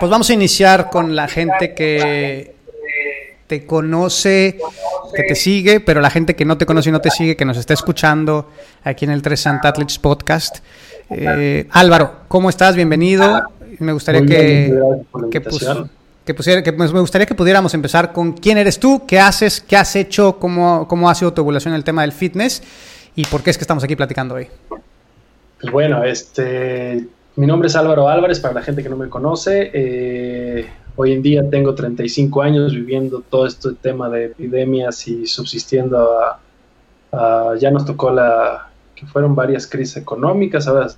Pues 0.00 0.10
vamos 0.10 0.30
a 0.30 0.32
iniciar 0.32 0.90
con 0.90 1.14
la 1.14 1.28
gente 1.28 1.74
que 1.74 2.54
te 3.46 3.66
conoce, 3.66 4.58
que 5.14 5.22
te 5.24 5.34
sigue, 5.34 5.80
pero 5.80 6.00
la 6.00 6.10
gente 6.10 6.34
que 6.34 6.44
no 6.44 6.56
te 6.58 6.66
conoce 6.66 6.88
y 6.88 6.92
no 6.92 7.00
te 7.00 7.10
sigue, 7.10 7.36
que 7.36 7.44
nos 7.44 7.56
está 7.56 7.74
escuchando 7.74 8.50
aquí 8.82 9.04
en 9.04 9.10
el 9.10 9.22
360 9.22 9.68
Athletes 9.68 9.98
Podcast. 9.98 10.58
Eh, 11.10 11.66
Álvaro, 11.70 12.20
¿cómo 12.28 12.48
estás? 12.48 12.76
Bienvenido. 12.76 13.42
Me 13.78 13.92
gustaría 13.92 14.24
que, 14.24 14.72
que, 15.30 15.40
pusiera, 15.40 16.62
que 16.62 16.72
me 16.72 17.00
gustaría 17.00 17.26
que 17.26 17.34
pudiéramos 17.34 17.74
empezar 17.74 18.12
con 18.12 18.32
quién 18.32 18.58
eres 18.58 18.78
tú, 18.78 19.04
qué 19.06 19.18
haces, 19.18 19.60
qué 19.60 19.76
has 19.76 19.96
hecho, 19.96 20.38
cómo, 20.38 20.86
cómo 20.88 21.10
ha 21.10 21.14
sido 21.14 21.32
tu 21.32 21.42
evolución 21.42 21.74
en 21.74 21.78
el 21.78 21.84
tema 21.84 22.02
del 22.02 22.12
fitness 22.12 22.62
y 23.14 23.24
por 23.26 23.42
qué 23.42 23.50
es 23.50 23.58
que 23.58 23.64
estamos 23.64 23.84
aquí 23.84 23.96
platicando 23.96 24.36
hoy. 24.36 24.46
Pues 25.60 25.72
bueno, 25.72 26.04
este, 26.04 27.06
mi 27.36 27.46
nombre 27.46 27.68
es 27.68 27.76
Álvaro 27.76 28.08
Álvarez, 28.08 28.40
para 28.40 28.54
la 28.54 28.62
gente 28.62 28.82
que 28.82 28.88
no 28.88 28.96
me 28.96 29.08
conoce. 29.08 29.70
Eh, 29.72 30.66
hoy 30.96 31.12
en 31.12 31.22
día 31.22 31.48
tengo 31.48 31.74
35 31.74 32.42
años 32.42 32.74
viviendo 32.74 33.20
todo 33.20 33.46
este 33.46 33.72
tema 33.72 34.08
de 34.08 34.26
epidemias 34.26 35.06
y 35.08 35.26
subsistiendo 35.26 36.18
a, 37.12 37.54
ya 37.58 37.70
nos 37.70 37.84
tocó 37.84 38.10
la 38.10 38.70
que 38.94 39.06
fueron 39.06 39.34
varias 39.34 39.66
crisis 39.66 39.98
económicas, 39.98 40.66
ahora 40.66 40.88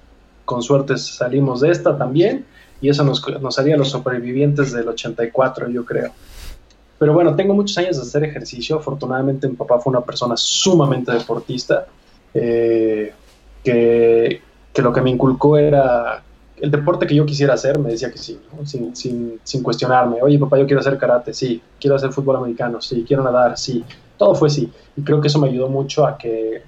con 0.45 0.63
suerte 0.63 0.97
salimos 0.97 1.61
de 1.61 1.71
esta 1.71 1.97
también 1.97 2.45
y 2.81 2.89
eso 2.89 3.03
nos, 3.03 3.27
nos 3.41 3.59
haría 3.59 3.77
los 3.77 3.91
sobrevivientes 3.91 4.73
del 4.73 4.89
84, 4.89 5.69
yo 5.71 5.85
creo. 5.85 6.13
Pero 6.99 7.13
bueno, 7.13 7.35
tengo 7.35 7.55
muchos 7.55 7.77
años 7.79 7.97
de 7.97 8.03
hacer 8.03 8.25
ejercicio. 8.25 8.77
Afortunadamente 8.77 9.49
mi 9.49 9.55
papá 9.57 9.79
fue 9.81 9.91
una 9.91 10.03
persona 10.03 10.37
sumamente 10.37 11.13
deportista, 11.13 11.87
eh, 12.33 13.13
que, 13.63 14.41
que 14.75 14.83
lo 14.83 14.93
que 14.93 15.01
me 15.01 15.11
inculcó 15.11 15.57
era 15.57 16.23
el 16.57 16.71
deporte 16.71 17.07
que 17.07 17.15
yo 17.15 17.25
quisiera 17.25 17.55
hacer, 17.55 17.79
me 17.79 17.91
decía 17.91 18.11
que 18.11 18.19
sí, 18.19 18.41
sin, 18.65 18.95
sin, 18.95 19.41
sin, 19.43 19.63
cuestionarme. 19.63 20.21
Oye, 20.21 20.39
papá, 20.39 20.59
yo 20.59 20.67
quiero 20.67 20.81
hacer 20.81 20.99
karate, 20.99 21.33
sí. 21.33 21.63
Quiero 21.81 21.97
hacer 21.97 22.13
fútbol 22.13 22.37
americano, 22.37 22.81
sí. 22.81 23.05
Quiero 23.07 23.23
nadar, 23.23 23.57
sí. 23.57 23.85
Todo 24.17 24.35
fue 24.35 24.51
sí. 24.51 24.71
Y 24.97 25.03
creo 25.03 25.21
que 25.21 25.29
eso 25.29 25.39
me 25.39 25.49
ayudó 25.49 25.69
mucho 25.69 26.07
a 26.07 26.19
que, 26.19 26.63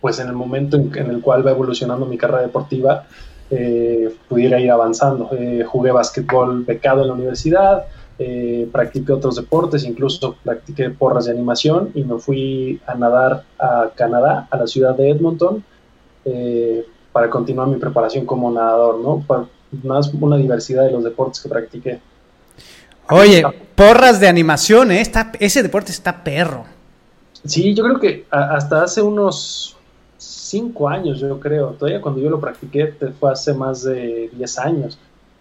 pues 0.00 0.20
en 0.20 0.28
el 0.28 0.34
momento 0.34 0.76
en, 0.76 0.94
el 0.96 1.20
cual 1.20 1.46
va 1.46 1.50
evolucionando 1.50 2.06
mi 2.06 2.16
carrera 2.16 2.42
deportiva, 2.42 3.06
eh, 3.50 4.14
pudiera 4.28 4.60
ir 4.60 4.70
avanzando. 4.70 5.30
Eh, 5.32 5.64
jugué 5.64 5.90
básquetbol 5.90 6.64
becado 6.64 7.02
en 7.02 7.08
la 7.08 7.14
universidad, 7.14 7.86
eh, 8.20 8.68
practiqué 8.70 9.12
otros 9.12 9.36
deportes, 9.36 9.84
incluso 9.84 10.36
practiqué 10.44 10.90
porras 10.90 11.24
de 11.24 11.32
animación 11.32 11.90
y 11.94 12.04
me 12.04 12.18
fui 12.18 12.80
a 12.86 12.94
nadar 12.94 13.44
a 13.58 13.90
Canadá, 13.94 14.46
a 14.50 14.56
la 14.58 14.66
ciudad 14.66 14.94
de 14.96 15.10
Edmonton 15.10 15.64
eh, 16.32 16.86
para 17.12 17.30
continuar 17.30 17.68
mi 17.68 17.76
preparación 17.76 18.26
como 18.26 18.50
nadador, 18.50 18.98
¿no? 19.00 19.24
más 19.82 20.10
una 20.14 20.36
diversidad 20.36 20.84
de 20.84 20.92
los 20.92 21.04
deportes 21.04 21.40
que 21.40 21.48
practiqué. 21.48 22.00
Oye, 23.10 23.42
porras 23.74 24.20
de 24.20 24.28
animación, 24.28 24.92
¿eh? 24.92 25.02
ese 25.40 25.62
deporte 25.62 25.92
está 25.92 26.22
perro. 26.22 26.64
Sí, 27.44 27.74
yo 27.74 27.84
creo 27.84 28.00
que 28.00 28.26
hasta 28.30 28.82
hace 28.82 29.00
unos 29.00 29.76
cinco 30.18 30.88
años, 30.88 31.20
yo 31.20 31.38
creo, 31.40 31.68
todavía 31.70 32.00
cuando 32.00 32.20
yo 32.20 32.28
lo 32.28 32.40
practiqué 32.40 32.94
fue 33.18 33.32
hace 33.32 33.54
más 33.54 33.82
de 33.82 34.30
10 34.34 34.58
años. 34.58 34.98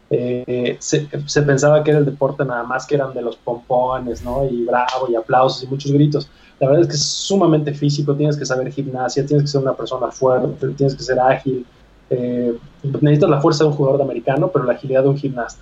Eh, 0.10 0.78
se, 0.80 1.10
se, 1.26 1.42
pensaba 1.42 1.84
que 1.84 1.92
era 1.92 2.00
el 2.00 2.06
deporte 2.06 2.46
nada 2.46 2.64
más 2.64 2.86
que 2.86 2.96
eran 2.96 3.14
de 3.14 3.22
los 3.22 3.36
pompones, 3.36 4.24
¿no? 4.24 4.46
Y 4.46 4.64
bravo 4.64 5.10
y 5.10 5.16
aplausos 5.16 5.64
y 5.64 5.68
muchos 5.68 5.92
gritos. 5.92 6.30
La 6.60 6.68
verdad 6.68 6.84
es 6.84 6.88
que 6.88 6.96
es 6.96 7.04
sumamente 7.04 7.74
físico, 7.74 8.16
tienes 8.16 8.36
que 8.36 8.46
saber 8.46 8.72
gimnasia, 8.72 9.26
tienes 9.26 9.44
que 9.44 9.48
ser 9.48 9.62
una 9.62 9.74
persona 9.74 10.12
fuerte, 10.12 10.68
tienes 10.70 10.96
que 10.96 11.04
ser 11.04 11.20
ágil. 11.20 11.66
Eh, 12.10 12.58
necesitas 12.84 13.30
la 13.30 13.42
fuerza 13.42 13.64
de 13.64 13.70
un 13.70 13.76
jugador 13.76 13.98
de 13.98 14.04
americano, 14.06 14.50
pero 14.52 14.66
la 14.66 14.74
agilidad 14.74 15.04
de 15.04 15.10
un 15.10 15.18
gimnasta. 15.18 15.62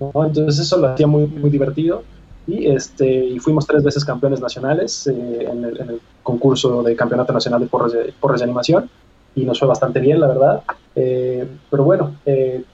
Entonces 0.00 0.58
eso 0.58 0.78
lo 0.78 0.88
hacía 0.88 1.06
muy, 1.06 1.26
muy 1.26 1.50
divertido. 1.50 2.02
Y, 2.46 2.66
este, 2.66 3.06
y 3.06 3.38
fuimos 3.38 3.66
tres 3.66 3.84
veces 3.84 4.04
campeones 4.04 4.40
nacionales 4.40 5.06
eh, 5.06 5.48
en, 5.50 5.64
el, 5.64 6.00
concurso 6.22 6.82
de 6.82 6.96
Campeonato 6.96 7.32
Nacional 7.32 7.60
de 7.60 7.66
Porras 7.66 7.92
de, 7.92 8.12
porras 8.18 8.40
de 8.40 8.44
Animación. 8.44 8.88
Y 9.34 9.44
nos 9.44 9.58
fue 9.58 9.68
bastante 9.68 10.00
bien, 10.00 10.18
la 10.18 10.26
verdad. 10.26 10.62
Eh, 10.96 11.46
pero 11.70 11.84
bueno, 11.84 12.16
eh, 12.26 12.64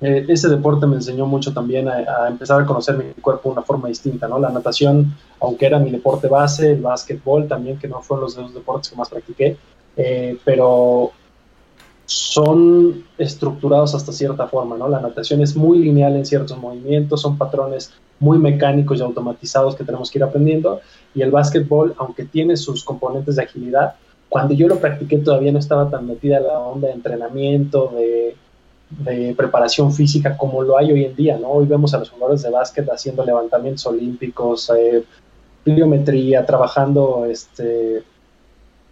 eh, 0.00 0.26
ese 0.28 0.48
deporte 0.48 0.86
me 0.86 0.96
enseñó 0.96 1.26
mucho 1.26 1.52
también 1.54 1.88
a, 1.88 2.28
empezar 2.28 2.60
a 2.60 2.66
conocer 2.66 2.96
mi 2.96 3.04
cuerpo 3.20 3.48
de 3.48 3.54
una 3.54 3.62
forma 3.62 3.88
distinta, 3.88 4.28
¿no? 4.28 4.38
La 4.38 4.50
natación, 4.50 5.14
aunque 5.40 5.66
era 5.66 5.78
mi 5.78 5.90
deporte 5.90 6.28
base, 6.28 6.72
el 6.72 6.82
básquetbol 6.82 7.48
también, 7.48 7.78
que 7.78 7.88
no 7.88 8.02
fueron 8.02 8.24
los 8.24 8.36
dos 8.36 8.52
deportes 8.52 8.90
que 8.90 8.96
más 8.96 9.08
practiqué, 9.08 9.56
eh, 9.96 10.38
pero 10.44 11.12
son 12.04 13.04
estructurados 13.18 13.94
hasta 13.94 14.12
cierta 14.12 14.46
forma, 14.46 14.76
¿no? 14.76 14.88
La 14.88 15.00
natación 15.00 15.40
es 15.40 15.56
muy 15.56 15.78
lineal 15.78 16.14
en 16.14 16.26
ciertos 16.26 16.56
movimientos, 16.58 17.22
son 17.22 17.38
patrones 17.38 17.92
muy 18.20 18.38
mecánicos 18.38 18.98
y 18.98 19.02
automatizados 19.02 19.74
que 19.76 19.84
tenemos 19.84 20.10
que 20.10 20.18
ir 20.18 20.24
aprendiendo, 20.24 20.80
y 21.14 21.22
el 21.22 21.30
básquetbol, 21.30 21.94
aunque 21.98 22.24
tiene 22.24 22.56
sus 22.56 22.84
componentes 22.84 23.36
de 23.36 23.44
agilidad, 23.44 23.94
cuando 24.28 24.54
yo 24.54 24.68
lo 24.68 24.78
practiqué 24.78 25.18
todavía 25.18 25.52
no 25.52 25.58
estaba 25.58 25.88
tan 25.88 26.06
metida 26.06 26.40
la 26.40 26.58
onda 26.58 26.88
de 26.88 26.94
entrenamiento, 26.94 27.92
de 27.96 28.36
de 28.90 29.34
preparación 29.36 29.92
física 29.92 30.36
como 30.36 30.62
lo 30.62 30.78
hay 30.78 30.92
hoy 30.92 31.04
en 31.04 31.16
día, 31.16 31.38
¿no? 31.38 31.48
Hoy 31.48 31.66
vemos 31.66 31.92
a 31.94 31.98
los 31.98 32.10
jugadores 32.10 32.42
de 32.42 32.50
básquet 32.50 32.88
haciendo 32.88 33.24
levantamientos 33.24 33.84
olímpicos, 33.86 34.70
eh, 34.70 35.04
pliometría, 35.64 36.46
trabajando 36.46 37.26
este, 37.26 38.04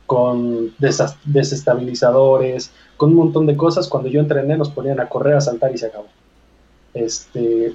con 0.07 0.75
desestabilizadores, 0.79 2.73
con 2.97 3.11
un 3.11 3.17
montón 3.17 3.47
de 3.47 3.57
cosas. 3.57 3.89
Cuando 3.89 4.09
yo 4.09 4.21
entrené 4.21 4.57
nos 4.57 4.71
ponían 4.71 4.99
a 4.99 5.09
correr, 5.09 5.37
a 5.37 5.41
saltar 5.41 5.73
y 5.73 5.79
se 5.79 5.87
acabó. 5.87 6.07
Este, 6.93 7.73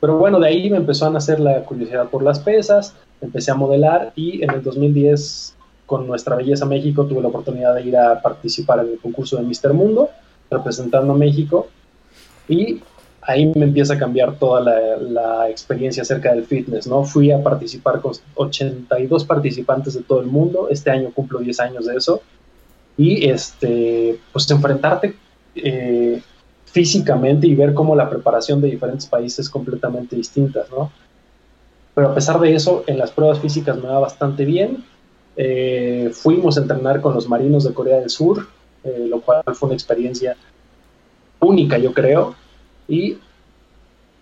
pero 0.00 0.18
bueno, 0.18 0.38
de 0.40 0.48
ahí 0.48 0.68
me 0.68 0.76
empezó 0.76 1.06
a 1.06 1.10
nacer 1.10 1.40
la 1.40 1.64
curiosidad 1.64 2.08
por 2.08 2.22
las 2.22 2.38
pesas, 2.38 2.94
empecé 3.20 3.50
a 3.50 3.54
modelar 3.54 4.12
y 4.14 4.42
en 4.42 4.50
el 4.50 4.62
2010 4.62 5.54
con 5.86 6.06
Nuestra 6.06 6.36
Belleza 6.36 6.66
México 6.66 7.06
tuve 7.06 7.22
la 7.22 7.28
oportunidad 7.28 7.74
de 7.74 7.82
ir 7.82 7.96
a 7.96 8.20
participar 8.20 8.80
en 8.80 8.92
el 8.92 8.98
concurso 8.98 9.36
de 9.36 9.42
Mister 9.42 9.72
Mundo 9.72 10.10
representando 10.52 11.12
a 11.12 11.16
México 11.16 11.68
y 12.48 12.80
ahí 13.22 13.46
me 13.54 13.64
empieza 13.64 13.94
a 13.94 13.98
cambiar 13.98 14.36
toda 14.38 14.60
la, 14.60 15.48
experiencia 15.48 16.02
acerca 16.02 16.32
del 16.32 16.44
fitness, 16.44 16.86
¿no? 16.86 17.04
Fui 17.04 17.30
a 17.30 17.42
participar 17.42 18.00
con 18.00 18.12
82 18.34 19.24
participantes 19.24 19.94
de 19.94 20.02
todo 20.02 20.20
el 20.20 20.26
mundo, 20.26 20.68
este 20.70 20.90
año 20.90 21.10
cumplo 21.12 21.40
10 21.40 21.60
años 21.60 21.86
de 21.86 21.96
eso, 21.96 22.22
y 22.96 23.28
este, 23.28 24.18
pues 24.32 24.50
enfrentarte 24.50 25.14
eh, 25.54 26.22
físicamente 26.64 27.46
y 27.46 27.54
ver 27.54 27.74
cómo 27.74 27.94
la 27.94 28.08
preparación 28.08 28.60
de 28.60 28.70
diferentes 28.70 29.06
países 29.06 29.40
es 29.40 29.50
completamente 29.50 30.16
distinta, 30.16 30.64
¿no? 30.70 30.90
Pero 31.94 32.08
a 32.08 32.14
pesar 32.14 32.40
de 32.40 32.54
eso, 32.54 32.84
en 32.86 32.98
las 32.98 33.10
pruebas 33.10 33.38
físicas 33.40 33.76
me 33.76 33.88
va 33.88 33.98
bastante 33.98 34.44
bien. 34.44 34.84
Eh, 35.36 36.10
fuimos 36.14 36.56
a 36.56 36.62
entrenar 36.62 37.00
con 37.00 37.14
los 37.14 37.28
marinos 37.28 37.64
de 37.64 37.74
Corea 37.74 38.00
del 38.00 38.08
Sur, 38.08 38.46
eh, 38.84 39.06
lo 39.08 39.20
cual 39.20 39.42
fue 39.54 39.68
una 39.68 39.74
experiencia 39.74 40.36
única, 41.40 41.78
yo 41.78 41.92
creo. 41.92 42.34
Y 42.88 43.18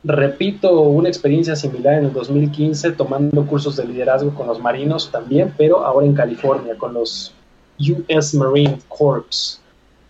repito 0.02 0.81
una 0.81 1.08
experiencia 1.08 1.56
similar 1.56 1.94
en 1.94 2.06
el 2.06 2.12
2015 2.12 2.93
tomando 2.93 3.46
cursos 3.46 3.76
de 3.76 3.84
liderazgo 3.84 4.34
con 4.34 4.46
los 4.46 4.58
marinos 4.58 5.11
también, 5.11 5.55
pero 5.56 5.84
ahora 5.84 6.06
en 6.06 6.14
California 6.14 6.76
con 6.76 6.94
los 6.94 7.34
US 7.79 8.34
Marine 8.34 8.79
Corps, 8.88 9.61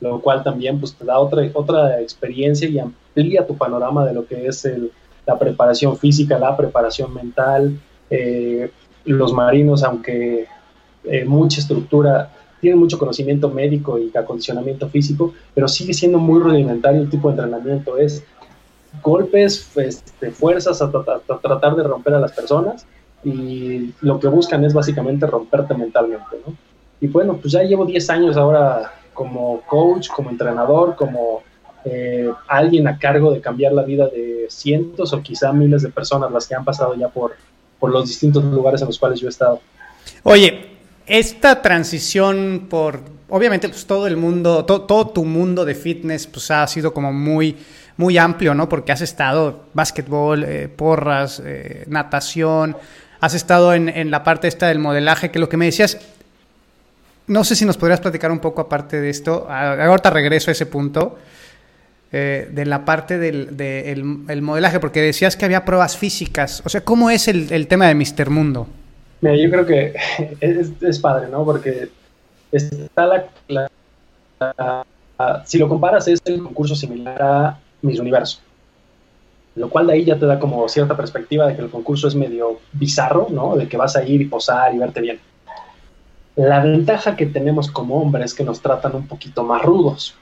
lo 0.01 0.21
cual 0.21 0.43
también 0.43 0.79
pues, 0.79 0.95
te 0.95 1.05
da 1.05 1.19
otra, 1.19 1.43
otra 1.55 2.01
experiencia 2.01 2.69
y 2.69 2.79
amplía 2.79 3.47
tu 3.47 3.57
panorama 3.57 4.05
de 4.07 4.15
lo 4.15 4.27
que 4.27 4.47
es 4.47 4.69
la 5.27 5.39
preparación 5.39 5.97
física, 5.97 6.39
la 6.39 6.57
preparación 6.57 7.13
mental. 7.15 7.79
Eh, 8.11 8.71
los 9.05 9.33
marinos, 9.33 9.83
aunque 9.83 10.47
eh, 11.05 11.25
mucha 11.25 11.61
estructura 11.61 12.31
tiene 12.61 12.77
mucho 12.77 12.99
conocimiento 12.99 13.51
médico 13.51 13.99
y 13.99 14.11
acondicionamiento 14.17 14.89
físico, 14.89 15.33
pero 15.55 15.69
sigue 15.69 15.95
siendo 15.95 16.19
muy 16.19 16.41
rudimentario 16.41 17.01
el 17.01 17.11
tipo 17.11 17.29
de 17.29 17.35
entrenamiento. 17.35 17.97
Es 17.99 18.23
golpes, 19.03 19.71
este, 19.77 20.31
fuerzas 20.31 20.83
a, 20.83 20.91
tratar 20.91 21.77
de 21.77 21.83
romper 21.83 22.15
a 22.15 22.21
las 22.21 22.33
personas 22.33 22.87
y 23.25 23.93
lo 24.01 24.19
que 24.19 24.29
buscan 24.29 24.65
es 24.65 24.75
básicamente 24.75 25.27
romperte 25.27 25.75
mentalmente. 25.75 26.37
¿no? 26.47 26.55
Y 27.01 27.07
bueno, 27.07 27.37
pues 27.37 27.53
ya 27.53 27.63
llevo 27.63 27.85
10 27.85 28.11
años 28.11 28.37
ahora 28.37 28.93
como 29.15 29.61
coach, 29.63 30.09
como 30.09 30.31
entrenador, 30.31 30.97
como 30.97 31.43
eh, 31.85 32.31
alguien 32.49 32.89
a 32.89 32.99
cargo 32.99 33.33
de 33.33 33.41
cambiar 33.41 33.73
la 33.73 33.83
vida 33.83 34.09
de 34.09 34.47
cientos 34.49 35.13
o 35.13 35.23
quizá 35.23 35.53
miles 35.53 35.83
de 35.83 35.89
personas 35.89 36.31
las 36.31 36.47
que 36.47 36.55
han 36.55 36.65
pasado 36.65 36.95
ya 36.95 37.09
por, 37.09 37.37
por 37.79 37.91
los 37.91 38.07
distintos 38.07 38.45
lugares 38.45 38.83
en 38.83 38.89
los 38.89 38.99
cuales 38.99 39.21
yo 39.21 39.27
he 39.27 39.31
estado. 39.31 39.61
Oye, 40.23 40.80
esta 41.07 41.63
transición 41.63 42.67
por, 42.69 43.01
obviamente, 43.29 43.69
pues 43.69 43.87
todo 43.87 44.07
el 44.07 44.17
mundo, 44.17 44.65
todo 44.65 45.09
tu 45.09 45.25
mundo 45.25 45.65
de 45.65 45.75
fitness, 45.75 46.27
pues 46.27 46.51
ha 46.51 46.67
sido 46.67 46.93
como 46.95 47.13
muy, 47.13 47.57
muy 47.97 48.19
amplio, 48.19 48.55
¿no? 48.55 48.69
Porque 48.69 48.93
has 48.93 49.01
estado 49.01 49.67
básquetbol, 49.75 50.45
eh, 50.45 50.69
porras, 50.69 51.43
eh, 51.45 51.85
natación, 51.89 52.77
has 53.21 53.35
estado 53.35 53.75
en, 53.75 53.89
en, 53.89 54.11
la 54.11 54.25
parte 54.25 54.49
esta 54.49 54.69
del 54.69 54.79
modelaje, 54.79 55.31
que 55.31 55.39
lo 55.39 55.49
que 55.49 55.57
me 55.57 55.67
decías, 55.67 55.99
no 57.27 57.45
sé 57.45 57.55
si 57.55 57.65
nos 57.65 57.77
podrías 57.77 58.01
platicar 58.01 58.33
un 58.33 58.39
poco 58.39 58.61
aparte 58.61 59.01
de 59.01 59.11
esto, 59.11 59.47
ahorita 59.49 60.11
regreso 60.11 60.51
a 60.51 60.53
ese 60.53 60.67
punto, 60.67 61.19
eh, 62.13 62.49
de 62.51 62.67
la 62.67 62.85
parte 62.85 63.19
del 63.19 63.57
de 63.57 63.93
el, 63.93 64.43
modelaje, 64.43 64.81
porque 64.81 65.01
decías 65.01 65.37
que 65.37 65.45
había 65.45 65.65
pruebas 65.65 65.97
físicas. 65.97 66.61
O 66.65 66.69
sea, 66.69 66.81
¿cómo 66.81 67.09
es 67.09 67.29
el, 67.29 67.53
el 67.53 67.69
tema 67.69 67.87
de 67.87 67.95
Mister 67.95 68.31
Mundo? 68.31 68.67
Mira, 69.21 69.37
yo 69.37 69.51
creo 69.51 69.67
que 69.67 69.95
es, 70.41 70.71
es 70.81 70.99
padre, 70.99 71.29
¿no? 71.29 71.45
Porque 71.45 71.89
está 72.51 73.07
la, 73.07 74.85
Si 75.45 75.59
lo 75.59 75.69
comparas, 75.69 76.09
es 76.09 76.21
el 76.25 76.43
concurso 76.43 76.75
similar 76.75 77.23
a 77.23 77.59
Miss 77.83 78.01
Universo. 78.01 78.41
Lo 79.57 79.69
cual 79.69 79.89
de 79.89 79.95
ahí 79.95 80.05
ya 80.05 80.19
te 80.19 80.27
da 80.27 80.39
como 80.39 80.69
cierta 80.69 80.97
perspectiva 80.97 81.47
de 81.47 81.57
que 81.57 81.63
el 81.63 81.71
concurso 81.71 82.09
es 82.09 82.15
medio 82.15 82.61
bizarro, 82.73 83.27
¿no? 83.31 83.57
De 83.57 83.69
que 83.69 83.77
vas 83.77 83.97
a 83.97 84.05
ir 84.05 84.21
y 84.21 84.27
posar 84.27 84.75
y 84.75 84.79
verte 84.79 85.01
bien. 85.01 85.21
La 86.37 86.61
ventaja 86.61 87.17
que 87.17 87.27
tenemos 87.27 87.71
como 87.71 88.01
hombres 88.01 88.27
es 88.27 88.35
que 88.35 88.45
nos 88.45 88.61
tratan 88.61 88.95
un 88.95 89.07
poquito 89.07 89.43
más 89.43 89.63
rudos 89.63 90.15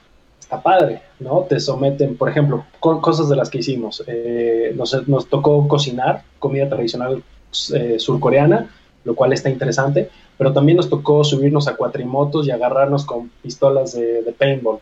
está 0.49 0.63
padre, 0.63 1.01
¿no? 1.19 1.45
Te 1.47 1.59
someten, 1.59 2.17
por 2.17 2.27
ejemplo, 2.27 2.65
cosas 2.79 3.29
de 3.29 3.35
las 3.35 3.51
que 3.51 3.59
hicimos. 3.59 4.03
Eh, 4.07 4.73
nos, 4.75 5.07
nos, 5.07 5.27
tocó 5.29 5.67
cocinar 5.67 6.23
comida 6.39 6.67
tradicional 6.67 7.23
eh, 7.75 7.97
surcoreana, 7.99 8.67
lo 9.03 9.15
cual 9.15 9.33
está 9.33 9.49
interesante, 9.49 10.09
pero 10.37 10.53
también 10.53 10.77
nos 10.77 10.89
tocó 10.89 11.23
subirnos 11.23 11.67
a 11.67 11.75
cuatrimotos 11.75 12.47
y 12.47 12.51
agarrarnos 12.51 13.05
con 13.05 13.29
pistolas 13.41 13.93
de, 13.93 14.23
de 14.23 14.31
paintball, 14.31 14.79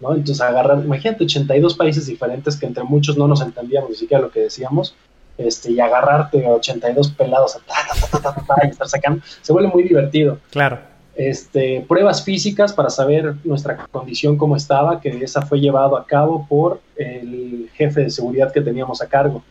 ¿no? 0.00 0.14
Entonces 0.14 0.40
agarrar, 0.40 0.84
imagínate, 0.84 1.24
82 1.24 1.74
países 1.74 2.06
diferentes 2.06 2.56
que 2.56 2.66
entre 2.66 2.84
muchos 2.84 3.16
no 3.16 3.28
nos 3.28 3.40
entendíamos 3.40 3.90
ni 3.90 3.96
siquiera 3.96 4.22
lo 4.22 4.30
que 4.30 4.40
decíamos, 4.40 4.94
este, 5.38 5.72
y 5.72 5.80
agarrarte 5.80 6.46
a 6.46 6.50
82 6.50 7.10
pelados 7.12 7.56
a 7.56 8.66
y 8.66 8.68
estar 8.68 8.88
sacando, 8.88 9.22
se 9.40 9.52
vuelve 9.52 9.70
muy 9.70 9.82
divertido. 9.82 10.38
Claro 10.50 10.92
este, 11.14 11.84
pruebas 11.86 12.24
físicas 12.24 12.72
para 12.72 12.90
saber 12.90 13.34
nuestra 13.44 13.86
condición 13.90 14.36
cómo 14.36 14.56
estaba, 14.56 15.00
que 15.00 15.10
esa 15.22 15.42
fue 15.42 15.60
llevado 15.60 15.96
a 15.96 16.06
cabo 16.06 16.46
por 16.48 16.80
el 16.96 17.68
jefe 17.74 18.02
de 18.02 18.10
seguridad 18.10 18.52
que 18.52 18.60
teníamos 18.60 19.02
a 19.02 19.08
cargo, 19.08 19.42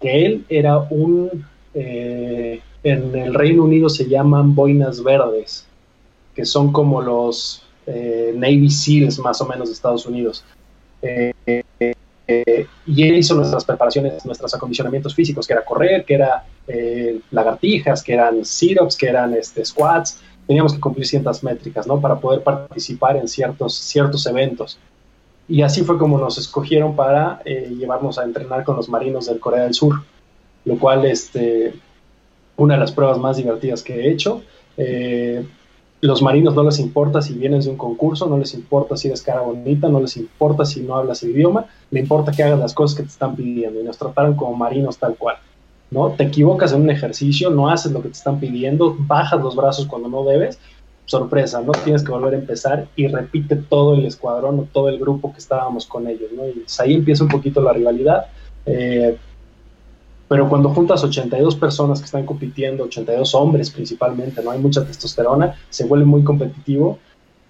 que 0.00 0.24
él 0.24 0.44
era 0.48 0.78
un, 0.78 1.46
eh, 1.74 2.60
en 2.82 3.14
el 3.14 3.34
Reino 3.34 3.64
Unido 3.64 3.88
se 3.88 4.08
llaman 4.08 4.54
boinas 4.54 5.02
verdes, 5.02 5.66
que 6.34 6.44
son 6.44 6.72
como 6.72 7.02
los 7.02 7.62
eh, 7.86 8.32
Navy 8.34 8.70
SEALs 8.70 9.18
más 9.18 9.40
o 9.40 9.46
menos 9.46 9.68
de 9.68 9.74
Estados 9.74 10.06
Unidos. 10.06 10.44
Eh, 11.02 11.32
y 12.86 13.02
él 13.02 13.16
hizo 13.16 13.34
nuestras 13.34 13.64
preparaciones, 13.64 14.24
nuestros 14.24 14.54
acondicionamientos 14.54 15.14
físicos, 15.14 15.46
que 15.46 15.52
era 15.52 15.64
correr, 15.64 16.04
que 16.04 16.14
era 16.14 16.44
lagartijas, 17.32 18.04
que 18.04 18.12
eran 18.12 18.44
sit-ups, 18.44 18.96
que 18.96 19.08
eran 19.08 19.34
este, 19.34 19.64
squats, 19.64 20.20
teníamos 20.50 20.74
que 20.74 20.80
cumplir 20.80 21.06
ciertas 21.06 21.44
métricas, 21.44 21.86
¿no? 21.86 22.00
Para 22.00 22.18
poder 22.18 22.42
participar 22.42 23.16
en 23.16 23.28
ciertos, 23.28 23.72
ciertos 23.74 24.26
eventos. 24.26 24.80
Y 25.48 25.62
así 25.62 25.82
fue 25.82 25.96
como 25.96 26.18
nos 26.18 26.38
escogieron 26.38 26.96
para 26.96 27.40
eh, 27.44 27.72
llevarnos 27.78 28.18
a 28.18 28.24
entrenar 28.24 28.64
con 28.64 28.74
los 28.74 28.88
marinos 28.88 29.26
del 29.26 29.38
Corea 29.38 29.62
del 29.62 29.74
Sur, 29.74 30.02
lo 30.64 30.76
cual, 30.76 31.04
este, 31.04 31.74
una 32.60 32.74
de 32.74 32.80
las 32.80 32.92
pruebas 32.92 33.18
más 33.18 33.36
divertidas 33.36 33.82
que 33.82 33.94
he 33.94 34.10
hecho. 34.10 34.42
Eh, 34.76 35.44
los 36.00 36.22
marinos 36.22 36.54
no 36.54 36.62
les 36.62 36.78
importa 36.78 37.20
si 37.20 37.34
vienes 37.34 37.66
de 37.66 37.72
un 37.72 37.76
concurso, 37.76 38.26
no 38.26 38.38
les 38.38 38.54
importa 38.54 38.96
si 38.96 39.08
eres 39.08 39.22
cara 39.22 39.42
bonita, 39.42 39.88
no 39.88 40.00
les 40.00 40.16
importa 40.16 40.64
si 40.64 40.80
no 40.80 40.96
hablas 40.96 41.22
el 41.22 41.30
idioma, 41.30 41.66
le 41.90 42.00
importa 42.00 42.32
que 42.32 42.42
hagas 42.42 42.58
las 42.58 42.72
cosas 42.72 42.96
que 42.96 43.02
te 43.02 43.10
están 43.10 43.36
pidiendo 43.36 43.80
y 43.80 43.84
nos 43.84 43.98
trataron 43.98 44.34
como 44.34 44.54
marinos 44.54 44.98
tal 44.98 45.16
cual. 45.16 45.36
¿no? 45.90 46.10
Te 46.10 46.24
equivocas 46.24 46.72
en 46.72 46.82
un 46.82 46.90
ejercicio, 46.90 47.50
no 47.50 47.68
haces 47.68 47.92
lo 47.92 48.00
que 48.00 48.08
te 48.08 48.14
están 48.14 48.40
pidiendo, 48.40 48.96
bajas 48.98 49.40
los 49.42 49.56
brazos 49.56 49.86
cuando 49.86 50.08
no 50.08 50.24
debes, 50.24 50.58
sorpresa, 51.04 51.60
¿no? 51.60 51.72
Tienes 51.72 52.04
que 52.04 52.12
volver 52.12 52.34
a 52.34 52.38
empezar 52.38 52.86
y 52.94 53.08
repite 53.08 53.56
todo 53.56 53.94
el 53.94 54.06
escuadrón 54.06 54.60
o 54.60 54.68
todo 54.72 54.88
el 54.88 54.98
grupo 54.98 55.32
que 55.32 55.38
estábamos 55.38 55.84
con 55.86 56.06
ellos, 56.06 56.30
¿no? 56.32 56.46
Y 56.46 56.64
ahí 56.78 56.94
empieza 56.94 57.24
un 57.24 57.30
poquito 57.30 57.60
la 57.60 57.72
rivalidad. 57.72 58.26
Eh, 58.64 59.16
pero 60.30 60.48
cuando 60.48 60.68
juntas 60.68 61.02
82 61.02 61.56
personas 61.56 61.98
que 61.98 62.04
están 62.04 62.24
compitiendo, 62.24 62.84
82 62.84 63.34
hombres 63.34 63.68
principalmente, 63.68 64.44
no 64.44 64.52
hay 64.52 64.60
mucha 64.60 64.84
testosterona, 64.84 65.56
se 65.70 65.86
vuelve 65.86 66.04
muy 66.04 66.22
competitivo. 66.22 67.00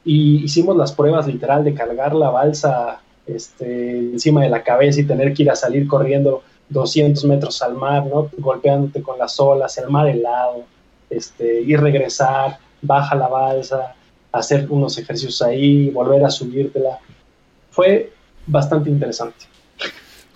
Y 0.02 0.42
hicimos 0.44 0.74
las 0.78 0.90
pruebas 0.90 1.26
literal 1.26 1.62
de 1.62 1.74
cargar 1.74 2.14
la 2.14 2.30
balsa 2.30 3.02
este, 3.26 3.98
encima 3.98 4.44
de 4.44 4.48
la 4.48 4.62
cabeza 4.62 4.98
y 4.98 5.04
tener 5.04 5.34
que 5.34 5.42
ir 5.42 5.50
a 5.50 5.56
salir 5.56 5.86
corriendo 5.86 6.42
200 6.70 7.22
metros 7.26 7.60
al 7.60 7.74
mar, 7.74 8.06
¿no? 8.06 8.30
Golpeándote 8.38 9.02
con 9.02 9.18
las 9.18 9.38
olas, 9.38 9.76
el 9.76 9.90
mar 9.90 10.08
helado, 10.08 10.64
este, 11.10 11.60
y 11.60 11.76
regresar, 11.76 12.60
baja 12.80 13.14
la 13.14 13.28
balsa, 13.28 13.94
hacer 14.32 14.66
unos 14.70 14.96
ejercicios 14.96 15.42
ahí, 15.42 15.90
volver 15.90 16.24
a 16.24 16.30
subírtela. 16.30 16.98
Fue 17.68 18.10
bastante 18.46 18.88
interesante. 18.88 19.44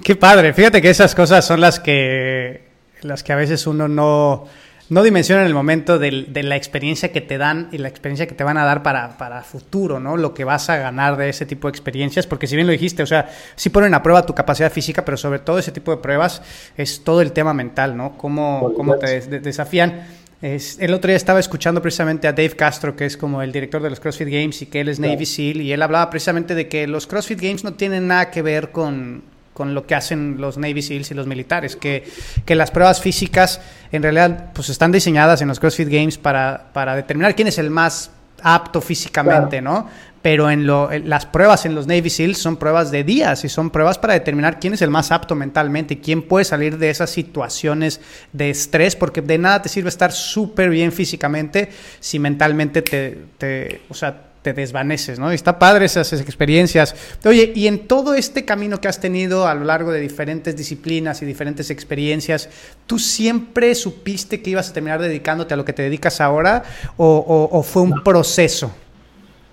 Qué 0.04 0.16
padre, 0.16 0.52
fíjate 0.52 0.82
que 0.82 0.90
esas 0.90 1.14
cosas 1.14 1.46
son 1.46 1.62
las 1.62 1.80
que, 1.80 2.68
las 3.00 3.22
que 3.22 3.32
a 3.32 3.36
veces 3.36 3.66
uno 3.66 3.88
no, 3.88 4.44
no 4.90 5.02
dimensiona 5.02 5.40
en 5.40 5.46
el 5.46 5.54
momento 5.54 5.98
de, 5.98 6.26
la 6.42 6.56
experiencia 6.56 7.10
que 7.10 7.22
te 7.22 7.38
dan 7.38 7.70
y 7.72 7.78
la 7.78 7.88
experiencia 7.88 8.26
que 8.26 8.34
te 8.34 8.44
van 8.44 8.58
a 8.58 8.66
dar 8.66 8.82
para, 8.82 9.16
para 9.16 9.40
futuro, 9.40 10.00
¿no? 10.00 10.18
Lo 10.18 10.34
que 10.34 10.44
vas 10.44 10.68
a 10.68 10.76
ganar 10.76 11.16
de 11.16 11.30
ese 11.30 11.46
tipo 11.46 11.68
de 11.68 11.70
experiencias, 11.70 12.26
porque 12.26 12.46
si 12.46 12.54
bien 12.54 12.66
lo 12.66 12.72
dijiste, 12.74 13.02
o 13.02 13.06
sea, 13.06 13.30
sí 13.56 13.70
ponen 13.70 13.94
a 13.94 14.02
prueba 14.02 14.26
tu 14.26 14.34
capacidad 14.34 14.70
física, 14.70 15.06
pero 15.06 15.16
sobre 15.16 15.38
todo 15.38 15.58
ese 15.58 15.72
tipo 15.72 15.90
de 15.90 16.02
pruebas 16.02 16.42
es 16.76 17.02
todo 17.02 17.22
el 17.22 17.32
tema 17.32 17.54
mental, 17.54 17.96
¿no? 17.96 18.18
Cómo, 18.18 18.74
cómo 18.76 18.96
te 18.96 19.22
desafían. 19.40 20.02
Es, 20.42 20.78
el 20.80 20.92
otro 20.92 21.08
día 21.08 21.16
estaba 21.16 21.40
escuchando 21.40 21.80
precisamente 21.80 22.28
a 22.28 22.34
Dave 22.34 22.50
Castro, 22.50 22.94
que 22.94 23.06
es 23.06 23.16
como 23.16 23.40
el 23.40 23.52
director 23.52 23.80
de 23.80 23.88
los 23.88 24.00
CrossFit 24.00 24.28
Games 24.28 24.60
y 24.60 24.66
que 24.66 24.82
él 24.82 24.90
es 24.90 25.00
Navy 25.00 25.24
SEAL, 25.24 25.62
y 25.62 25.72
él 25.72 25.80
hablaba 25.80 26.10
precisamente 26.10 26.54
de 26.54 26.68
que 26.68 26.86
los 26.86 27.06
CrossFit 27.06 27.40
Games 27.40 27.64
no 27.64 27.72
tienen 27.72 28.06
nada 28.06 28.30
que 28.30 28.42
ver 28.42 28.70
con, 28.70 29.22
con 29.54 29.72
lo 29.72 29.86
que 29.86 29.94
hacen 29.94 30.36
los 30.38 30.58
Navy 30.58 30.82
SEALs 30.82 31.10
y 31.12 31.14
los 31.14 31.26
militares, 31.26 31.76
que, 31.76 32.04
que, 32.44 32.54
las 32.54 32.70
pruebas 32.70 33.00
físicas 33.00 33.60
en 33.92 34.02
realidad 34.02 34.52
pues 34.52 34.68
están 34.68 34.92
diseñadas 34.92 35.40
en 35.40 35.48
los 35.48 35.60
CrossFit 35.60 35.88
Games 35.88 36.18
para, 36.18 36.70
para 36.72 36.94
determinar 36.94 37.34
quién 37.34 37.48
es 37.48 37.58
el 37.58 37.70
más 37.70 38.10
apto 38.42 38.80
físicamente, 38.80 39.62
¿no? 39.62 39.88
Pero 40.20 40.50
en, 40.50 40.66
lo, 40.66 40.90
las 40.90 41.26
pruebas 41.26 41.66
en 41.66 41.74
los 41.74 41.86
Navy 41.86 42.10
SEALs 42.10 42.38
son 42.38 42.56
pruebas 42.56 42.90
de 42.90 43.04
días 43.04 43.44
y 43.44 43.48
son 43.48 43.70
pruebas 43.70 43.98
para 43.98 44.14
determinar 44.14 44.58
quién 44.58 44.74
es 44.74 44.82
el 44.82 44.90
más 44.90 45.12
apto 45.12 45.34
mentalmente, 45.34 46.00
quién 46.00 46.22
puede 46.22 46.44
salir 46.44 46.78
de 46.78 46.90
esas 46.90 47.10
situaciones 47.10 48.00
de 48.32 48.50
estrés, 48.50 48.96
porque 48.96 49.20
de 49.20 49.38
nada 49.38 49.62
te 49.62 49.68
sirve 49.68 49.90
estar 49.90 50.12
súper 50.12 50.70
bien 50.70 50.92
físicamente 50.92 51.70
si 52.00 52.18
mentalmente 52.18 52.82
te, 52.82 53.18
te 53.38 53.82
o 53.90 53.94
sea, 53.94 54.33
te 54.44 54.52
desvaneces, 54.52 55.18
¿no? 55.18 55.32
Y 55.32 55.34
está 55.34 55.58
padre 55.58 55.86
esas 55.86 56.12
experiencias. 56.12 56.94
Oye, 57.24 57.50
y 57.54 57.66
en 57.66 57.88
todo 57.88 58.12
este 58.12 58.44
camino 58.44 58.78
que 58.78 58.88
has 58.88 59.00
tenido 59.00 59.48
a 59.48 59.54
lo 59.54 59.64
largo 59.64 59.90
de 59.90 60.00
diferentes 60.00 60.54
disciplinas 60.54 61.22
y 61.22 61.24
diferentes 61.24 61.70
experiencias, 61.70 62.50
¿tú 62.86 62.98
siempre 62.98 63.74
supiste 63.74 64.42
que 64.42 64.50
ibas 64.50 64.68
a 64.68 64.74
terminar 64.74 65.00
dedicándote 65.00 65.54
a 65.54 65.56
lo 65.56 65.64
que 65.64 65.72
te 65.72 65.82
dedicas 65.82 66.20
ahora 66.20 66.62
o, 66.98 67.62
fue 67.62 67.82
un 67.82 68.04
proceso? 68.04 68.70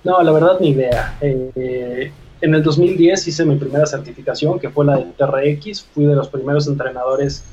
No, 0.03 0.21
la 0.21 0.31
verdad 0.33 0.57
ni 0.59 0.71
idea. 0.71 1.17
Eh, 1.21 2.11
en 2.41 2.53
el 2.53 2.61
2010 2.61 3.29
hice 3.29 3.45
mi 3.45 3.55
primera 3.55 3.85
certificación, 3.85 4.59
que 4.59 4.69
fue 4.69 4.83
la 4.83 4.97
de 4.97 5.05
TRX. 5.15 5.83
Fui 5.93 6.03
de 6.03 6.15
los 6.15 6.27
primeros 6.27 6.67
entrenadores 6.67 7.45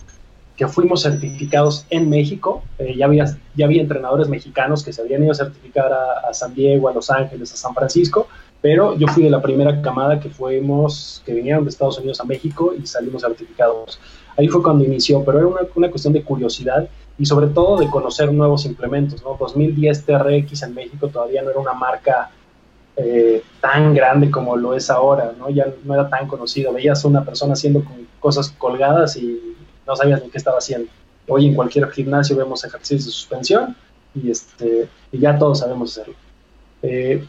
que 0.59 0.67
fuimos 0.67 1.03
certificados 1.03 1.87
en 1.89 2.11
México. 2.11 2.65
Eh, 2.79 2.97
ya, 2.99 3.07
había, 3.07 3.39
ya 3.55 3.65
había 3.65 3.81
entrenadores 3.81 4.29
mexicanos 4.29 4.83
que 4.83 4.93
se 4.93 5.01
habían 5.01 5.23
ido 5.23 5.31
a 5.31 5.37
certificar 5.37 5.93
a, 5.93 6.35
San 6.35 6.53
Diego, 6.53 6.89
a 6.89 6.93
Los 6.93 7.11
Ángeles, 7.11 7.53
a 7.55 7.57
San 7.57 7.75
Francisco, 7.75 8.27
pero 8.61 8.99
yo 8.99 9.07
fui 9.07 9.23
de 9.23 9.31
la 9.31 9.41
primera 9.41 9.81
camada 9.81 10.19
que 10.19 10.29
fuimos, 10.29 11.23
que 11.25 11.33
vinieron 11.33 11.63
de 11.63 11.71
Estados 11.71 11.99
Unidos 11.99 12.21
a 12.21 12.25
México 12.25 12.75
y 12.77 12.85
salimos 12.89 13.23
certificados. 13.23 14.01
Ahí 14.37 14.49
fue 14.49 14.61
cuando 14.61 14.85
inició, 14.85 15.25
pero 15.25 15.39
era 15.39 15.47
una, 15.47 15.61
una 15.77 15.91
cuestión 15.91 16.13
de 16.13 16.25
curiosidad 16.25 16.89
y 17.17 17.25
sobre 17.25 17.47
todo 17.47 17.77
de 17.77 17.89
conocer 17.89 18.33
nuevos 18.33 18.67
implementos. 18.67 19.23
¿no? 19.23 19.37
2010 19.39 20.07
TRX 20.07 20.63
en 20.65 20.75
México 20.75 21.07
todavía 21.07 21.43
no 21.43 21.51
era 21.51 21.61
una 21.61 21.75
marca 21.75 22.31
eh, 22.97 23.45
tan 23.61 23.95
grande 23.95 24.29
como 24.29 24.57
lo 24.57 24.75
es 24.75 24.91
ahora, 24.91 25.33
¿no? 25.39 25.51
ya 25.51 25.67
no 25.85 25.95
era 25.95 26.09
tan 26.09 26.27
conocido. 26.27 26.73
Veías 26.73 27.05
una 27.05 27.25
persona 27.25 27.53
haciendo 27.53 27.85
cosas 28.19 28.51
colgadas 28.59 29.17
y 29.17 29.55
no 29.89 29.97
sabías 29.97 30.23
ni 30.23 30.31
qué 30.31 30.39
estaba 30.39 30.59
haciendo. 30.59 30.89
Hoy 31.27 31.47
en 31.47 31.55
cualquier 31.55 31.91
gimnasio 31.91 32.37
vemos 32.37 32.65
ejercicios 32.65 33.07
de 33.07 33.11
suspensión 33.11 33.77
y, 34.15 34.31
este, 34.31 34.89
y 35.11 35.19
ya 35.19 35.39
todos 35.39 35.61
sabemos 35.61 35.93
hacerlo. 35.93 36.15
Eh, 36.83 37.25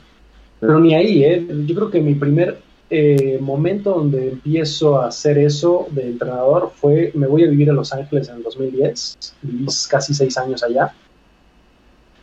pero 0.59 0.79
ni 0.79 0.93
ahí, 0.93 1.23
¿eh? 1.23 1.47
yo 1.65 1.75
creo 1.75 1.89
que 1.89 2.01
mi 2.01 2.13
primer 2.15 2.59
eh, 2.89 3.37
momento 3.39 3.91
donde 3.91 4.29
empiezo 4.29 4.99
a 4.99 5.07
hacer 5.07 5.37
eso 5.37 5.87
de 5.91 6.07
entrenador 6.07 6.71
fue, 6.75 7.11
me 7.15 7.27
voy 7.27 7.43
a 7.43 7.47
vivir 7.47 7.69
a 7.69 7.73
Los 7.73 7.93
Ángeles 7.93 8.27
en 8.29 8.37
el 8.37 8.43
2010, 8.43 9.35
viví 9.41 9.65
casi 9.89 10.13
seis 10.13 10.37
años 10.37 10.61
allá. 10.61 10.93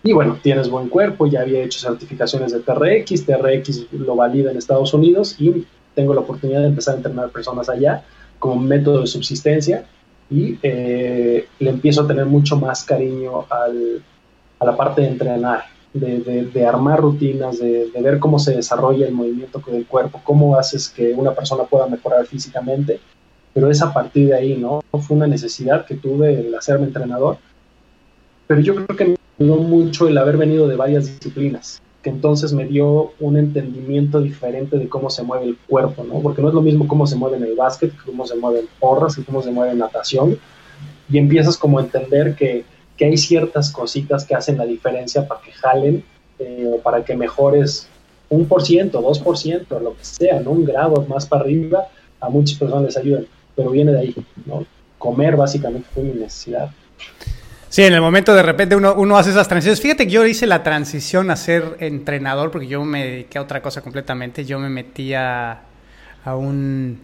Y 0.03 0.13
bueno, 0.13 0.39
tienes 0.43 0.69
buen 0.69 0.89
cuerpo, 0.89 1.27
ya 1.27 1.41
había 1.41 1.63
hecho 1.63 1.81
certificaciones 1.81 2.53
de 2.53 2.61
TRX, 2.61 3.27
TRX 3.27 3.93
lo 3.93 4.15
valida 4.15 4.51
en 4.51 4.59
Estados 4.59 4.93
Unidos 4.95 5.35
y 5.41 5.67
tengo 5.95 6.15
la 6.15 6.21
oportunidad 6.21 6.61
de 6.61 6.69
empezar 6.69 6.95
a 6.95 6.97
entrenar 6.99 7.31
personas 7.31 7.69
allá 7.69 8.05
como 8.39 8.57
método 8.57 9.01
de 9.01 9.07
subsistencia 9.07 9.87
y 10.31 10.59
eh, 10.63 11.49
le 11.59 11.71
empiezo 11.71 12.03
a 12.03 12.07
tener 12.07 12.27
mucho 12.27 12.57
más 12.57 12.85
cariño 12.85 13.47
al, 13.51 14.03
a 14.59 14.65
la 14.65 14.77
parte 14.77 15.03
de 15.03 15.09
entrenar 15.09 15.77
de, 15.99 16.67
armar 16.67 17.01
rutinas, 17.01 17.59
de, 17.59 17.91
ver 18.01 18.19
cómo 18.19 18.39
se 18.39 18.55
desarrolla 18.55 19.07
el 19.07 19.15
movimiento 19.15 19.63
del 19.67 19.87
cuerpo, 19.87 20.21
cómo 20.25 20.57
haces 20.57 20.89
que 20.89 21.13
una 21.13 21.35
persona 21.35 21.65
pueda 21.65 21.87
mejorar 21.87 22.27
físicamente, 22.27 23.01
pero 23.53 23.71
es 23.71 23.81
a 23.83 23.93
partir 23.93 24.29
de 24.29 24.35
ahí, 24.35 24.57
¿no? 24.57 24.83
Fue 24.91 25.17
una 25.17 25.27
necesidad 25.27 25.87
que 25.87 25.95
tuve 25.95 26.41
el 26.41 26.55
hacerme 26.55 26.87
entrenador, 26.87 27.39
pero 28.47 28.61
yo 28.61 28.75
creo 28.75 28.97
que 28.97 29.05
me 29.07 29.17
ayudó 29.39 29.57
mucho 29.57 30.09
el 30.09 30.19
haber 30.19 30.37
venido 30.37 30.69
de 30.69 30.77
varias 30.77 31.07
disciplinas, 31.07 31.81
que 32.07 32.11
entonces 32.11 32.53
me 32.53 32.67
dio 32.67 33.13
un 33.19 33.37
entendimiento 33.37 34.21
diferente 34.21 34.79
de 34.79 34.89
cómo 34.89 35.11
se 35.11 35.25
mueve 35.25 35.47
el 35.47 35.57
cuerpo, 35.57 36.05
¿no? 36.05 36.21
Porque 36.21 36.41
no 36.41 36.49
es 36.49 36.55
lo 36.55 36.63
mismo 36.63 36.87
cómo 36.87 37.05
se 37.05 37.17
mueve 37.17 37.37
en 37.37 37.43
el 37.43 37.57
básquet, 37.57 37.93
cómo 38.05 38.25
se 38.25 38.37
mueve 38.37 38.61
en 38.61 38.69
porras, 38.79 39.19
cómo 39.27 39.43
se 39.43 39.51
mueve 39.51 39.73
en 39.73 39.79
natación, 39.79 40.39
y 41.11 41.19
empiezas 41.19 41.57
como 41.57 41.79
a 41.79 41.83
entender 41.83 42.37
que 42.37 42.65
que 42.97 43.05
hay 43.05 43.17
ciertas 43.17 43.71
cositas 43.71 44.25
que 44.25 44.35
hacen 44.35 44.57
la 44.57 44.65
diferencia 44.65 45.27
para 45.27 45.41
que 45.41 45.53
jalen 45.53 46.05
eh, 46.39 46.81
para 46.83 47.05
que 47.05 47.17
mejores 47.17 47.89
un 48.29 48.47
por 48.47 48.63
ciento, 48.65 49.01
dos 49.01 49.19
por 49.19 49.39
ciento, 49.39 49.79
lo 49.79 49.97
que 49.97 50.05
sea, 50.05 50.41
¿no? 50.41 50.51
un 50.51 50.65
grado 50.65 51.05
más 51.09 51.27
para 51.27 51.43
arriba, 51.43 51.87
a 52.21 52.29
muchas 52.29 52.59
personas 52.59 52.85
les 52.85 52.97
ayudan, 52.97 53.27
pero 53.55 53.71
viene 53.71 53.93
de 53.93 54.01
ahí, 54.01 54.15
¿no? 54.45 54.67
Comer 54.99 55.37
básicamente 55.37 55.87
fue 55.95 56.03
mi 56.03 56.19
necesidad. 56.19 56.71
Sí, 57.69 57.83
en 57.83 57.93
el 57.93 58.01
momento 58.01 58.35
de 58.35 58.43
repente 58.43 58.77
uno, 58.77 58.95
uno 58.95 59.19
hace 59.19 59.31
esas 59.31 59.49
transiciones. 59.49 59.81
Fíjate 59.81 60.07
que 60.07 60.13
yo 60.13 60.25
hice 60.25 60.47
la 60.47 60.63
transición 60.63 61.31
a 61.31 61.37
ser 61.37 61.77
entrenador 61.81 62.51
porque 62.51 62.69
yo 62.69 62.85
me 62.85 63.05
dediqué 63.05 63.39
a 63.39 63.43
otra 63.43 63.61
cosa 63.61 63.83
completamente. 63.83 64.45
Yo 64.45 64.59
me 64.59 64.69
metía 64.69 65.61
a, 66.25 66.37
un... 66.37 67.01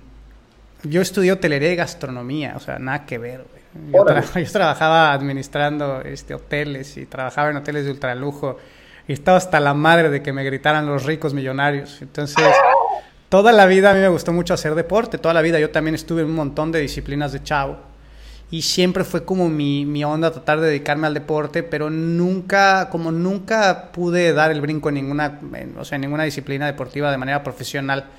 Yo 0.84 1.00
estudié 1.00 1.32
hotelería 1.32 1.72
y 1.72 1.76
gastronomía, 1.76 2.54
o 2.56 2.60
sea, 2.60 2.78
nada 2.78 3.04
que 3.06 3.18
ver, 3.18 3.44
güey. 3.50 3.62
Yo, 4.44 4.52
trabajaba 4.52 5.14
administrando 5.14 6.02
este, 6.02 6.34
hoteles 6.34 6.96
y 6.98 7.06
trabajaba 7.06 7.50
en 7.50 7.56
hoteles 7.56 7.86
de 7.86 7.90
ultralujo 7.90 8.58
y 9.08 9.14
estaba 9.14 9.38
hasta 9.38 9.60
la 9.60 9.72
madre 9.72 10.10
de 10.10 10.22
que 10.22 10.32
me 10.32 10.44
gritaran 10.44 10.86
los 10.86 11.04
ricos 11.04 11.32
millonarios. 11.32 12.02
Entonces, 12.02 12.44
toda 13.30 13.50
la 13.50 13.64
vida 13.66 13.90
a 13.90 13.94
mí 13.94 14.00
me 14.00 14.08
gustó 14.08 14.32
mucho 14.32 14.52
hacer 14.54 14.74
deporte. 14.74 15.16
Toda 15.16 15.32
la 15.32 15.40
vida 15.40 15.58
yo 15.58 15.70
también 15.70 15.94
estuve 15.94 16.20
en 16.20 16.28
un 16.28 16.34
montón 16.34 16.70
de 16.70 16.80
disciplinas 16.80 17.32
de 17.32 17.42
chavo. 17.42 17.91
Y 18.52 18.60
siempre 18.60 19.02
fue 19.02 19.24
como 19.24 19.48
mi, 19.48 19.86
mi 19.86 20.04
onda 20.04 20.30
tratar 20.30 20.60
de 20.60 20.66
dedicarme 20.66 21.06
al 21.06 21.14
deporte, 21.14 21.62
pero 21.62 21.88
nunca, 21.88 22.90
como 22.90 23.10
nunca 23.10 23.90
pude 23.92 24.34
dar 24.34 24.50
el 24.50 24.60
brinco 24.60 24.90
en 24.90 24.96
ninguna, 24.96 25.40
o 25.78 25.86
sea, 25.86 25.96
en 25.96 26.02
ninguna 26.02 26.24
disciplina 26.24 26.66
deportiva 26.66 27.10
de 27.10 27.16
manera 27.16 27.42
profesional 27.42 28.10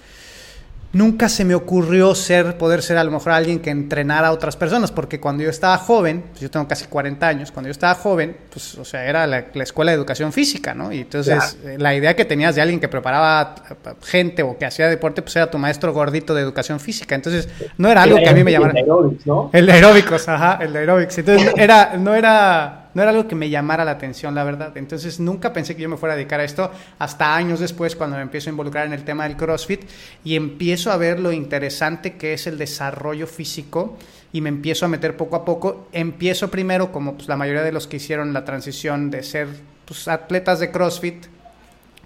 nunca 0.93 1.27
se 1.27 1.43
me 1.43 1.55
ocurrió 1.55 2.13
ser, 2.13 2.57
poder 2.57 2.83
ser 2.83 2.97
a 2.97 3.03
lo 3.03 3.11
mejor 3.11 3.33
alguien 3.33 3.59
que 3.59 3.71
entrenara 3.71 4.27
a 4.27 4.31
otras 4.31 4.55
personas, 4.55 4.91
porque 4.91 5.19
cuando 5.19 5.43
yo 5.43 5.49
estaba 5.49 5.77
joven, 5.77 6.23
pues 6.29 6.41
yo 6.41 6.51
tengo 6.51 6.67
casi 6.67 6.85
40 6.85 7.27
años, 7.27 7.51
cuando 7.51 7.67
yo 7.67 7.71
estaba 7.71 7.95
joven, 7.95 8.37
pues, 8.51 8.77
o 8.77 8.85
sea, 8.85 9.05
era 9.05 9.25
la, 9.25 9.39
escuela 9.55 9.91
de 9.91 9.97
educación 9.97 10.31
física, 10.31 10.73
¿no? 10.73 10.91
Y 10.93 10.99
entonces 10.99 11.57
eh, 11.65 11.77
la 11.79 11.95
idea 11.95 12.15
que 12.15 12.25
tenías 12.25 12.55
de 12.55 12.61
alguien 12.61 12.79
que 12.79 12.87
preparaba 12.87 13.55
gente 14.03 14.43
o 14.43 14.57
que 14.57 14.65
hacía 14.65 14.87
deporte, 14.87 15.21
pues 15.23 15.35
era 15.35 15.49
tu 15.49 15.57
maestro 15.57 15.91
gordito 15.93 16.35
de 16.35 16.41
educación 16.41 16.79
física. 16.79 17.15
Entonces, 17.15 17.49
no 17.77 17.89
era 17.89 18.03
algo 18.03 18.17
que 18.17 18.29
a 18.29 18.33
mí 18.33 18.43
me 18.43 18.51
llamara. 18.51 18.73
El 18.73 18.85
de 18.85 18.91
aeróbics, 18.91 19.25
¿no? 19.25 19.49
El 19.51 19.65
de 19.65 19.71
aeróbicos, 19.71 20.29
ajá, 20.29 20.59
el 20.61 20.73
de 20.73 20.79
aeróbics. 20.79 21.17
Entonces, 21.17 21.53
era, 21.57 21.97
no 21.97 22.13
era 22.13 22.82
no 22.93 23.01
era 23.01 23.11
algo 23.11 23.27
que 23.27 23.35
me 23.35 23.49
llamara 23.49 23.85
la 23.85 23.91
atención, 23.91 24.35
la 24.35 24.43
verdad. 24.43 24.75
Entonces 24.77 25.19
nunca 25.19 25.53
pensé 25.53 25.75
que 25.75 25.81
yo 25.81 25.89
me 25.89 25.97
fuera 25.97 26.13
a 26.13 26.15
dedicar 26.17 26.39
a 26.39 26.43
esto 26.43 26.71
hasta 26.99 27.35
años 27.35 27.59
después 27.59 27.95
cuando 27.95 28.17
me 28.17 28.21
empiezo 28.21 28.49
a 28.49 28.51
involucrar 28.51 28.85
en 28.85 28.93
el 28.93 29.03
tema 29.03 29.27
del 29.27 29.37
CrossFit 29.37 29.81
y 30.23 30.35
empiezo 30.35 30.91
a 30.91 30.97
ver 30.97 31.19
lo 31.19 31.31
interesante 31.31 32.17
que 32.17 32.33
es 32.33 32.47
el 32.47 32.57
desarrollo 32.57 33.27
físico 33.27 33.97
y 34.31 34.41
me 34.41 34.49
empiezo 34.49 34.85
a 34.85 34.89
meter 34.89 35.17
poco 35.17 35.35
a 35.35 35.45
poco. 35.45 35.87
Empiezo 35.91 36.51
primero, 36.51 36.91
como 36.91 37.15
pues, 37.15 37.27
la 37.27 37.37
mayoría 37.37 37.63
de 37.63 37.71
los 37.71 37.87
que 37.87 37.97
hicieron 37.97 38.33
la 38.33 38.45
transición 38.45 39.11
de 39.11 39.23
ser 39.23 39.47
pues, 39.85 40.07
atletas 40.07 40.59
de 40.59 40.71
CrossFit, 40.71 41.25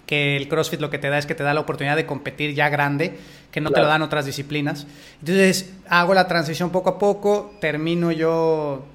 que 0.05 0.37
el 0.37 0.47
CrossFit 0.47 0.79
lo 0.79 0.89
que 0.89 0.99
te 0.99 1.09
da 1.09 1.17
es 1.17 1.25
que 1.25 1.35
te 1.35 1.43
da 1.43 1.53
la 1.53 1.59
oportunidad 1.59 1.97
de 1.97 2.05
competir 2.05 2.53
ya 2.53 2.69
grande, 2.69 3.17
que 3.51 3.59
no 3.59 3.71
te 3.71 3.81
lo 3.81 3.87
dan 3.87 4.01
otras 4.01 4.25
disciplinas. 4.25 4.87
Entonces 5.19 5.73
hago 5.89 6.13
la 6.13 6.27
transición 6.27 6.69
poco 6.69 6.91
a 6.91 6.99
poco, 6.99 7.53
termino 7.59 8.11
yo 8.11 8.85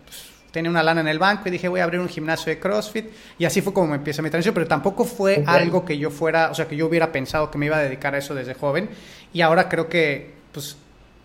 tenía 0.53 0.71
una 0.71 0.83
lana 0.83 1.01
en 1.01 1.09
el 1.09 1.19
banco 1.19 1.49
y 1.49 1.51
dije 1.51 1.67
voy 1.67 1.81
a 1.81 1.85
abrir 1.85 1.99
un 1.99 2.09
gimnasio 2.09 2.53
de 2.53 2.61
CrossFit 2.61 3.07
y 3.39 3.45
así 3.45 3.61
fue 3.61 3.73
como 3.73 3.89
me 3.89 3.97
empieza 3.97 4.23
mi 4.23 4.31
transición, 4.31 4.55
pero 4.55 4.69
tampoco 4.69 5.05
fue 5.05 5.43
algo 5.47 5.85
que 5.85 5.99
yo 5.99 6.11
fuera, 6.11 6.51
o 6.51 6.55
sea, 6.55 6.69
que 6.69 6.77
yo 6.77 6.87
hubiera 6.87 7.11
pensado 7.11 7.51
que 7.51 7.59
me 7.59 7.67
iba 7.67 7.79
a 7.79 7.83
dedicar 7.83 8.15
a 8.15 8.19
eso 8.19 8.35
desde 8.35 8.55
joven. 8.55 8.91
Y 9.33 9.41
ahora 9.41 9.69
creo 9.69 9.89
que 9.89 10.31
pues 10.53 10.77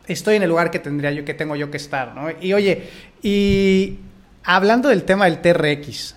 estoy 0.08 0.38
en 0.38 0.44
el 0.44 0.50
lugar 0.50 0.72
que 0.72 0.80
tendría 0.80 1.12
yo, 1.12 1.26
que 1.26 1.34
tengo 1.34 1.56
yo 1.56 1.70
que 1.70 1.78
estar, 1.78 2.16
¿no? 2.16 2.30
Y 2.42 2.54
oye, 2.54 2.90
y 3.22 4.00
hablando 4.44 4.90
del 4.90 5.04
tema 5.04 5.26
del 5.26 5.42
TRX, 5.42 6.16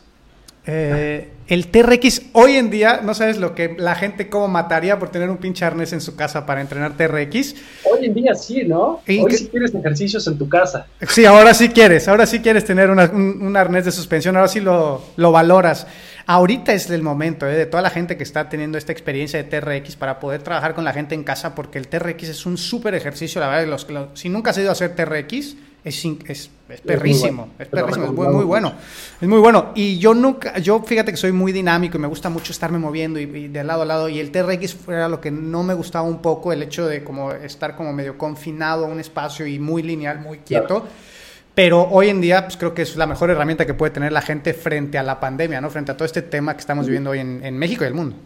eh, 0.67 1.29
el 1.49 1.67
TRX 1.69 2.23
hoy 2.33 2.57
en 2.57 2.71
día, 2.71 3.01
no 3.03 3.15
sabes 3.15 3.39
lo 3.39 3.55
que 3.55 3.75
la 3.77 3.95
gente 3.95 4.29
cómo 4.29 4.47
mataría 4.47 4.99
por 4.99 5.09
tener 5.09 5.31
un 5.31 5.39
pinche 5.39 5.65
arnés 5.65 5.93
en 5.93 6.01
su 6.01 6.15
casa 6.15 6.47
para 6.47 6.61
entrenar 6.61 6.97
TRX. 6.97 7.57
Hoy 7.91 8.05
en 8.07 8.15
día 8.15 8.35
sí, 8.35 8.63
¿no? 8.65 9.01
hoy 9.07 9.37
sí 9.37 9.49
quieres 9.49 9.75
ejercicios 9.75 10.27
en 10.27 10.39
tu 10.39 10.49
casa. 10.49 10.87
Sí, 11.09 11.25
ahora 11.25 11.55
sí 11.55 11.71
quieres, 11.71 12.07
ahora 12.09 12.27
sí 12.27 12.41
quieres 12.41 12.65
tener 12.65 12.91
un, 12.91 13.57
arnés 13.57 13.85
de 13.85 13.91
suspensión, 13.91 14.37
ahora 14.37 14.49
sí 14.49 14.61
lo, 14.61 15.03
valoras. 15.17 15.87
Ahorita 16.27 16.73
es 16.73 16.89
el 16.91 17.03
momento 17.03 17.49
¿eh? 17.49 17.57
de 17.57 17.67
toda 17.67 17.83
la 17.83 17.91
gente 17.91 18.17
que 18.17 18.23
está 18.23 18.49
teniendo 18.49 18.79
esta 18.79 18.93
experiencia 18.93 19.43
de 19.43 19.49
TRX 19.49 19.97
para 19.97 20.21
poder 20.21 20.43
trabajar 20.43 20.75
con 20.75 20.85
la 20.85 20.93
gente 20.93 21.17
en 21.17 21.25
casa 21.25 21.57
porque 21.57 21.79
el 21.79 21.89
TRX 21.89 22.29
es 22.29 22.47
un 22.47 22.57
súper 22.57 22.95
ejercicio, 22.95 23.41
la 23.41 23.49
verdad, 23.49 23.67
los, 23.67 23.87
si 24.15 24.29
nunca 24.29 24.51
has 24.51 24.59
ido 24.59 24.69
a 24.69 24.73
hacer 24.73 24.95
TRX, 24.95 25.57
es, 25.83 26.05
es, 26.05 26.51
es 26.69 26.81
perrísimo, 26.83 27.49
es, 27.59 27.69
perrísimo, 27.69 28.07
es 28.07 28.13
muy, 28.13 28.29
muy, 28.29 28.45
bueno, 28.45 28.75
es 29.21 29.29
muy 29.29 29.39
bueno. 29.39 29.73
Y 29.75 29.99
yo 29.99 30.13
nunca, 30.13 30.59
yo 30.59 30.83
fíjate 30.83 31.11
que 31.11 31.17
soy 31.17 31.33
muy 31.33 31.53
dinámico 31.53 31.97
y 31.97 32.01
me 32.01 32.07
gusta 32.07 32.29
mucho 32.29 32.53
estarme 32.53 32.79
moviendo 32.79 33.19
y, 33.19 33.49
de 33.49 33.65
lado 33.65 33.83
a 33.83 33.85
lado. 33.87 34.09
Y 34.09 34.21
el 34.21 34.31
TRX 34.31 34.77
era 34.89 35.09
lo 35.09 35.21
que 35.21 35.31
no 35.31 35.63
me 35.63 35.73
gustaba 35.75 36.07
un 36.07 36.21
poco, 36.21 36.53
el 36.53 36.63
hecho 36.63 36.87
de 36.87 37.03
como 37.03 37.33
estar 37.33 37.77
como 37.77 37.93
medio 37.93 38.19
confinado 38.19 38.85
a 38.85 38.89
un 38.89 39.01
espacio 39.01 39.47
y 39.47 39.59
muy 39.59 39.83
lineal, 39.83 40.21
muy 40.21 40.39
quieto. 40.39 40.87
Pero 41.55 41.89
hoy 41.91 42.09
en 42.09 42.21
día, 42.21 42.45
pues 42.45 42.57
creo 42.57 42.75
que 42.75 42.83
es 42.83 42.97
la 42.97 43.07
mejor 43.07 43.31
herramienta 43.31 43.67
que 43.67 43.75
puede 43.75 43.91
tener 43.91 44.13
la 44.13 44.23
gente 44.23 44.55
frente 44.55 44.99
a 44.99 45.03
la 45.03 45.19
pandemia, 45.19 45.61
¿no? 45.61 45.71
Frente 45.71 45.93
a 45.93 45.97
todo 45.97 46.05
este 46.05 46.23
tema 46.23 46.55
que 46.55 46.61
estamos 46.61 46.87
viviendo 46.87 47.11
hoy 47.11 47.19
en, 47.19 47.41
en 47.45 47.59
México 47.59 47.85
y 47.85 47.87
el 47.87 47.95
mundo. 47.95 48.17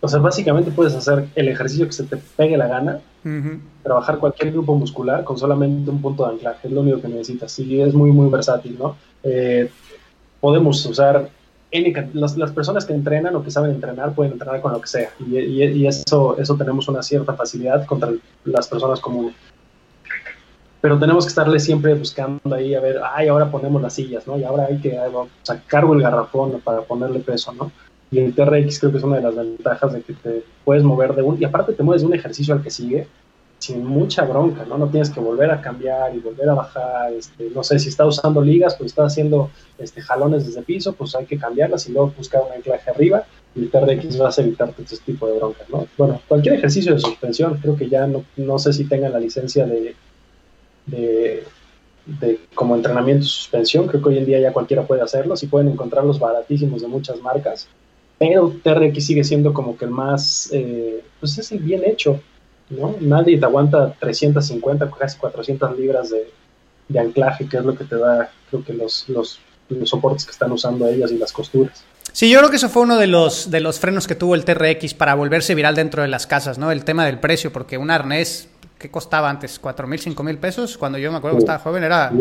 O 0.00 0.08
sea, 0.08 0.20
básicamente 0.20 0.70
puedes 0.70 0.94
hacer 0.94 1.26
el 1.34 1.48
ejercicio 1.48 1.86
que 1.86 1.92
se 1.92 2.04
te 2.04 2.16
pegue 2.16 2.56
la 2.56 2.68
gana, 2.68 3.00
trabajar 3.82 4.18
cualquier 4.18 4.52
grupo 4.52 4.74
muscular 4.76 5.24
con 5.24 5.36
solamente 5.36 5.90
un 5.90 6.00
punto 6.00 6.24
de 6.24 6.34
anclaje, 6.34 6.68
es 6.68 6.72
lo 6.72 6.82
único 6.82 7.00
que 7.00 7.08
necesitas. 7.08 7.58
Y 7.58 7.80
es 7.80 7.94
muy, 7.94 8.12
muy 8.12 8.30
versátil, 8.30 8.76
¿no? 8.78 8.96
Eh, 9.24 9.68
podemos 10.40 10.84
usar, 10.86 11.28
las, 12.12 12.36
las, 12.36 12.52
personas 12.52 12.86
que 12.86 12.94
entrenan 12.94 13.34
o 13.34 13.42
que 13.42 13.50
saben 13.50 13.72
entrenar 13.72 14.14
pueden 14.14 14.34
entrenar 14.34 14.60
con 14.60 14.72
lo 14.72 14.80
que 14.80 14.86
sea. 14.86 15.10
Y, 15.18 15.36
y, 15.36 15.86
eso, 15.86 16.38
eso 16.38 16.56
tenemos 16.56 16.86
una 16.86 17.02
cierta 17.02 17.34
facilidad 17.34 17.84
contra 17.84 18.12
las 18.44 18.68
personas 18.68 19.00
comunes. 19.00 19.34
Pero 20.80 20.96
tenemos 20.96 21.24
que 21.24 21.30
estarle 21.30 21.58
siempre 21.58 21.94
buscando 21.94 22.54
ahí 22.54 22.72
a 22.76 22.80
ver, 22.80 23.00
ay, 23.12 23.26
ahora 23.26 23.50
ponemos 23.50 23.82
las 23.82 23.94
sillas, 23.94 24.28
¿no? 24.28 24.38
Y 24.38 24.44
ahora 24.44 24.66
hay 24.66 24.78
que, 24.78 24.96
o 24.96 25.28
sea, 25.42 25.60
cargo 25.66 25.92
el 25.92 26.02
garrafón 26.02 26.60
para 26.62 26.82
ponerle 26.82 27.18
peso, 27.18 27.52
¿no? 27.52 27.72
Y 28.10 28.18
el 28.18 28.34
TRX 28.34 28.80
creo 28.80 28.92
que 28.92 28.98
es 28.98 29.04
una 29.04 29.16
de 29.16 29.22
las 29.22 29.36
ventajas 29.36 29.92
de 29.92 30.02
que 30.02 30.14
te 30.14 30.42
puedes 30.64 30.82
mover 30.82 31.14
de 31.14 31.22
un, 31.22 31.40
y 31.40 31.44
aparte 31.44 31.74
te 31.74 31.82
mueves 31.82 32.02
de 32.02 32.08
un 32.08 32.14
ejercicio 32.14 32.54
al 32.54 32.62
que 32.62 32.70
sigue 32.70 33.06
sin 33.58 33.84
mucha 33.84 34.24
bronca, 34.24 34.64
¿no? 34.64 34.78
No 34.78 34.88
tienes 34.88 35.10
que 35.10 35.20
volver 35.20 35.50
a 35.50 35.60
cambiar 35.60 36.14
y 36.14 36.20
volver 36.20 36.48
a 36.48 36.54
bajar, 36.54 37.12
este, 37.12 37.50
no 37.50 37.64
sé, 37.64 37.78
si 37.78 37.88
estás 37.88 38.06
usando 38.06 38.40
ligas, 38.40 38.76
pues 38.76 38.92
estás 38.92 39.12
haciendo 39.12 39.50
este, 39.78 40.00
jalones 40.00 40.46
desde 40.46 40.62
piso, 40.62 40.92
pues 40.92 41.14
hay 41.16 41.26
que 41.26 41.38
cambiarlas 41.38 41.88
y 41.88 41.92
luego 41.92 42.12
buscar 42.16 42.42
un 42.46 42.52
anclaje 42.52 42.88
arriba 42.90 43.24
y 43.54 43.62
el 43.62 43.70
TRX 43.70 44.16
vas 44.18 44.38
a 44.38 44.42
evitarte 44.42 44.82
ese 44.82 44.98
tipo 44.98 45.26
de 45.26 45.38
broncas, 45.38 45.68
¿no? 45.70 45.88
Bueno, 45.96 46.20
cualquier 46.28 46.54
ejercicio 46.54 46.94
de 46.94 47.00
suspensión, 47.00 47.58
creo 47.60 47.76
que 47.76 47.88
ya 47.88 48.06
no, 48.06 48.24
no 48.36 48.58
sé 48.58 48.72
si 48.72 48.84
tengan 48.84 49.12
la 49.12 49.18
licencia 49.18 49.66
de, 49.66 49.96
de, 50.86 51.42
de 52.06 52.40
como 52.54 52.76
entrenamiento 52.76 53.24
de 53.24 53.28
suspensión, 53.28 53.88
creo 53.88 54.00
que 54.00 54.08
hoy 54.10 54.18
en 54.18 54.26
día 54.26 54.38
ya 54.38 54.52
cualquiera 54.52 54.86
puede 54.86 55.02
hacerlo, 55.02 55.36
si 55.36 55.48
pueden 55.48 55.68
encontrarlos 55.68 56.20
baratísimos 56.20 56.80
de 56.80 56.88
muchas 56.88 57.20
marcas, 57.20 57.66
pero 58.18 58.54
TRX 58.62 59.06
sigue 59.06 59.24
siendo 59.24 59.54
como 59.54 59.76
que 59.76 59.84
el 59.84 59.90
más, 59.90 60.50
eh, 60.52 61.02
pues 61.20 61.38
es 61.38 61.52
el 61.52 61.60
bien 61.60 61.82
hecho, 61.84 62.20
¿no? 62.70 62.96
Nadie 63.00 63.38
te 63.38 63.44
aguanta 63.44 63.94
350, 64.00 64.90
casi 64.98 65.18
400 65.18 65.78
libras 65.78 66.10
de, 66.10 66.98
anclaje, 66.98 67.48
que 67.48 67.58
es 67.58 67.64
lo 67.64 67.74
que 67.76 67.84
te 67.84 67.96
da, 67.96 68.30
creo 68.50 68.64
que 68.64 68.72
los, 68.72 69.08
los, 69.08 69.38
soportes 69.84 70.24
que 70.24 70.32
están 70.32 70.50
usando 70.50 70.88
ellas 70.88 71.12
y 71.12 71.18
las 71.18 71.32
costuras. 71.32 71.84
Sí, 72.12 72.30
yo 72.30 72.38
creo 72.38 72.50
que 72.50 72.56
eso 72.56 72.70
fue 72.70 72.82
uno 72.82 72.96
de 72.96 73.06
los, 73.06 73.50
de 73.50 73.60
los 73.60 73.78
frenos 73.78 74.06
que 74.06 74.14
tuvo 74.14 74.34
el 74.34 74.44
TRX 74.44 74.94
para 74.94 75.14
volverse 75.14 75.54
viral 75.54 75.74
dentro 75.74 76.02
de 76.02 76.08
las 76.08 76.26
casas, 76.26 76.58
¿no? 76.58 76.72
El 76.72 76.84
tema 76.84 77.04
del 77.04 77.20
precio, 77.20 77.52
porque 77.52 77.78
un 77.78 77.90
arnés 77.90 78.48
¿qué 78.78 78.90
costaba 78.90 79.28
antes? 79.28 79.60
¿4 79.60 79.86
mil, 79.86 79.98
5 79.98 80.22
mil 80.22 80.38
pesos? 80.38 80.78
Cuando 80.78 80.98
yo 80.98 81.10
me 81.10 81.18
acuerdo 81.18 81.36
que 81.36 81.42
estaba 81.42 81.58
joven 81.58 81.84
era, 81.84 82.12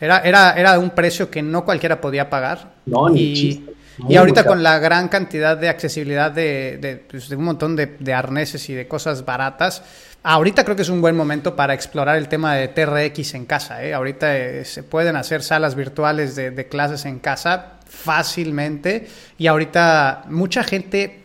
era, 0.00 0.18
era, 0.20 0.52
era 0.52 0.78
un 0.78 0.90
precio 0.90 1.30
que 1.30 1.42
no 1.42 1.64
cualquiera 1.64 2.00
podía 2.00 2.30
pagar. 2.30 2.74
No, 2.86 3.08
ni 3.08 3.20
y, 3.20 3.66
y 4.08 4.16
ahorita 4.16 4.44
con 4.44 4.62
la 4.62 4.78
gran 4.78 5.08
cantidad 5.08 5.56
de 5.56 5.68
accesibilidad 5.68 6.30
de, 6.30 6.78
de, 6.80 6.96
pues, 6.96 7.28
de 7.28 7.36
un 7.36 7.44
montón 7.44 7.76
de, 7.76 7.86
de, 7.98 8.14
arneses 8.14 8.68
y 8.68 8.74
de 8.74 8.88
cosas 8.88 9.24
baratas, 9.24 9.82
ahorita 10.22 10.64
creo 10.64 10.76
que 10.76 10.82
es 10.82 10.88
un 10.88 11.00
buen 11.00 11.16
momento 11.16 11.56
para 11.56 11.74
explorar 11.74 12.16
el 12.16 12.28
tema 12.28 12.54
de 12.54 12.68
TRX 12.68 13.34
en 13.34 13.46
casa. 13.46 13.84
¿eh? 13.84 13.94
Ahorita 13.94 14.36
eh, 14.36 14.64
se 14.64 14.82
pueden 14.82 15.16
hacer 15.16 15.42
salas 15.42 15.74
virtuales 15.74 16.34
de, 16.34 16.50
de 16.50 16.68
clases 16.68 17.04
en 17.04 17.18
casa 17.18 17.74
fácilmente 17.86 19.08
y 19.38 19.46
ahorita 19.46 20.24
mucha 20.28 20.64
gente 20.64 21.22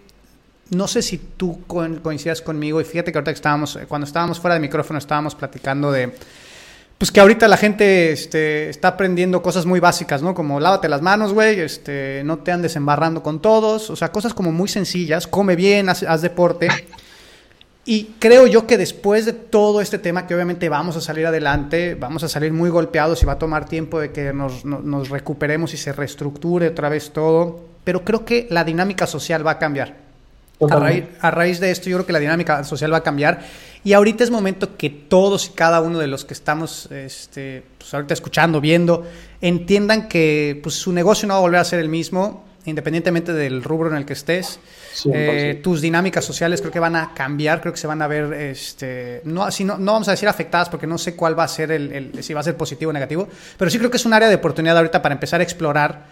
no 0.69 0.87
sé 0.87 1.01
si 1.01 1.17
tú 1.17 1.63
coincidas 1.65 2.41
conmigo 2.41 2.81
y 2.81 2.83
fíjate 2.83 3.11
que 3.11 3.17
ahorita 3.17 3.31
que 3.31 3.37
estábamos, 3.37 3.79
cuando 3.87 4.05
estábamos 4.05 4.39
fuera 4.39 4.55
de 4.55 4.59
micrófono 4.59 4.99
estábamos 4.99 5.33
platicando 5.33 5.91
de, 5.91 6.11
pues 6.97 7.11
que 7.11 7.19
ahorita 7.19 7.47
la 7.47 7.57
gente 7.57 8.11
este, 8.11 8.69
está 8.69 8.89
aprendiendo 8.89 9.43
cosas 9.43 9.65
muy 9.65 9.79
básicas, 9.79 10.23
¿no? 10.23 10.33
Como 10.33 10.59
lávate 10.59 10.89
las 10.89 11.01
manos, 11.01 11.31
güey, 11.31 11.59
este, 11.59 12.23
no 12.25 12.39
te 12.39 12.51
andes 12.51 12.75
embarrando 12.75 13.21
con 13.21 13.39
todos, 13.39 13.89
o 13.91 13.95
sea, 13.95 14.11
cosas 14.11 14.33
como 14.33 14.51
muy 14.51 14.67
sencillas, 14.67 15.27
come 15.27 15.55
bien, 15.55 15.89
haz, 15.89 16.01
haz 16.03 16.21
deporte. 16.21 16.69
Y 17.85 18.15
creo 18.19 18.47
yo 18.47 18.65
que 18.65 18.77
después 18.77 19.25
de 19.25 19.33
todo 19.33 19.79
este 19.79 19.99
tema, 19.99 20.25
que 20.27 20.33
obviamente 20.33 20.67
vamos 20.69 20.97
a 20.97 21.01
salir 21.01 21.27
adelante, 21.27 21.95
vamos 21.95 22.23
a 22.23 22.27
salir 22.27 22.51
muy 22.51 22.69
golpeados 22.69 23.21
y 23.23 23.25
va 23.25 23.33
a 23.33 23.39
tomar 23.39 23.69
tiempo 23.69 23.99
de 23.99 24.11
que 24.11 24.33
nos, 24.33 24.65
nos, 24.65 24.83
nos 24.83 25.09
recuperemos 25.09 25.73
y 25.73 25.77
se 25.77 25.93
reestructure 25.93 26.67
otra 26.67 26.89
vez 26.89 27.11
todo, 27.11 27.61
pero 27.83 28.03
creo 28.03 28.25
que 28.25 28.47
la 28.49 28.63
dinámica 28.63 29.07
social 29.07 29.45
va 29.45 29.51
a 29.51 29.59
cambiar. 29.59 30.06
A 30.59 30.75
raíz, 30.75 31.05
a 31.21 31.31
raíz, 31.31 31.59
de 31.59 31.69
esto 31.69 31.89
yo 31.89 31.97
creo 31.97 32.05
que 32.07 32.13
la 32.13 32.19
dinámica 32.19 32.63
social 32.63 32.91
va 32.91 32.97
a 32.97 33.03
cambiar. 33.03 33.41
Y 33.83 33.93
ahorita 33.93 34.23
es 34.23 34.31
momento 34.31 34.75
que 34.75 34.89
todos 34.89 35.47
y 35.47 35.49
cada 35.51 35.81
uno 35.81 35.99
de 35.99 36.07
los 36.07 36.25
que 36.25 36.33
estamos 36.33 36.91
este, 36.91 37.63
pues 37.77 37.93
ahorita 37.93 38.13
escuchando, 38.13 38.59
viendo, 38.59 39.05
entiendan 39.39 40.07
que 40.07 40.59
pues, 40.63 40.75
su 40.75 40.91
negocio 40.91 41.27
no 41.27 41.35
va 41.35 41.37
a 41.39 41.41
volver 41.41 41.59
a 41.59 41.63
ser 41.63 41.79
el 41.79 41.89
mismo 41.89 42.47
independientemente 42.67 43.33
del 43.33 43.63
rubro 43.63 43.89
en 43.89 43.95
el 43.95 44.05
que 44.05 44.13
estés. 44.13 44.59
Eh, 45.13 45.61
tus 45.63 45.81
dinámicas 45.81 46.25
sociales 46.25 46.59
creo 46.59 46.71
que 46.71 46.79
van 46.79 46.97
a 46.97 47.13
cambiar, 47.13 47.61
creo 47.61 47.71
que 47.71 47.79
se 47.79 47.87
van 47.87 48.01
a 48.01 48.07
ver, 48.07 48.33
este, 48.33 49.21
no, 49.23 49.43
así 49.43 49.63
no, 49.63 49.77
no 49.77 49.93
vamos 49.93 50.09
a 50.09 50.11
decir 50.11 50.27
afectadas 50.27 50.67
porque 50.67 50.85
no 50.85 50.97
sé 50.97 51.15
cuál 51.15 51.37
va 51.37 51.45
a 51.45 51.47
ser 51.47 51.71
el, 51.71 51.91
el, 51.93 52.23
si 52.23 52.33
va 52.33 52.41
a 52.41 52.43
ser 52.43 52.57
positivo 52.57 52.89
o 52.89 52.93
negativo, 52.93 53.27
pero 53.57 53.71
sí 53.71 53.77
creo 53.77 53.89
que 53.89 53.97
es 53.97 54.05
un 54.05 54.13
área 54.13 54.27
de 54.27 54.35
oportunidad 54.35 54.75
ahorita 54.77 55.01
para 55.01 55.13
empezar 55.13 55.39
a 55.39 55.43
explorar 55.43 56.07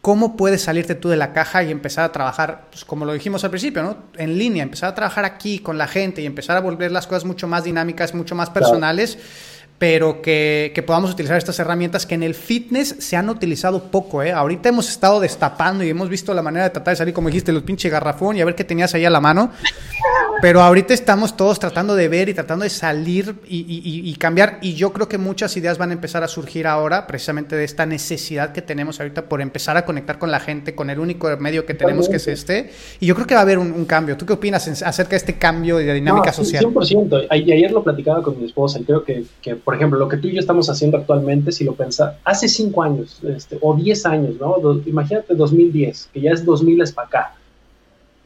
¿Cómo 0.00 0.36
puedes 0.36 0.62
salirte 0.62 0.94
tú 0.94 1.10
de 1.10 1.16
la 1.16 1.32
caja 1.32 1.62
y 1.62 1.70
empezar 1.70 2.04
a 2.04 2.12
trabajar, 2.12 2.68
pues, 2.70 2.86
como 2.86 3.04
lo 3.04 3.12
dijimos 3.12 3.44
al 3.44 3.50
principio, 3.50 3.82
¿no? 3.82 3.96
En 4.16 4.38
línea, 4.38 4.62
empezar 4.62 4.90
a 4.90 4.94
trabajar 4.94 5.26
aquí 5.26 5.58
con 5.58 5.76
la 5.76 5.86
gente 5.86 6.22
y 6.22 6.26
empezar 6.26 6.56
a 6.56 6.60
volver 6.60 6.90
las 6.90 7.06
cosas 7.06 7.26
mucho 7.26 7.46
más 7.46 7.64
dinámicas, 7.64 8.14
mucho 8.14 8.34
más 8.34 8.48
personales. 8.48 9.16
Claro 9.16 9.28
pero 9.80 10.20
que, 10.20 10.72
que, 10.74 10.82
podamos 10.82 11.10
utilizar 11.10 11.38
estas 11.38 11.58
herramientas 11.58 12.04
que 12.04 12.14
en 12.14 12.22
el 12.22 12.34
fitness 12.34 12.96
se 12.98 13.16
han 13.16 13.30
utilizado 13.30 13.84
poco. 13.84 14.22
¿eh? 14.22 14.30
Ahorita 14.30 14.68
hemos 14.68 14.90
estado 14.90 15.20
destapando 15.20 15.82
y 15.82 15.88
hemos 15.88 16.10
visto 16.10 16.34
la 16.34 16.42
manera 16.42 16.64
de 16.64 16.70
tratar 16.70 16.92
de 16.92 16.96
salir, 16.96 17.14
como 17.14 17.28
dijiste, 17.28 17.50
los 17.50 17.62
pinche 17.62 17.88
garrafón 17.88 18.36
y 18.36 18.42
a 18.42 18.44
ver 18.44 18.54
qué 18.54 18.64
tenías 18.64 18.92
ahí 18.92 19.06
a 19.06 19.10
la 19.10 19.22
mano. 19.22 19.52
Pero 20.42 20.62
ahorita 20.62 20.94
estamos 20.94 21.36
todos 21.36 21.58
tratando 21.58 21.94
de 21.94 22.08
ver 22.08 22.28
y 22.28 22.34
tratando 22.34 22.64
de 22.64 22.70
salir 22.70 23.36
y, 23.46 23.58
y, 23.58 24.10
y, 24.10 24.14
cambiar. 24.16 24.58
Y 24.62 24.74
yo 24.74 24.92
creo 24.92 25.08
que 25.08 25.18
muchas 25.18 25.56
ideas 25.56 25.78
van 25.78 25.90
a 25.90 25.92
empezar 25.92 26.22
a 26.22 26.28
surgir 26.28 26.66
ahora, 26.66 27.06
precisamente 27.06 27.56
de 27.56 27.64
esta 27.64 27.86
necesidad 27.86 28.52
que 28.52 28.62
tenemos 28.62 29.00
ahorita 29.00 29.28
por 29.28 29.40
empezar 29.40 29.76
a 29.76 29.84
conectar 29.84 30.18
con 30.18 30.30
la 30.30 30.40
gente, 30.40 30.74
con 30.74 30.90
el 30.90 30.98
único 30.98 31.28
medio 31.38 31.66
que 31.66 31.74
tenemos 31.74 32.08
que 32.08 32.16
es 32.16 32.28
este. 32.28 32.70
Y 33.00 33.06
yo 33.06 33.14
creo 33.14 33.26
que 33.26 33.34
va 33.34 33.40
a 33.40 33.42
haber 33.42 33.58
un, 33.58 33.72
un 33.72 33.84
cambio. 33.84 34.16
¿Tú 34.16 34.26
qué 34.26 34.32
opinas 34.32 34.66
en, 34.66 34.74
acerca 34.86 35.10
de 35.10 35.16
este 35.16 35.38
cambio 35.38 35.76
de 35.76 35.92
dinámica 35.92 36.30
no, 36.30 36.32
social? 36.32 36.64
100%. 36.64 37.26
Ayer 37.30 37.70
lo 37.70 37.82
platicaba 37.82 38.22
con 38.22 38.38
mi 38.38 38.46
esposa 38.46 38.80
y 38.80 38.84
creo 38.84 39.04
que, 39.04 39.24
que 39.42 39.56
por 39.56 39.74
ejemplo, 39.74 39.98
lo 39.98 40.08
que 40.08 40.16
tú 40.16 40.28
y 40.28 40.34
yo 40.34 40.40
estamos 40.40 40.68
haciendo 40.70 40.96
actualmente, 40.96 41.52
si 41.52 41.64
lo 41.64 41.74
pensás, 41.74 42.14
hace 42.24 42.48
cinco 42.48 42.82
años 42.82 43.20
este, 43.22 43.58
o 43.60 43.74
diez 43.74 44.06
años, 44.06 44.36
¿no? 44.40 44.56
Do, 44.60 44.80
imagínate 44.86 45.34
2010, 45.34 46.10
que 46.12 46.20
ya 46.20 46.30
es 46.32 46.44
2000 46.44 46.82
es 46.82 46.92
para 46.92 47.08
acá. 47.08 47.34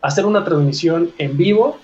Hacer 0.01 0.27
una 0.27 0.45
transmisión 0.45 1.11
en 1.19 1.37
vivo 1.37 1.79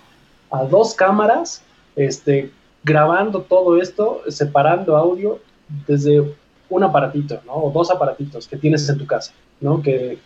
a 0.51 0.65
dos 0.65 0.95
cámaras, 0.95 1.63
este, 1.97 2.51
grabando 2.83 3.43
todo 3.43 3.81
esto, 3.81 4.23
separando 4.29 4.97
audio 4.97 5.39
desde 5.87 6.35
un 6.69 6.83
aparatito, 6.83 7.41
¿no? 7.47 7.55
O 7.55 7.71
dos 7.71 7.91
aparatitos 7.91 8.47
que 8.47 8.57
tienes 8.57 8.89
en 8.89 8.99
tu 8.99 9.07
casa, 9.07 9.33
¿no? 9.61 9.83
Que 9.83 10.19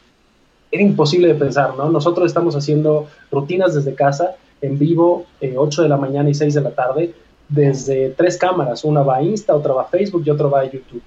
era 0.70 0.82
imposible 0.82 1.28
de 1.28 1.34
pensar, 1.34 1.74
¿no? 1.76 1.88
Nosotros 1.88 2.26
estamos 2.26 2.56
haciendo 2.56 3.06
rutinas 3.30 3.74
desde 3.74 3.94
casa, 3.94 4.36
en 4.60 4.78
vivo, 4.78 5.26
eh, 5.40 5.54
8 5.56 5.82
de 5.82 5.88
la 5.88 5.96
mañana 5.96 6.30
y 6.30 6.34
6 6.34 6.54
de 6.54 6.60
la 6.60 6.70
tarde, 6.70 7.14
desde 7.48 8.10
tres 8.10 8.38
cámaras, 8.38 8.84
una 8.84 9.02
va 9.02 9.16
a 9.16 9.22
Insta, 9.22 9.54
otra 9.54 9.74
va 9.74 9.82
a 9.82 9.86
Facebook 9.86 10.22
y 10.24 10.30
otra 10.30 10.46
va 10.46 10.60
a 10.60 10.64
YouTube. 10.64 11.02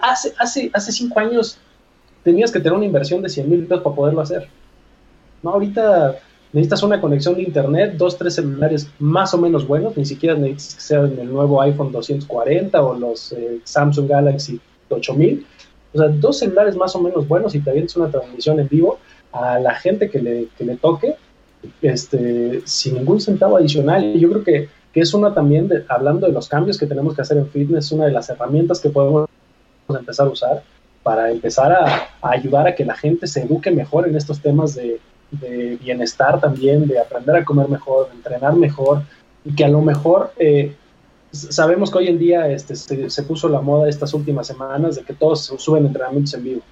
Hace, 0.00 0.32
hace, 0.38 0.70
hace 0.72 0.92
cinco 0.92 1.18
años 1.18 1.58
tenías 2.22 2.50
que 2.50 2.60
tener 2.60 2.72
una 2.72 2.86
inversión 2.86 3.20
de 3.20 3.28
100 3.28 3.50
mil 3.50 3.66
pesos 3.66 3.82
para 3.82 3.96
poderlo 3.96 4.20
hacer. 4.20 4.48
No, 5.42 5.50
ahorita 5.50 6.18
necesitas 6.52 6.82
una 6.82 7.00
conexión 7.00 7.34
de 7.34 7.42
internet, 7.42 7.94
dos, 7.96 8.16
tres 8.18 8.34
celulares 8.34 8.88
más 8.98 9.32
o 9.34 9.38
menos 9.38 9.66
buenos, 9.66 9.96
ni 9.96 10.04
siquiera 10.04 10.36
necesitas 10.36 10.74
que 10.74 10.80
sean 10.80 11.18
el 11.18 11.32
nuevo 11.32 11.60
iPhone 11.62 11.92
240 11.92 12.82
o 12.82 12.94
los 12.94 13.32
eh, 13.32 13.60
Samsung 13.64 14.08
Galaxy 14.08 14.60
8000. 14.88 15.46
O 15.94 15.98
sea, 15.98 16.08
dos 16.08 16.38
celulares 16.38 16.76
más 16.76 16.94
o 16.94 17.00
menos 17.00 17.26
buenos 17.26 17.54
y 17.54 17.60
te 17.60 17.70
avientas 17.70 17.96
una 17.96 18.10
transmisión 18.10 18.60
en 18.60 18.68
vivo 18.68 18.98
a 19.32 19.58
la 19.58 19.74
gente 19.74 20.10
que 20.10 20.20
le, 20.20 20.48
que 20.56 20.64
le 20.64 20.76
toque, 20.76 21.16
este, 21.80 22.62
sin 22.64 22.94
ningún 22.94 23.20
centavo 23.20 23.56
adicional. 23.56 24.04
Y 24.04 24.20
yo 24.20 24.30
creo 24.30 24.44
que 24.44 24.68
que 24.92 25.00
es 25.00 25.14
una 25.14 25.32
también, 25.32 25.70
hablando 25.88 26.26
de 26.26 26.32
los 26.32 26.48
cambios 26.48 26.78
que 26.78 26.86
tenemos 26.86 27.14
que 27.14 27.22
hacer 27.22 27.38
en 27.38 27.48
fitness, 27.48 27.92
una 27.92 28.04
de 28.04 28.12
las 28.12 28.28
herramientas 28.28 28.78
que 28.78 28.90
podemos 28.90 29.28
empezar 29.88 30.26
a 30.26 30.30
usar 30.30 30.62
para 31.02 31.30
empezar 31.30 31.72
a, 31.72 32.10
a 32.20 32.30
ayudar 32.30 32.68
a 32.68 32.74
que 32.74 32.84
la 32.84 32.94
gente 32.94 33.26
se 33.26 33.42
eduque 33.42 33.70
mejor 33.70 34.06
en 34.06 34.16
estos 34.16 34.40
temas 34.40 34.74
de, 34.74 35.00
de, 35.32 35.76
bienestar 35.76 36.40
también, 36.40 36.86
de 36.86 36.98
aprender 36.98 37.36
a 37.36 37.44
comer 37.44 37.68
mejor, 37.68 38.08
de 38.08 38.16
entrenar 38.16 38.54
mejor, 38.54 39.02
y 39.44 39.54
que 39.54 39.64
a 39.64 39.68
lo 39.68 39.80
mejor 39.80 40.32
eh, 40.38 40.74
sabemos 41.32 41.90
que 41.90 41.98
hoy 41.98 42.08
en 42.08 42.18
día 42.18 42.48
este, 42.48 42.76
se, 42.76 43.22
puso 43.22 43.48
la 43.48 43.60
moda 43.60 43.88
estas 43.88 44.14
últimas 44.14 44.46
semanas 44.46 44.96
de 44.96 45.02
que 45.02 45.14
todos 45.14 45.52
suben 45.56 45.86
entrenamientos 45.86 46.34
en 46.34 46.44
vivo. 46.44 46.62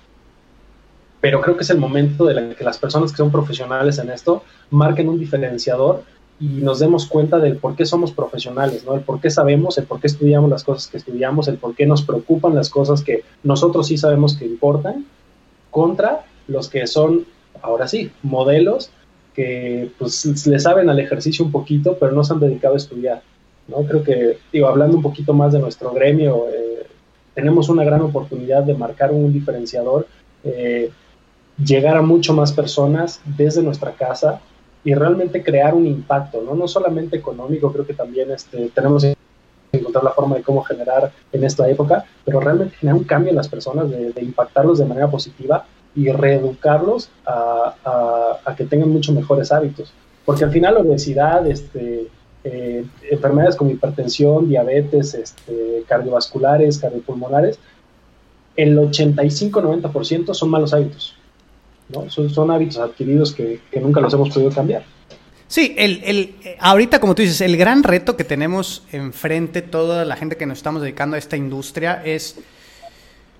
Pero 1.21 1.41
creo 1.41 1.57
que 1.57 1.65
es 1.65 1.71
el 1.71 1.79
momento 1.79 2.25
de 2.25 2.55
que 2.55 2.65
las 2.65 2.79
personas 2.79 3.11
que 3.11 3.19
son 3.19 3.31
profesionales 3.31 3.99
en 3.99 4.11
esto 4.11 4.43
marquen 4.71 5.09
un 5.09 5.19
diferenciador 5.19 6.03
y 6.41 6.47
nos 6.47 6.79
demos 6.79 7.07
cuenta 7.07 7.39
del 7.39 7.59
por 7.59 7.77
qué 7.77 7.85
somos 7.85 8.13
profesionales, 8.13 8.85
¿no? 8.87 8.95
El 8.95 9.03
por 9.03 9.21
qué 9.21 9.29
sabemos, 9.29 9.77
el 9.77 9.85
por 9.85 10.01
qué 10.01 10.07
estudiamos 10.07 10.49
las 10.49 10.65
cosas 10.65 10.87
que 10.87 10.97
estudiamos, 10.97 11.49
el 11.49 11.59
por 11.59 11.75
qué 11.75 11.85
nos 11.85 12.01
preocupan 12.01 12.55
las 12.55 12.71
cosas 12.71 13.03
que 13.03 13.25
nosotros 13.43 13.89
sí 13.89 13.99
sabemos 13.99 14.39
que 14.39 14.47
importan, 14.47 15.05
contra 15.71 16.25
los 16.49 16.71
que 16.71 16.87
son, 16.87 17.27
ahora 17.63 17.89
sí, 17.89 18.11
modelos 18.23 18.91
que 19.35 19.91
pues 19.99 20.47
le 20.47 20.59
saben 20.59 20.91
al 20.91 20.99
ejercicio 20.99 21.45
un 21.45 21.53
poquito, 21.53 21.97
pero 21.99 22.13
no 22.13 22.25
se 22.25 22.33
han 22.33 22.41
dedicado 22.41 22.75
a 22.75 22.79
estudiar, 22.79 23.23
¿no? 23.69 23.79
Creo 23.85 24.03
que, 24.03 24.39
digo, 24.53 24.67
hablando 24.67 24.97
un 24.97 25.03
poquito 25.03 25.33
más 25.33 25.53
de 25.53 25.61
nuestro 25.61 25.93
gremio, 25.93 26.47
eh, 26.49 26.87
tenemos 27.35 27.69
una 27.69 27.85
gran 27.85 28.01
oportunidad 28.01 28.65
de 28.65 28.75
marcar 28.75 29.13
un 29.13 29.33
diferenciador, 29.33 30.07
eh, 30.45 30.91
llegar 31.65 31.97
a 31.97 32.03
mucho 32.03 32.35
más 32.35 32.53
personas 32.53 33.21
desde 33.25 33.63
nuestra 33.63 33.93
casa, 33.93 34.41
y 34.83 34.95
realmente 34.95 35.43
crear 35.43 35.75
un 35.75 35.87
impacto, 35.87 36.43
¿no? 36.43 36.55
No 36.55 36.67
solamente 36.67 37.17
económico, 37.17 37.73
creo 37.73 37.87
que 37.87 37.95
también 37.95 38.31
este, 38.31 38.71
tenemos 38.71 39.03
que 39.03 39.17
encontrar 39.73 40.05
la 40.05 40.13
forma 40.13 40.37
de 40.37 40.43
cómo 40.43 40.63
generar 40.63 41.13
en 41.33 41.45
esta 41.45 41.69
época, 41.69 42.05
pero 42.25 42.41
realmente 42.41 42.77
generar 42.77 42.99
un 42.99 43.05
cambio 43.05 43.31
en 43.31 43.37
las 43.37 43.49
personas, 43.49 43.91
de, 43.91 44.13
de 44.13 44.23
impactarlos 44.23 44.79
de 44.79 44.87
manera 44.87 45.11
positiva 45.11 45.67
y 45.95 46.11
reeducarlos 46.11 47.11
a, 47.27 48.55
que 48.57 48.65
tengan 48.65 48.91
mucho 48.91 49.13
mejores 49.13 49.53
hábitos. 49.53 49.93
Porque 50.25 50.45
al 50.45 50.51
final 50.51 50.77
obesidad, 50.77 51.47
este, 51.47 52.09
eh, 52.45 52.85
enfermedades 53.11 53.57
como 53.57 53.71
hipertensión, 53.71 54.49
diabetes, 54.49 55.15
este, 55.15 55.85
cardiovasculares, 55.87 56.79
cardiopulmonares, 56.79 57.59
el 58.57 58.77
85-90% 58.79 60.35
son 60.35 60.51
malos 60.51 60.73
hábitos. 60.75 61.15
¿no? 61.89 62.09
Son, 62.11 62.51
hábitos 62.51 62.79
adquiridos 62.79 63.33
que, 63.33 63.61
nunca 63.81 64.01
los 64.01 64.13
hemos 64.15 64.31
podido 64.31 64.51
cambiar. 64.51 64.85
Sí, 65.49 65.75
el, 65.77 66.01
el, 66.05 66.35
ahorita 66.61 67.01
como 67.01 67.17
tú 67.17 67.23
dices, 67.23 67.41
el 67.41 67.57
gran 67.57 67.83
reto 67.83 68.17
que 68.17 68.23
tenemos 68.23 68.85
enfrente 68.93 69.63
toda 69.63 70.05
la 70.05 70.15
gente 70.15 70.37
que 70.37 70.47
nos 70.47 70.59
estamos 70.59 70.83
dedicando 70.83 71.17
a 71.17 71.19
esta 71.19 71.37
industria 71.37 72.01
es 72.05 72.37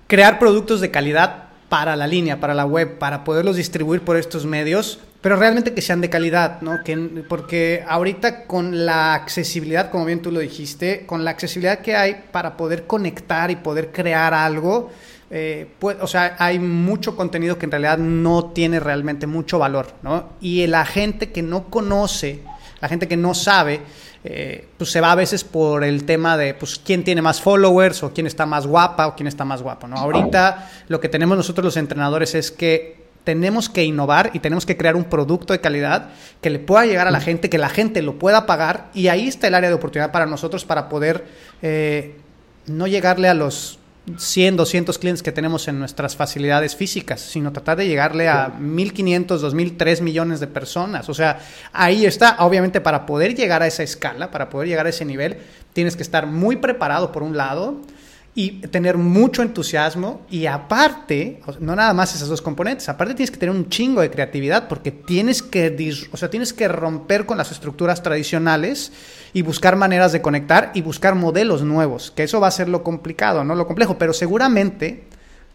crear 0.07 0.37
productos 0.37 0.81
de 0.81 0.91
calidad 0.91 1.50
para 1.71 1.95
la 1.95 2.05
línea, 2.05 2.37
para 2.41 2.53
la 2.53 2.65
web, 2.65 2.97
para 2.97 3.23
poderlos 3.23 3.55
distribuir 3.55 4.01
por 4.01 4.17
estos 4.17 4.45
medios, 4.45 4.99
pero 5.21 5.37
realmente 5.37 5.73
que 5.73 5.81
sean 5.81 6.01
de 6.01 6.09
calidad, 6.09 6.59
¿no? 6.59 6.83
Que, 6.83 6.97
porque 7.29 7.85
ahorita 7.87 8.45
con 8.45 8.85
la 8.85 9.13
accesibilidad, 9.13 9.89
como 9.89 10.03
bien 10.03 10.21
tú 10.21 10.33
lo 10.33 10.41
dijiste, 10.41 11.05
con 11.05 11.23
la 11.23 11.31
accesibilidad 11.31 11.79
que 11.79 11.95
hay 11.95 12.25
para 12.29 12.57
poder 12.57 12.87
conectar 12.87 13.51
y 13.51 13.55
poder 13.55 13.93
crear 13.93 14.33
algo, 14.33 14.91
eh, 15.29 15.65
pues, 15.79 15.95
o 16.01 16.07
sea, 16.07 16.35
hay 16.39 16.59
mucho 16.59 17.15
contenido 17.15 17.57
que 17.57 17.67
en 17.67 17.71
realidad 17.71 17.99
no 17.99 18.47
tiene 18.47 18.81
realmente 18.81 19.25
mucho 19.25 19.57
valor, 19.57 19.93
¿no? 20.01 20.33
Y 20.41 20.67
la 20.67 20.83
gente 20.83 21.31
que 21.31 21.41
no 21.41 21.69
conoce, 21.69 22.41
la 22.81 22.89
gente 22.89 23.07
que 23.07 23.15
no 23.15 23.33
sabe, 23.33 23.79
eh, 24.23 24.67
pues 24.77 24.91
se 24.91 25.01
va 25.01 25.11
a 25.11 25.15
veces 25.15 25.43
por 25.43 25.83
el 25.83 26.03
tema 26.05 26.37
de 26.37 26.53
pues 26.53 26.79
quién 26.83 27.03
tiene 27.03 27.21
más 27.21 27.41
followers 27.41 28.03
o 28.03 28.13
quién 28.13 28.27
está 28.27 28.45
más 28.45 28.67
guapa 28.67 29.07
o 29.07 29.15
quién 29.15 29.27
está 29.27 29.45
más 29.45 29.63
guapo, 29.63 29.87
¿no? 29.87 29.97
Ahorita 29.97 30.69
lo 30.87 30.99
que 30.99 31.09
tenemos 31.09 31.37
nosotros 31.37 31.65
los 31.65 31.77
entrenadores 31.77 32.35
es 32.35 32.51
que 32.51 33.01
tenemos 33.23 33.69
que 33.69 33.83
innovar 33.83 34.31
y 34.33 34.39
tenemos 34.39 34.65
que 34.65 34.77
crear 34.77 34.95
un 34.95 35.05
producto 35.05 35.53
de 35.53 35.61
calidad 35.61 36.09
que 36.41 36.49
le 36.49 36.59
pueda 36.59 36.85
llegar 36.85 37.07
a 37.07 37.11
la 37.11 37.19
gente, 37.19 37.49
que 37.49 37.57
la 37.57 37.69
gente 37.69 38.01
lo 38.01 38.17
pueda 38.19 38.45
pagar 38.45 38.89
y 38.93 39.07
ahí 39.07 39.27
está 39.27 39.47
el 39.47 39.55
área 39.55 39.69
de 39.69 39.75
oportunidad 39.75 40.11
para 40.11 40.25
nosotros 40.25 40.65
para 40.65 40.89
poder 40.89 41.25
eh, 41.61 42.15
no 42.67 42.87
llegarle 42.87 43.27
a 43.27 43.33
los 43.33 43.79
100, 44.17 44.57
200 44.57 44.97
clientes 44.97 45.21
que 45.21 45.31
tenemos 45.31 45.67
en 45.67 45.77
nuestras 45.77 46.15
facilidades 46.15 46.75
físicas, 46.75 47.21
sino 47.21 47.51
tratar 47.53 47.77
de 47.77 47.87
llegarle 47.87 48.27
a 48.27 48.51
1.500, 48.59 49.27
2.000, 49.27 49.77
3 49.77 50.01
millones 50.01 50.39
de 50.39 50.47
personas. 50.47 51.07
O 51.07 51.13
sea, 51.13 51.39
ahí 51.71 52.05
está, 52.05 52.37
obviamente 52.39 52.81
para 52.81 53.05
poder 53.05 53.35
llegar 53.35 53.61
a 53.61 53.67
esa 53.67 53.83
escala, 53.83 54.31
para 54.31 54.49
poder 54.49 54.67
llegar 54.67 54.87
a 54.87 54.89
ese 54.89 55.05
nivel, 55.05 55.37
tienes 55.73 55.95
que 55.95 56.03
estar 56.03 56.25
muy 56.25 56.55
preparado 56.55 57.11
por 57.11 57.21
un 57.21 57.37
lado, 57.37 57.81
y 58.33 58.61
tener 58.67 58.97
mucho 58.97 59.41
entusiasmo 59.41 60.21
y 60.29 60.45
aparte, 60.45 61.41
no 61.59 61.75
nada 61.75 61.93
más 61.93 62.15
esas 62.15 62.29
dos 62.29 62.41
componentes, 62.41 62.87
aparte 62.87 63.13
tienes 63.13 63.31
que 63.31 63.37
tener 63.37 63.53
un 63.53 63.67
chingo 63.69 64.01
de 64.01 64.09
creatividad 64.09 64.69
porque 64.69 64.91
tienes 64.91 65.43
que, 65.43 65.93
o 66.11 66.17
sea, 66.17 66.29
tienes 66.29 66.53
que 66.53 66.67
romper 66.69 67.25
con 67.25 67.37
las 67.37 67.51
estructuras 67.51 68.01
tradicionales 68.01 68.93
y 69.33 69.41
buscar 69.41 69.75
maneras 69.75 70.13
de 70.13 70.21
conectar 70.21 70.71
y 70.73 70.81
buscar 70.81 71.15
modelos 71.15 71.63
nuevos, 71.63 72.11
que 72.11 72.23
eso 72.23 72.39
va 72.39 72.47
a 72.47 72.51
ser 72.51 72.69
lo 72.69 72.83
complicado, 72.83 73.43
no 73.43 73.55
lo 73.55 73.67
complejo, 73.67 73.97
pero 73.97 74.13
seguramente 74.13 75.03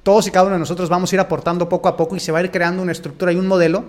todos 0.07 0.25
y 0.29 0.31
cada 0.31 0.47
uno 0.47 0.55
de 0.55 0.61
nosotros 0.61 0.89
vamos 0.89 1.11
a 1.11 1.17
ir 1.17 1.21
aportando 1.21 1.69
poco 1.69 1.89
a 1.89 1.97
poco 1.97 2.15
y 2.15 2.21
se 2.21 2.31
va 2.31 2.39
a 2.39 2.43
ir 2.43 2.53
creando 2.53 2.81
una 2.81 2.93
estructura 2.93 3.33
y 3.33 3.37
un 3.37 3.49
modelo. 3.49 3.85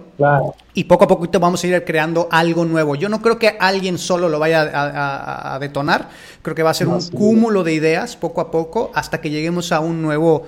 Y 0.74 0.86
poco 0.86 1.04
a 1.04 1.08
poco 1.08 1.28
vamos 1.40 1.64
a 1.64 1.68
ir 1.68 1.86
creando 1.86 2.28
algo 2.32 2.66
nuevo. 2.66 2.96
Yo 2.96 3.08
no 3.08 3.22
creo 3.22 3.38
que 3.38 3.56
alguien 3.60 4.00
solo 4.00 4.28
lo 4.28 4.40
vaya 4.40 5.54
a, 5.54 5.60
detonar. 5.60 6.10
Creo 6.42 6.56
que 6.56 6.64
va 6.64 6.72
a 6.72 6.74
ser 6.74 6.88
un 6.88 7.08
cúmulo 7.10 7.64
de 7.64 7.74
ideas 7.74 8.16
poco 8.16 8.42
a 8.42 8.50
poco 8.50 8.90
hasta 8.96 9.22
que 9.22 9.30
lleguemos 9.30 9.72
a 9.72 9.80
un 9.80 10.02
nuevo, 10.02 10.48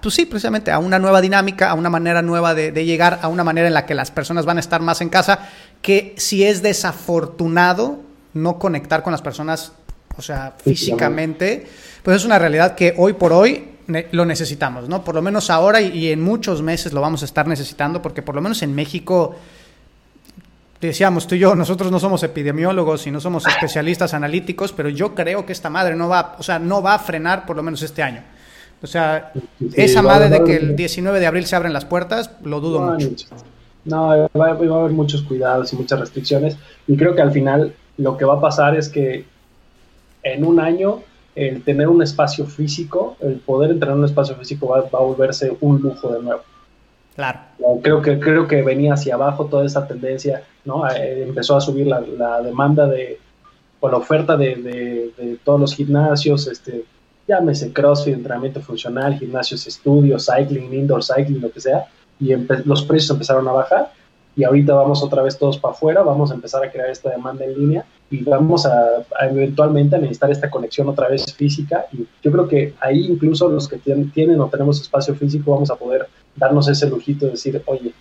pues 0.00 0.14
sí, 0.14 0.24
precisamente 0.24 0.70
a 0.70 0.78
una 0.78 1.00
nueva 1.00 1.20
dinámica, 1.20 1.68
a 1.68 1.74
una 1.74 1.90
manera 1.90 2.22
nueva 2.22 2.54
de, 2.54 2.70
llegar, 2.84 3.18
a 3.22 3.26
una 3.26 3.42
manera 3.42 3.66
en 3.66 3.74
la 3.74 3.86
que 3.86 3.96
las 3.96 4.12
personas 4.12 4.46
van 4.46 4.58
a 4.58 4.60
estar 4.60 4.82
más 4.82 5.00
en 5.00 5.08
casa, 5.08 5.48
que 5.82 6.14
si 6.16 6.44
es 6.44 6.62
desafortunado 6.62 7.98
no 8.34 8.60
conectar 8.60 9.02
con 9.02 9.10
las 9.10 9.20
personas, 9.20 9.72
o 10.16 10.22
sea, 10.22 10.54
físicamente, 10.62 11.66
pues 12.04 12.18
es 12.18 12.24
una 12.24 12.38
realidad 12.38 12.76
que 12.76 12.94
hoy 12.96 13.14
por 13.14 13.32
hoy 13.32 13.71
lo 13.86 14.24
necesitamos, 14.24 14.88
¿no? 14.88 15.04
Por 15.04 15.14
lo 15.14 15.22
menos 15.22 15.50
ahora 15.50 15.80
y, 15.80 16.10
en 16.12 16.22
muchos 16.22 16.62
meses 16.62 16.92
lo 16.92 17.00
vamos 17.00 17.22
a 17.22 17.24
estar 17.24 17.46
necesitando, 17.46 18.00
porque 18.02 18.22
por 18.22 18.34
lo 18.34 18.40
menos 18.40 18.62
en 18.62 18.74
México, 18.74 19.34
decíamos 20.80 21.26
tú 21.26 21.34
y 21.34 21.40
yo, 21.40 21.54
nosotros 21.54 21.90
no 21.90 21.98
somos 21.98 22.22
epidemiólogos 22.22 23.06
y 23.06 23.10
no 23.10 23.20
somos 23.20 23.46
especialistas 23.46 24.14
analíticos, 24.14 24.72
pero 24.72 24.88
yo 24.88 25.14
creo 25.14 25.44
que 25.46 25.52
esta 25.52 25.70
madre 25.70 25.96
no 25.96 26.08
va, 26.08 26.36
o 26.38 26.42
sea, 26.42 26.58
no 26.58 26.82
va 26.82 26.94
a 26.94 26.98
frenar 26.98 27.46
por 27.46 27.56
lo 27.56 27.62
menos 27.62 27.82
este 27.82 28.02
año. 28.02 28.22
O 28.82 28.86
sea, 28.86 29.32
esa 29.74 30.02
madre 30.02 30.28
de 30.28 30.42
que 30.42 30.56
el 30.56 30.74
19 30.74 31.20
de 31.20 31.26
abril 31.26 31.46
se 31.46 31.54
abren 31.54 31.72
las 31.72 31.84
puertas, 31.84 32.30
lo 32.42 32.60
dudo 32.60 32.80
mucho. 32.80 33.26
No, 33.84 34.28
va, 34.36 34.46
a 34.46 34.50
haber 34.50 34.92
muchos 34.92 35.22
cuidados 35.22 35.72
y 35.72 35.76
muchas 35.76 36.00
restricciones. 36.00 36.56
Y 36.86 36.96
creo 36.96 37.14
que 37.14 37.22
al 37.22 37.30
final 37.30 37.74
lo 37.96 38.16
que 38.16 38.24
va 38.24 38.34
a 38.34 38.40
pasar 38.40 38.76
es 38.76 38.88
que 38.88 39.24
en 40.24 40.44
un 40.44 40.60
año 40.60 41.02
el 41.34 41.62
tener 41.62 41.88
un 41.88 42.02
espacio 42.02 42.46
físico, 42.46 43.16
el 43.20 43.36
poder 43.36 43.70
entrenar 43.70 43.94
en 43.94 44.00
un 44.00 44.08
espacio 44.08 44.34
físico 44.36 44.68
va, 44.68 44.78
a 44.78 45.02
volverse 45.02 45.56
un 45.60 45.80
lujo 45.80 46.12
de 46.12 46.22
nuevo. 46.22 46.42
Claro. 47.14 47.40
Creo 47.82 48.00
que, 48.02 48.18
creo 48.18 48.46
que 48.48 48.62
venía 48.62 48.94
hacia 48.94 49.14
abajo 49.14 49.46
toda 49.46 49.66
esa 49.66 49.86
tendencia, 49.86 50.42
¿no? 50.64 50.88
Eh, 50.90 51.24
empezó 51.24 51.56
a 51.56 51.60
subir 51.60 51.86
la, 51.86 52.40
demanda 52.40 52.86
de, 52.86 53.18
o 53.80 53.88
la 53.88 53.98
oferta 53.98 54.36
de, 54.36 55.38
todos 55.44 55.60
los 55.60 55.74
gimnasios, 55.74 56.46
este, 56.46 56.84
llámese 57.28 57.72
CrossFit, 57.72 58.14
entrenamiento 58.14 58.60
funcional, 58.60 59.18
gimnasios, 59.18 59.66
estudios, 59.66 60.26
cycling, 60.26 60.72
indoor 60.72 61.02
cycling, 61.04 61.40
lo 61.40 61.50
que 61.50 61.60
sea, 61.60 61.86
y 62.18 62.34
los 62.64 62.82
precios 62.82 63.10
empezaron 63.10 63.46
a 63.48 63.52
bajar 63.52 63.92
y 64.34 64.44
ahorita 64.44 64.74
vamos 64.74 65.02
otra 65.02 65.22
vez 65.22 65.38
todos 65.38 65.58
para 65.58 65.74
afuera, 65.74 66.02
vamos 66.02 66.30
a 66.30 66.34
empezar 66.34 66.64
a 66.64 66.70
crear 66.70 66.88
esta 66.88 67.10
demanda 67.10 67.44
en 67.44 67.58
línea 67.58 67.84
y 68.12 68.22
vamos 68.24 68.66
a, 68.66 69.04
eventualmente 69.22 69.96
a 69.96 69.98
necesitar 69.98 70.30
esta 70.30 70.50
conexión 70.50 70.86
otra 70.86 71.08
vez 71.08 71.34
física 71.34 71.86
y 71.92 72.06
yo 72.22 72.30
creo 72.30 72.46
que 72.46 72.74
ahí 72.78 73.06
incluso 73.06 73.48
los 73.48 73.66
que 73.66 73.78
tienen, 73.78 74.38
o 74.38 74.48
tenemos 74.48 74.82
espacio 74.82 75.14
físico 75.14 75.52
vamos 75.52 75.70
a 75.70 75.76
poder 75.76 76.06
darnos 76.36 76.68
ese 76.68 76.88
lujito 76.90 77.24
de 77.24 77.32
decir, 77.32 77.62
oye, 77.64 77.94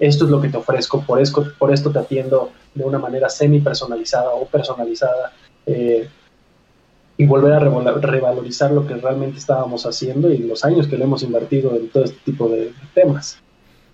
esto 0.00 0.24
es 0.24 0.30
lo 0.30 0.40
que 0.40 0.48
te 0.48 0.56
ofrezco, 0.56 1.02
por 1.02 1.20
esto, 1.20 1.46
por 1.58 1.72
esto 1.72 1.90
te 1.90 1.98
atiendo 1.98 2.52
de 2.74 2.84
una 2.84 2.98
manera 2.98 3.28
semi 3.28 3.60
personalizada 3.60 4.30
o 4.30 4.46
personalizada 4.46 5.32
eh, 5.66 6.08
y 7.18 7.26
volver 7.26 7.52
a 7.52 7.58
revalorizar 7.58 8.70
lo 8.70 8.86
que 8.86 8.94
realmente 8.94 9.38
estábamos 9.38 9.84
haciendo 9.84 10.32
y 10.32 10.38
los 10.38 10.64
años 10.64 10.86
que 10.86 10.96
le 10.96 11.04
hemos 11.04 11.22
invertido 11.22 11.76
en 11.76 11.90
todo 11.90 12.04
este 12.04 12.18
tipo 12.24 12.48
de 12.48 12.72
temas. 12.94 13.42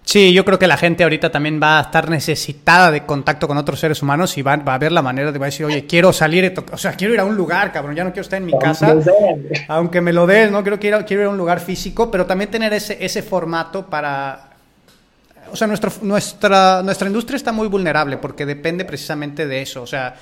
Sí, 0.05 0.35
yo 0.35 0.45
creo 0.45 0.59
que 0.59 0.67
la 0.67 0.77
gente 0.77 1.03
ahorita 1.03 1.33
también 1.33 1.59
va 1.61 1.79
a 1.79 1.83
estar 1.83 2.11
necesitada 2.11 2.91
de 2.91 3.07
contacto 3.07 3.49
con 3.49 3.57
otros 3.57 3.81
seres 3.81 4.03
humanos 4.03 4.37
y 4.37 4.43
va, 4.43 4.53
a 4.53 4.79
ver 4.79 4.93
la 4.93 5.01
manera 5.01 5.33
de 5.33 5.39
decir, 5.39 5.65
oye, 5.65 5.87
quiero 5.87 6.13
salir, 6.13 6.53
o 6.71 6.77
sea, 6.77 6.93
quiero 6.93 7.15
ir 7.15 7.21
a 7.21 7.25
un 7.25 7.35
lugar, 7.35 7.73
cabrón, 7.73 7.97
ya 7.97 8.05
no 8.05 8.11
quiero 8.11 8.23
estar 8.23 8.39
en 8.39 8.45
mi 8.47 8.57
casa, 8.59 8.95
aunque 9.69 10.03
me 10.03 10.13
lo 10.13 10.27
des, 10.27 10.51
¿no? 10.51 10.63
Quiero, 10.63 10.79
quiero, 10.79 11.05
quiero 11.07 11.23
ir 11.23 11.29
a 11.29 11.31
un 11.31 11.39
lugar 11.39 11.59
físico, 11.59 12.11
pero 12.11 12.27
también 12.27 12.51
tener 12.51 12.73
ese, 12.75 13.03
ese 13.05 13.23
formato 13.23 13.87
para... 13.87 14.51
O 15.51 15.57
sea, 15.57 15.67
nuestro, 15.67 15.91
nuestra, 16.03 16.83
nuestra 16.83 17.07
industria 17.09 17.37
está 17.37 17.53
muy 17.53 17.69
vulnerable 17.69 18.19
porque 18.19 18.45
depende 18.45 18.85
precisamente 18.85 19.47
de 19.47 19.63
eso, 19.63 19.83
o 19.83 19.87
sea, 19.87 20.17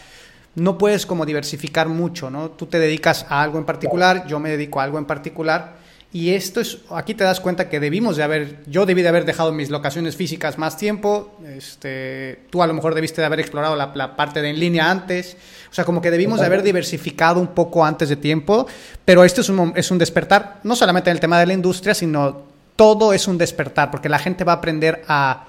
no 0.55 0.79
puedes 0.79 1.07
como 1.07 1.27
diversificar 1.27 1.89
mucho, 1.89 2.31
¿no? 2.31 2.51
Tú 2.51 2.67
te 2.67 2.79
dedicas 2.79 3.27
a 3.29 3.43
algo 3.43 3.59
en 3.59 3.65
particular, 3.65 4.27
yo 4.29 4.39
me 4.39 4.51
dedico 4.51 4.81
a 4.81 4.85
algo 4.85 4.99
en 4.99 5.07
particular 5.07 5.82
y 6.15 6.35
esto 6.35 6.61
es, 6.61 6.79
aquí 6.91 7.15
te 7.15 7.25
das 7.25 7.41
cuenta 7.41 7.71
que 7.71 7.81
debimos 7.81 8.19
de 8.19 8.23
haber, 8.23 8.63
yo 8.67 8.85
debí 8.85 9.01
de 9.01 9.09
haber 9.09 9.25
dejado 9.25 9.51
mis 9.51 9.71
locaciones 9.71 10.15
físicas 10.15 10.59
más 10.59 10.77
tiempo, 10.77 11.39
este, 11.57 12.41
tú 12.51 12.63
a 12.63 12.67
lo 12.67 12.75
mejor 12.75 12.95
debiste 12.95 13.23
de 13.23 13.27
haber 13.27 13.41
explorado 13.41 13.77
la, 13.77 14.15
parte 14.15 14.43
de 14.43 14.51
en 14.51 14.61
línea 14.61 14.91
antes, 14.91 15.39
o 15.71 15.75
sea, 15.75 15.87
como 15.87 16.03
que 16.03 16.11
debimos 16.11 16.41
de 16.41 16.47
haber 16.47 16.63
diversificado 16.63 17.41
un 17.41 17.49
poco 17.49 17.83
antes 17.83 18.11
de 18.11 18.17
tiempo, 18.17 18.67
pero 19.07 19.25
esto 19.25 19.41
es 19.41 19.49
un, 19.49 19.73
es 19.75 19.91
un 19.91 19.97
despertar, 19.97 20.61
no 20.65 20.77
solamente 20.77 21.09
en 21.09 21.17
el 21.17 21.21
tema 21.21 21.41
de 21.41 21.47
la 21.47 21.55
industria, 21.55 21.95
sino 21.95 22.43
todo 22.77 23.15
es 23.15 23.27
un 23.27 23.39
despertar, 23.39 23.91
porque 23.91 24.11
la 24.11 24.19
gente 24.19 24.45
va 24.45 24.53
a 24.53 24.57
aprender 24.57 25.05
a 25.09 25.47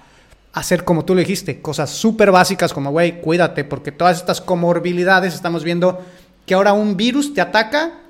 hacer, 0.53 0.85
como 0.85 1.03
tú 1.03 1.13
lo 1.13 1.19
dijiste, 1.19 1.61
cosas 1.61 1.89
súper 1.89 2.31
básicas 2.31 2.71
como, 2.71 2.91
güey, 2.91 3.19
cuídate, 3.19 3.65
porque 3.65 3.91
todas 3.91 4.17
estas 4.17 4.39
comorbilidades 4.39 5.33
estamos 5.33 5.65
viendo 5.65 6.01
que 6.45 6.53
ahora 6.53 6.73
un 6.73 6.95
virus 6.95 7.33
te 7.33 7.41
ataca 7.41 8.02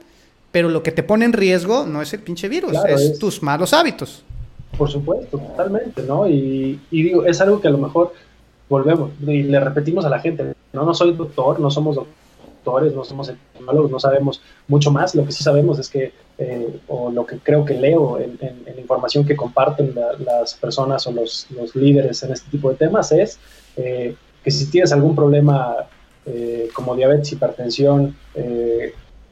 pero 0.54 0.70
lo 0.70 0.84
que 0.84 0.92
te 0.92 1.02
pone 1.02 1.26
en 1.26 1.34
riesgo 1.34 1.88
no 1.88 2.04
es 2.04 2.14
el 2.14 2.20
pinche 2.20 2.48
virus, 2.48 2.74
es, 2.88 3.18
tus 3.18 3.42
malos 3.42 3.74
hábitos. 3.74 4.24
Por 4.78 4.90
supuesto, 4.90 5.40
totalmente, 5.40 6.04
¿no? 6.04 6.30
Y, 6.30 6.80
digo, 6.92 7.26
es 7.26 7.42
algo 7.42 7.60
que 7.60 7.68
a 7.68 7.72
lo 7.72 7.80
mejor 7.80 8.14
volvemos 8.70 9.10
y 9.26 9.42
le 9.42 9.60
repetimos 9.60 10.06
a 10.06 10.10
la 10.10 10.20
gente, 10.20 10.54
no, 10.72 10.86
no 10.86 10.94
soy 10.94 11.14
doctor, 11.14 11.60
no 11.60 11.72
somos 11.72 11.96
doctores, 11.96 12.94
no 12.94 13.04
somos 13.04 13.30
epidemiólogos, 13.30 13.90
no 13.90 14.00
sabemos 14.00 14.44
mucho 14.68 14.92
más, 14.92 15.16
lo 15.16 15.26
que 15.26 15.32
sí 15.32 15.44
sabemos 15.44 15.80
es 15.80 15.90
que, 15.90 16.14
eh, 16.38 16.80
o 16.88 17.10
lo 17.10 17.26
que 17.26 17.40
creo 17.40 17.66
que 17.66 17.74
leo 17.74 18.20
en, 18.20 18.38
la 18.40 18.80
información 18.80 19.26
que 19.26 19.36
comparten 19.36 19.96
las 20.20 20.54
personas 20.54 21.08
o 21.08 21.12
los, 21.12 21.48
líderes 21.74 22.22
en 22.22 22.32
este 22.32 22.52
tipo 22.52 22.70
de 22.70 22.76
temas 22.76 23.12
es 23.12 23.40
eh, 23.76 24.16
que 24.44 24.52
si 24.52 24.70
tienes 24.70 24.94
algún 24.94 25.16
problema 25.16 25.78
eh, 26.28 26.70
como 26.76 26.96
diabetes, 26.96 27.32
hipertensión, 27.32 28.16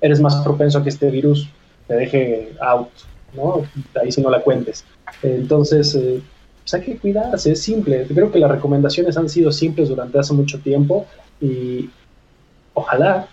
eres 0.01 0.19
más 0.19 0.35
propenso 0.37 0.79
a 0.79 0.83
que 0.83 0.89
este 0.89 1.09
virus 1.09 1.47
te 1.87 1.95
deje 1.95 2.53
out, 2.59 2.89
¿no? 3.35 3.61
Ahí 4.01 4.11
si 4.11 4.21
no 4.21 4.29
la 4.29 4.41
cuentes. 4.41 4.83
Entonces, 5.23 5.95
eh, 5.95 6.21
pues 6.63 6.73
hay 6.73 6.81
que 6.81 6.97
cuidarse, 6.97 7.51
es 7.51 7.61
simple. 7.61 8.05
Creo 8.07 8.31
que 8.31 8.39
las 8.39 8.51
recomendaciones 8.51 9.17
han 9.17 9.29
sido 9.29 9.51
simples 9.51 9.89
durante 9.89 10.19
hace 10.19 10.33
mucho 10.33 10.59
tiempo 10.59 11.05
y 11.39 11.89
ojalá 12.73 13.27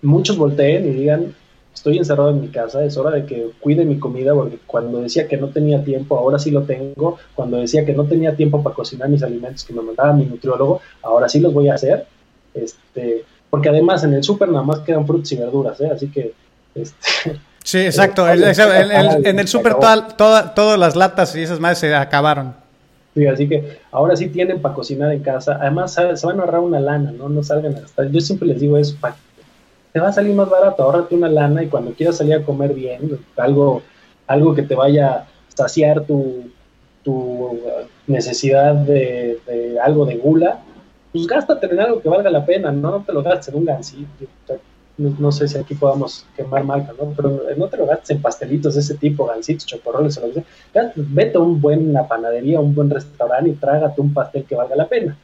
muchos 0.00 0.36
volteen 0.36 0.86
y 0.86 0.90
digan, 0.90 1.34
estoy 1.74 1.98
encerrado 1.98 2.30
en 2.30 2.40
mi 2.40 2.48
casa, 2.48 2.84
es 2.84 2.96
hora 2.96 3.10
de 3.10 3.26
que 3.26 3.50
cuide 3.60 3.84
mi 3.84 3.98
comida, 3.98 4.34
porque 4.34 4.58
cuando 4.66 5.00
decía 5.00 5.26
que 5.26 5.36
no 5.36 5.48
tenía 5.48 5.82
tiempo, 5.82 6.16
ahora 6.18 6.38
sí 6.38 6.50
lo 6.50 6.62
tengo. 6.62 7.18
Cuando 7.34 7.56
decía 7.56 7.84
que 7.84 7.94
no 7.94 8.04
tenía 8.04 8.36
tiempo 8.36 8.62
para 8.62 8.76
cocinar 8.76 9.08
mis 9.08 9.22
alimentos 9.22 9.64
que 9.64 9.72
me 9.72 9.82
mandaba 9.82 10.12
mi 10.12 10.24
nutriólogo, 10.24 10.80
ahora 11.02 11.28
sí 11.28 11.40
los 11.40 11.52
voy 11.52 11.68
a 11.68 11.74
hacer. 11.74 12.06
Este, 12.54 13.24
porque 13.52 13.68
además 13.68 14.02
en 14.02 14.14
el 14.14 14.24
súper 14.24 14.48
nada 14.48 14.64
más 14.64 14.78
quedan 14.78 15.06
frutas 15.06 15.30
y 15.30 15.36
verduras, 15.36 15.78
¿eh? 15.82 15.90
Así 15.92 16.08
que... 16.08 16.32
Este, 16.74 17.38
sí, 17.62 17.80
exacto. 17.80 18.26
en 18.30 19.38
el 19.38 19.46
súper 19.46 19.74
todas 19.74 20.78
las 20.78 20.96
latas 20.96 21.36
y 21.36 21.42
esas 21.42 21.60
más 21.60 21.76
se 21.76 21.94
acabaron. 21.94 22.54
Sí, 23.14 23.26
así 23.26 23.46
que 23.46 23.76
ahora 23.90 24.16
sí 24.16 24.28
tienen 24.28 24.62
para 24.62 24.74
cocinar 24.74 25.12
en 25.12 25.22
casa. 25.22 25.58
Además, 25.60 25.92
se 25.92 26.26
van 26.26 26.40
a 26.40 26.44
ahorrar 26.44 26.62
una 26.62 26.80
lana, 26.80 27.12
¿no? 27.12 27.28
No 27.28 27.42
salgan 27.42 27.76
a 27.76 28.04
Yo 28.04 28.22
siempre 28.22 28.48
les 28.48 28.58
digo 28.58 28.78
eso, 28.78 28.96
te 29.92 30.00
va 30.00 30.08
a 30.08 30.12
salir 30.14 30.34
más 30.34 30.48
barato, 30.48 30.82
ahorrate 30.82 31.14
una 31.14 31.28
lana 31.28 31.62
y 31.62 31.66
cuando 31.66 31.92
quieras 31.92 32.16
salir 32.16 32.36
a 32.36 32.42
comer 32.42 32.72
bien, 32.72 33.18
algo, 33.36 33.82
algo 34.28 34.54
que 34.54 34.62
te 34.62 34.74
vaya 34.74 35.10
a 35.10 35.26
saciar 35.54 36.06
tu, 36.06 36.50
tu 37.04 37.60
necesidad 38.06 38.74
de, 38.76 39.38
algo 39.84 40.06
de 40.06 40.16
gula, 40.16 40.62
pues 41.12 41.26
gástate 41.26 41.66
en 41.66 41.80
algo 41.80 42.00
que 42.00 42.08
valga 42.08 42.30
la 42.30 42.44
pena, 42.44 42.72
no, 42.72 42.90
no 42.90 43.04
te 43.04 43.12
lo 43.12 43.22
gastes 43.22 43.48
en 43.48 43.56
un 43.56 43.64
gansito. 43.66 44.26
No, 44.98 45.32
sé 45.32 45.48
si 45.48 45.58
aquí 45.58 45.74
podamos 45.74 46.26
quemar 46.36 46.64
marca, 46.64 46.92
¿no? 46.98 47.12
Pero 47.16 47.42
no 47.56 47.68
te 47.68 47.76
lo 47.76 47.86
gastes 47.86 48.10
en 48.10 48.22
pastelitos 48.22 48.74
de 48.74 48.80
ese 48.80 48.94
tipo, 48.94 49.26
gansitos, 49.26 49.66
chocorroles 49.66 50.16
o 50.18 50.26
lo 50.26 50.34
que 50.34 50.44
sea. 50.72 50.92
Vete 50.94 51.38
a 51.38 51.40
un 51.40 51.60
buen 51.60 51.94
panadería, 52.08 52.60
un 52.60 52.74
buen 52.74 52.90
restaurante 52.90 53.50
y 53.50 53.54
trágate 53.54 54.00
un 54.00 54.12
pastel 54.12 54.44
que 54.44 54.54
valga 54.54 54.76
la 54.76 54.88
pena, 54.88 55.16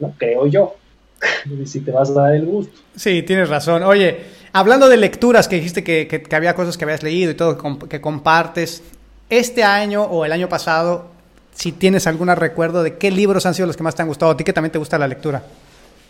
¿no? 0.00 0.14
Creo 0.18 0.46
yo. 0.46 0.74
y 1.62 1.66
si 1.66 1.80
te 1.80 1.92
vas 1.92 2.10
a 2.10 2.14
dar 2.14 2.34
el 2.34 2.46
gusto. 2.46 2.72
Sí, 2.96 3.22
tienes 3.22 3.48
razón. 3.48 3.82
Oye, 3.82 4.18
hablando 4.52 4.88
de 4.88 4.96
lecturas, 4.96 5.46
que 5.46 5.56
dijiste 5.56 5.84
que, 5.84 6.08
que 6.08 6.36
había 6.36 6.54
cosas 6.54 6.76
que 6.76 6.84
habías 6.84 7.02
leído 7.02 7.30
y 7.30 7.34
todo, 7.34 7.58
que 7.88 8.00
compartes, 8.00 8.82
este 9.28 9.62
año 9.62 10.02
o 10.02 10.24
el 10.24 10.32
año 10.32 10.48
pasado, 10.48 11.11
si 11.52 11.72
tienes 11.72 12.06
algún 12.06 12.28
recuerdo 12.28 12.82
de 12.82 12.96
qué 12.98 13.10
libros 13.10 13.46
han 13.46 13.54
sido 13.54 13.66
los 13.66 13.76
que 13.76 13.82
más 13.82 13.94
te 13.94 14.02
han 14.02 14.08
gustado, 14.08 14.32
a 14.32 14.36
ti 14.36 14.44
que 14.44 14.52
también 14.52 14.72
te 14.72 14.78
gusta 14.78 14.98
la 14.98 15.08
lectura. 15.08 15.42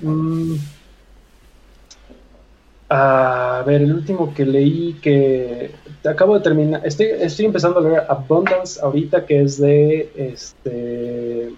Mm. 0.00 0.55
A 2.94 3.62
ver, 3.66 3.83
el 3.83 3.94
último 3.94 4.35
que 4.35 4.44
leí 4.44 4.98
que 5.00 5.70
acabo 6.05 6.35
de 6.35 6.40
terminar, 6.40 6.83
estoy, 6.85 7.07
estoy 7.18 7.46
empezando 7.46 7.78
a 7.78 7.83
leer 7.83 8.02
Abundance 8.09 8.78
ahorita, 8.83 9.24
que 9.24 9.42
es 9.42 9.59
de 9.59 10.11
este 10.14 11.55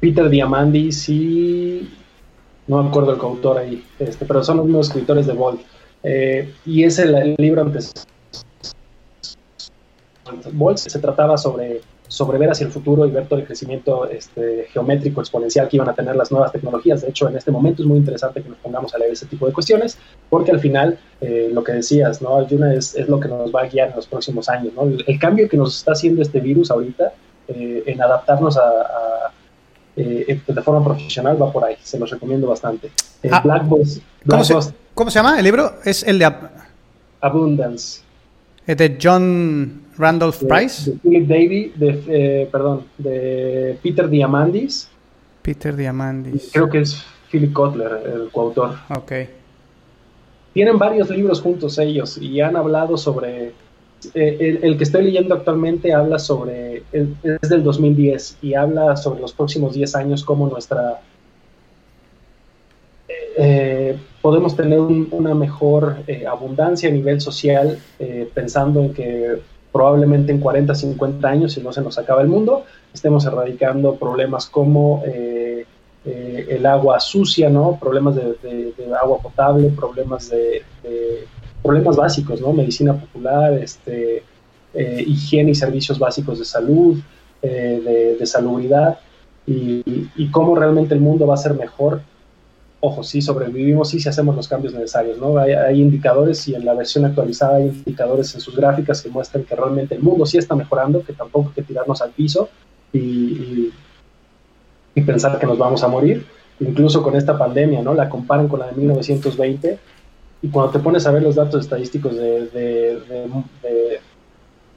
Peter 0.00 0.28
Diamandis 0.30 1.08
y 1.08 1.90
no 2.66 2.82
me 2.82 2.88
acuerdo 2.88 3.12
el 3.12 3.18
coautor 3.18 3.58
ahí, 3.58 3.84
este, 3.98 4.24
pero 4.24 4.42
son 4.42 4.58
los 4.58 4.66
mismos 4.66 4.86
escritores 4.88 5.26
de 5.26 5.32
Bolt. 5.34 5.60
Eh, 6.02 6.52
y 6.66 6.84
es 6.84 6.98
el, 6.98 7.34
libro 7.38 7.62
antes 7.62 7.92
Bolt 10.52 10.78
se 10.78 10.98
trataba 10.98 11.36
sobre, 11.36 11.80
sobre 12.08 12.38
ver 12.38 12.50
hacia 12.50 12.66
el 12.66 12.72
futuro 12.72 13.06
y 13.06 13.10
ver 13.10 13.26
todo 13.26 13.38
el 13.38 13.46
crecimiento 13.46 14.08
este, 14.08 14.66
geométrico 14.72 15.20
exponencial 15.20 15.68
que 15.68 15.76
iban 15.76 15.88
a 15.88 15.94
tener 15.94 16.16
las 16.16 16.30
nuevas 16.30 16.52
tecnologías. 16.52 17.02
De 17.02 17.08
hecho, 17.08 17.28
en 17.28 17.36
este 17.36 17.50
momento 17.50 17.82
es 17.82 17.88
muy 17.88 17.98
interesante 17.98 18.42
que 18.42 18.48
nos 18.48 18.58
pongamos 18.58 18.94
a 18.94 18.98
leer 18.98 19.12
ese 19.12 19.26
tipo 19.26 19.46
de 19.46 19.52
cuestiones, 19.52 19.98
porque 20.30 20.50
al 20.50 20.60
final, 20.60 20.98
eh, 21.20 21.50
lo 21.52 21.64
que 21.64 21.72
decías, 21.72 22.22
¿no? 22.22 22.40
es, 22.40 22.94
es, 22.94 23.08
lo 23.08 23.20
que 23.20 23.28
nos 23.28 23.54
va 23.54 23.62
a 23.62 23.68
guiar 23.68 23.90
en 23.90 23.96
los 23.96 24.06
próximos 24.06 24.48
años. 24.48 24.72
¿no? 24.74 24.82
El, 24.82 25.18
cambio 25.18 25.48
que 25.48 25.56
nos 25.56 25.76
está 25.76 25.92
haciendo 25.92 26.22
este 26.22 26.40
virus 26.40 26.70
ahorita 26.70 27.12
eh, 27.48 27.82
en 27.86 28.02
adaptarnos 28.02 28.56
a, 28.56 29.32
eh, 29.96 30.40
de 30.46 30.62
forma 30.62 30.84
profesional 30.84 31.40
va 31.40 31.52
por 31.52 31.64
ahí. 31.64 31.76
Se 31.82 31.98
los 31.98 32.10
recomiendo 32.10 32.48
bastante. 32.48 32.90
Ah, 33.30 33.42
¿cómo, 33.68 33.84
se, 33.84 34.02
¿cómo, 34.94 35.10
se, 35.10 35.18
llama 35.18 35.38
el 35.38 35.44
libro? 35.44 35.74
Es 35.84 36.02
el 36.02 36.18
de 36.18 36.30
Abundance. 37.20 38.03
De 38.66 38.98
John 39.00 39.82
Randolph 39.96 40.42
Price. 40.48 40.90
De 40.90 40.98
Philip 40.98 41.28
Davy, 41.28 41.72
de, 41.76 42.02
eh, 42.08 42.48
perdón, 42.50 42.84
de 42.98 43.78
Peter 43.82 44.08
Diamandis. 44.08 44.88
Peter 45.42 45.76
Diamandis. 45.76 46.50
Creo 46.52 46.68
que 46.68 46.80
es 46.80 47.04
Philip 47.30 47.52
Kotler, 47.52 48.02
el 48.14 48.30
coautor. 48.30 48.76
Ok. 48.96 49.12
Tienen 50.52 50.78
varios 50.78 51.10
libros 51.10 51.40
juntos 51.40 51.78
ellos 51.78 52.16
y 52.18 52.40
han 52.40 52.56
hablado 52.56 52.96
sobre. 52.96 53.52
Eh, 54.12 54.60
el, 54.62 54.76
que 54.76 54.84
estoy 54.84 55.04
leyendo 55.04 55.34
actualmente 55.34 55.92
habla 55.92 56.18
sobre. 56.18 56.82
es 56.92 57.48
del 57.48 57.62
2010 57.62 58.38
y 58.42 58.54
habla 58.54 58.96
sobre 58.96 59.20
los 59.20 59.32
próximos 59.32 59.74
10 59.74 59.94
años, 59.96 60.24
cómo 60.24 60.48
nuestra. 60.48 61.00
Eh, 63.36 63.96
podemos 64.22 64.56
tener 64.56 64.80
una 64.80 65.34
mejor 65.34 65.96
abundancia 66.30 66.88
a 66.88 66.92
nivel 66.92 67.20
social, 67.20 67.78
pensando 68.34 68.80
en 68.80 68.94
que 68.94 69.38
probablemente 69.74 70.30
en 70.30 70.38
40, 70.38 70.72
50 70.72 71.28
años, 71.28 71.52
si 71.52 71.60
no 71.60 71.72
se 71.72 71.82
nos 71.82 71.98
acaba 71.98 72.22
el 72.22 72.28
mundo, 72.28 72.64
estemos 72.94 73.26
erradicando 73.26 73.96
problemas 73.96 74.46
como 74.46 75.02
eh, 75.04 75.66
eh, 76.04 76.46
el 76.48 76.64
agua 76.64 77.00
sucia, 77.00 77.50
¿no? 77.50 77.76
Problemas 77.80 78.14
de, 78.14 78.36
agua 79.02 79.18
potable, 79.20 79.70
problemas 79.70 80.30
de, 80.30 80.62
problemas 81.60 81.96
básicos, 81.96 82.40
¿no? 82.40 82.52
Medicina 82.52 82.94
popular, 82.94 83.54
este, 83.54 84.22
eh, 84.74 85.04
higiene 85.04 85.50
y 85.50 85.54
servicios 85.56 85.98
básicos 85.98 86.38
de 86.38 86.44
salud, 86.44 86.96
de, 87.42 88.26
salubridad, 88.26 89.00
y 89.44 90.30
cómo 90.30 90.54
realmente 90.54 90.94
el 90.94 91.00
mundo 91.00 91.26
va 91.26 91.34
a 91.34 91.38
ser 91.38 91.54
mejor 91.54 92.00
ojo, 92.84 93.02
sí 93.02 93.22
sobrevivimos, 93.22 93.88
sí 93.88 93.98
si 93.98 94.08
hacemos 94.10 94.36
los 94.36 94.46
cambios 94.46 94.74
necesarios, 94.74 95.18
¿no? 95.18 95.38
Hay, 95.38 95.80
indicadores 95.80 96.46
y 96.48 96.54
en 96.54 96.66
la 96.66 96.74
versión 96.74 97.06
actualizada 97.06 97.56
hay 97.56 97.68
indicadores 97.68 98.34
en 98.34 98.42
sus 98.42 98.54
gráficas 98.54 99.00
que 99.00 99.08
muestran 99.08 99.44
que 99.44 99.56
realmente 99.56 99.94
el 99.94 100.02
mundo 100.02 100.26
sí 100.26 100.36
está 100.36 100.54
mejorando, 100.54 101.02
que 101.02 101.14
tampoco 101.14 101.48
hay 101.48 101.54
que 101.54 101.62
tirarnos 101.62 102.02
al 102.02 102.10
piso 102.10 102.50
y, 102.92 103.72
pensar 105.06 105.38
que 105.38 105.46
nos 105.46 105.58
vamos 105.58 105.82
a 105.82 105.88
morir. 105.88 106.26
Incluso 106.60 107.02
con 107.02 107.16
esta 107.16 107.36
pandemia, 107.36 107.82
¿no? 107.82 107.94
La 107.94 108.08
comparan 108.08 108.48
con 108.48 108.60
la 108.60 108.66
de 108.66 108.76
1920 108.76 109.78
y 110.42 110.48
cuando 110.48 110.72
te 110.72 110.78
pones 110.78 111.06
a 111.06 111.10
ver 111.10 111.22
los 111.22 111.34
datos 111.34 111.64
estadísticos 111.64 112.14
de, 112.16 112.48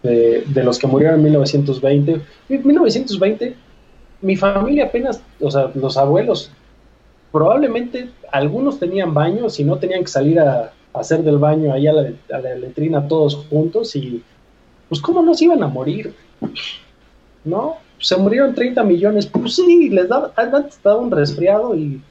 de, 0.02 0.64
los 0.64 0.80
que 0.80 0.88
murieron 0.88 1.18
en 1.18 1.24
1920, 1.24 2.22
1920, 2.50 3.56
mi 4.22 4.36
familia 4.36 4.86
apenas, 4.86 5.22
o 5.40 5.52
sea, 5.52 5.72
los 5.76 5.98
abuelos 5.98 6.52
probablemente 7.32 8.10
algunos 8.32 8.80
tenían 8.80 9.14
baño, 9.14 9.50
si 9.50 9.64
no 9.64 9.78
tenían 9.78 10.02
que 10.02 10.08
salir 10.08 10.40
a, 10.40 10.72
hacer 10.94 11.22
del 11.24 11.38
baño 11.38 11.74
ahí 11.74 11.86
a 11.86 11.94
la, 11.94 12.56
letrina 12.56 13.08
todos 13.08 13.36
juntos 13.50 13.96
y 13.96 14.24
pues 14.90 15.00
cómo 15.00 15.22
nos 15.22 15.40
iban 15.42 15.62
a 15.62 15.68
morir, 15.68 16.14
¿no? 17.44 17.76
Se 18.00 18.18
murieron 18.18 18.56
30 18.56 18.84
millones, 18.84 19.28
pues 19.28 19.56
sí, 19.56 19.90
les 19.90 20.08
daba, 20.08 20.32
antes 20.36 20.80
daba 20.84 20.98
un 20.98 21.12
resfriado 21.12 21.76
y 21.76 22.02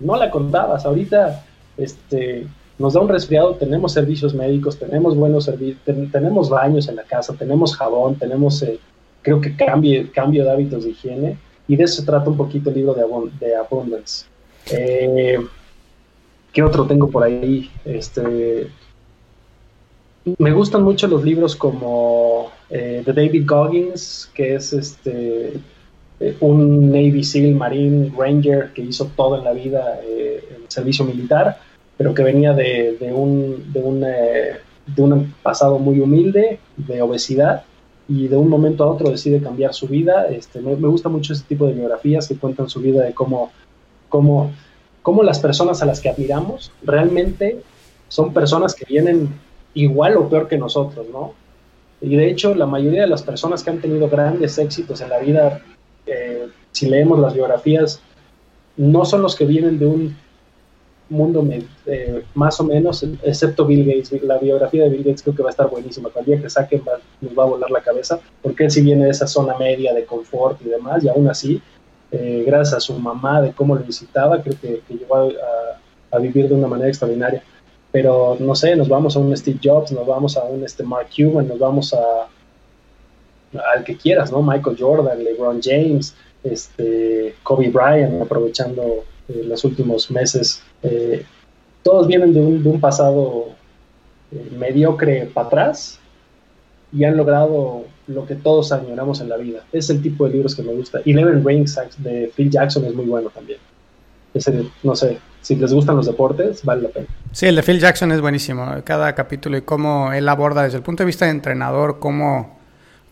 no 0.00 0.16
la 0.16 0.30
contabas, 0.30 0.84
ahorita 0.84 1.44
este, 1.76 2.46
nos 2.78 2.94
da 2.94 3.00
un 3.00 3.08
resfriado, 3.08 3.54
tenemos 3.54 3.92
servicios 3.92 4.34
médicos, 4.34 4.78
tenemos 4.78 5.16
buenos 5.16 5.44
servicios, 5.44 5.80
tenemos 5.84 6.50
baños 6.50 6.88
en 6.88 6.96
la 6.96 7.04
casa, 7.04 7.34
tenemos 7.34 7.76
jabón, 7.76 8.16
tenemos, 8.16 8.62
eh, 8.62 8.78
creo 9.22 9.40
que 9.40 9.54
cambio, 9.56 10.08
cambio 10.12 10.44
de 10.44 10.50
hábitos 10.50 10.84
de 10.84 10.90
higiene 10.90 11.38
y 11.68 11.76
de 11.76 11.84
eso 11.84 12.00
se 12.00 12.06
trata 12.06 12.30
un 12.30 12.36
poquito 12.36 12.70
el 12.70 12.76
libro 12.76 12.94
de, 12.94 13.04
de 13.46 13.56
Abundance. 13.56 14.26
Eh, 14.70 15.38
¿Qué 16.52 16.62
otro 16.62 16.86
tengo 16.86 17.10
por 17.10 17.24
ahí? 17.24 17.70
Este, 17.84 18.68
me 20.38 20.52
gustan 20.52 20.82
mucho 20.82 21.06
los 21.08 21.24
libros 21.24 21.56
como 21.56 22.50
eh, 22.70 23.02
de 23.04 23.12
David 23.12 23.44
Goggins, 23.46 24.30
que 24.32 24.54
es 24.54 24.72
este 24.72 25.54
eh, 26.20 26.36
un 26.40 26.90
Navy 26.90 27.24
SEAL 27.24 27.54
Marine 27.54 28.12
Ranger 28.16 28.72
que 28.72 28.82
hizo 28.82 29.10
todo 29.16 29.36
en 29.38 29.44
la 29.44 29.52
vida 29.52 30.00
eh, 30.04 30.44
en 30.56 30.70
servicio 30.70 31.04
militar, 31.04 31.58
pero 31.96 32.14
que 32.14 32.22
venía 32.22 32.52
de, 32.52 32.96
un, 33.12 33.72
de, 33.72 33.80
un, 33.80 34.00
de 34.00 35.02
un 35.02 35.34
pasado 35.42 35.78
muy 35.78 36.00
humilde, 36.00 36.58
de 36.76 37.02
obesidad, 37.02 37.64
y 38.08 38.28
de 38.28 38.36
un 38.36 38.48
momento 38.48 38.84
a 38.84 38.90
otro 38.90 39.10
decide 39.10 39.42
cambiar 39.42 39.74
su 39.74 39.88
vida. 39.88 40.26
Este, 40.28 40.60
me, 40.60 40.76
me 40.76 40.88
gusta 40.88 41.08
mucho 41.08 41.32
ese 41.32 41.44
tipo 41.44 41.66
de 41.66 41.74
biografías 41.74 42.28
que 42.28 42.36
cuentan 42.36 42.68
su 42.68 42.80
vida 42.80 43.02
de 43.02 43.12
cómo 43.12 43.50
cómo, 45.02 45.22
las 45.22 45.40
personas 45.40 45.82
a 45.82 45.86
las 45.86 46.00
que 46.00 46.08
admiramos 46.08 46.70
realmente 46.82 47.60
son 48.08 48.32
personas 48.32 48.74
que 48.74 48.84
vienen 48.84 49.28
igual 49.74 50.16
o 50.16 50.28
peor 50.28 50.46
que 50.46 50.56
nosotros, 50.56 51.06
¿no? 51.12 51.32
Y 52.00 52.16
de 52.16 52.30
hecho, 52.30 52.54
la 52.54 52.66
mayoría 52.66 53.02
de 53.02 53.08
las 53.08 53.22
personas 53.22 53.62
que 53.62 53.70
han 53.70 53.80
tenido 53.80 54.08
grandes 54.08 54.58
éxitos 54.58 55.00
en 55.00 55.08
la 55.08 55.18
vida, 55.18 55.62
eh, 56.06 56.46
si 56.70 56.86
leemos 56.86 57.18
las 57.18 57.34
biografías, 57.34 58.00
no 58.76 59.04
son 59.04 59.22
los 59.22 59.34
que 59.34 59.46
vienen 59.46 59.78
de 59.78 59.86
un 59.86 60.16
mundo 61.08 61.46
eh, 61.86 62.22
más 62.34 62.60
o 62.60 62.64
menos, 62.64 63.04
excepto 63.22 63.66
Bill 63.66 63.84
Gates. 63.84 64.22
La 64.22 64.38
biografía 64.38 64.84
de 64.84 64.90
Bill 64.90 65.04
Gates 65.04 65.22
creo 65.22 65.34
que 65.34 65.42
va 65.42 65.48
a 65.48 65.56
estar 65.56 65.70
buenísima. 65.70 66.10
Cuando 66.10 66.30
día 66.30 66.40
que 66.40 66.50
saquen 66.50 66.82
nos 67.20 67.38
va 67.38 67.44
a 67.44 67.46
volar 67.46 67.70
la 67.70 67.80
cabeza, 67.80 68.20
porque 68.42 68.64
él 68.64 68.70
sí 68.70 68.82
viene 68.82 69.04
de 69.04 69.10
esa 69.10 69.26
zona 69.26 69.56
media 69.58 69.92
de 69.92 70.04
confort 70.04 70.60
y 70.64 70.68
demás, 70.68 71.02
y 71.04 71.08
aún 71.08 71.28
así 71.28 71.60
eh, 72.14 72.44
gracias 72.46 72.74
a 72.74 72.80
su 72.80 72.96
mamá, 72.98 73.42
de 73.42 73.52
cómo 73.52 73.74
lo 73.74 73.82
visitaba, 73.82 74.40
creo 74.40 74.56
que, 74.60 74.80
que 74.86 74.94
llegó 74.94 75.16
a, 75.16 76.18
vivir 76.18 76.48
de 76.48 76.54
una 76.54 76.68
manera 76.68 76.88
extraordinaria. 76.88 77.42
Pero 77.90 78.36
no 78.38 78.54
sé, 78.54 78.76
nos 78.76 78.88
vamos 78.88 79.16
a 79.16 79.18
un 79.18 79.36
Steve 79.36 79.58
Jobs, 79.62 79.90
nos 79.90 80.06
vamos 80.06 80.36
a 80.36 80.44
un 80.44 80.62
este 80.62 80.84
Mark 80.84 81.08
Cuban, 81.16 81.48
nos 81.48 81.58
vamos 81.58 81.92
a 81.92 82.28
al 83.74 83.84
que 83.84 83.96
quieras, 83.96 84.30
¿no? 84.30 84.42
Michael 84.42 84.76
Jordan, 84.78 85.22
LeBron 85.22 85.60
James, 85.60 86.14
este, 86.44 87.34
Kobe 87.42 87.70
Bryant, 87.70 88.22
aprovechando 88.22 89.04
eh, 89.28 89.42
los 89.44 89.64
últimos 89.64 90.08
meses. 90.10 90.62
Eh, 90.82 91.24
todos 91.82 92.06
vienen 92.06 92.32
de 92.32 92.40
un, 92.40 92.62
de 92.62 92.68
un 92.68 92.80
pasado 92.80 93.48
mediocre 94.56 95.26
para 95.32 95.48
atrás 95.48 95.98
y 96.92 97.04
han 97.04 97.16
logrado 97.16 97.84
lo 98.06 98.26
que 98.26 98.34
todos 98.34 98.72
añoramos 98.72 99.20
en 99.20 99.28
la 99.28 99.36
vida. 99.36 99.64
Es 99.72 99.90
el 99.90 100.02
tipo 100.02 100.26
de 100.26 100.32
libros 100.32 100.54
que 100.54 100.62
me 100.62 100.72
gusta. 100.72 101.00
Eleven 101.04 101.44
Rings 101.44 101.78
de 101.98 102.30
Phil 102.34 102.50
Jackson 102.50 102.84
es 102.84 102.94
muy 102.94 103.06
bueno 103.06 103.30
también. 103.30 103.58
ese, 104.34 104.66
no 104.82 104.94
sé, 104.94 105.18
si 105.40 105.56
les 105.56 105.72
gustan 105.72 105.96
los 105.96 106.06
deportes, 106.06 106.64
vale 106.64 106.82
la 106.82 106.88
pena. 106.88 107.06
Sí, 107.32 107.46
el 107.46 107.56
de 107.56 107.62
Phil 107.62 107.78
Jackson 107.78 108.12
es 108.12 108.20
buenísimo, 108.20 108.66
cada 108.84 109.14
capítulo 109.14 109.56
y 109.56 109.62
cómo 109.62 110.12
él 110.12 110.28
aborda 110.28 110.62
desde 110.62 110.78
el 110.78 110.82
punto 110.82 111.02
de 111.02 111.06
vista 111.06 111.26
de 111.26 111.32
entrenador, 111.32 111.98
cómo, 111.98 112.58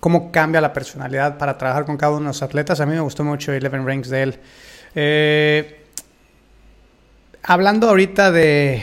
cómo 0.01 0.33
cambia 0.33 0.61
la 0.61 0.73
personalidad 0.73 1.39
para 1.39 1.59
trabajar 1.59 1.85
con 1.85 1.97
cada 1.97 2.13
uno 2.13 2.21
de 2.21 2.27
los 2.29 2.43
atletas. 2.43 2.81
A 2.81 2.87
mí 2.87 2.93
me 2.93 3.01
gustó 3.01 3.25
mucho 3.25 3.53
Eleven 3.53 3.87
Ranks 3.87 4.09
de 4.09 4.23
él. 4.23 4.39
Eh, 4.95 5.85
hablando 7.43 7.89
ahorita 7.89 8.31
de 8.33 8.83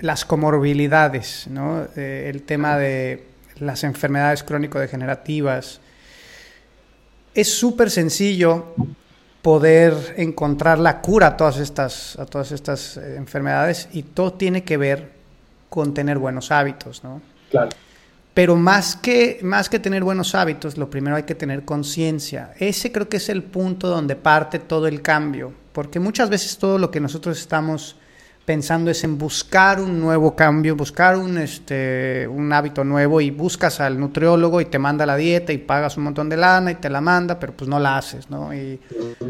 las 0.00 0.24
comorbilidades, 0.24 1.48
¿no? 1.48 1.86
Eh, 1.96 2.30
el 2.32 2.42
tema 2.42 2.76
de 2.76 3.33
las 3.58 3.84
enfermedades 3.84 4.42
crónico-degenerativas. 4.42 5.80
Es 7.34 7.52
súper 7.52 7.90
sencillo 7.90 8.74
poder 9.42 10.14
encontrar 10.16 10.78
la 10.78 11.00
cura 11.00 11.28
a 11.28 11.36
todas 11.36 11.58
estas, 11.58 12.18
a 12.18 12.24
todas 12.24 12.52
estas 12.52 12.96
eh, 12.96 13.16
enfermedades 13.16 13.88
y 13.92 14.02
todo 14.02 14.32
tiene 14.32 14.64
que 14.64 14.76
ver 14.76 15.12
con 15.68 15.92
tener 15.92 16.18
buenos 16.18 16.50
hábitos, 16.50 17.04
¿no? 17.04 17.20
Claro. 17.50 17.70
Pero 18.32 18.56
más 18.56 18.96
que, 18.96 19.38
más 19.42 19.68
que 19.68 19.78
tener 19.78 20.02
buenos 20.02 20.34
hábitos, 20.34 20.76
lo 20.76 20.90
primero 20.90 21.14
hay 21.14 21.22
que 21.22 21.36
tener 21.36 21.64
conciencia. 21.64 22.52
Ese 22.58 22.90
creo 22.90 23.08
que 23.08 23.18
es 23.18 23.28
el 23.28 23.44
punto 23.44 23.88
donde 23.88 24.16
parte 24.16 24.58
todo 24.58 24.88
el 24.88 25.02
cambio, 25.02 25.52
porque 25.72 26.00
muchas 26.00 26.30
veces 26.30 26.58
todo 26.58 26.78
lo 26.78 26.90
que 26.90 26.98
nosotros 26.98 27.38
estamos 27.38 27.96
pensando 28.44 28.90
es 28.90 29.02
en 29.04 29.16
buscar 29.16 29.80
un 29.80 30.00
nuevo 30.00 30.36
cambio, 30.36 30.76
buscar 30.76 31.16
un, 31.16 31.38
este, 31.38 32.28
un 32.28 32.52
hábito 32.52 32.84
nuevo 32.84 33.20
y 33.20 33.30
buscas 33.30 33.80
al 33.80 33.98
nutriólogo 33.98 34.60
y 34.60 34.66
te 34.66 34.78
manda 34.78 35.06
la 35.06 35.16
dieta 35.16 35.52
y 35.52 35.58
pagas 35.58 35.96
un 35.96 36.04
montón 36.04 36.28
de 36.28 36.36
lana 36.36 36.70
y 36.70 36.74
te 36.74 36.90
la 36.90 37.00
manda, 37.00 37.38
pero 37.38 37.54
pues 37.54 37.68
no 37.68 37.78
la 37.78 37.96
haces, 37.96 38.28
¿no? 38.28 38.52
Y 38.52 38.78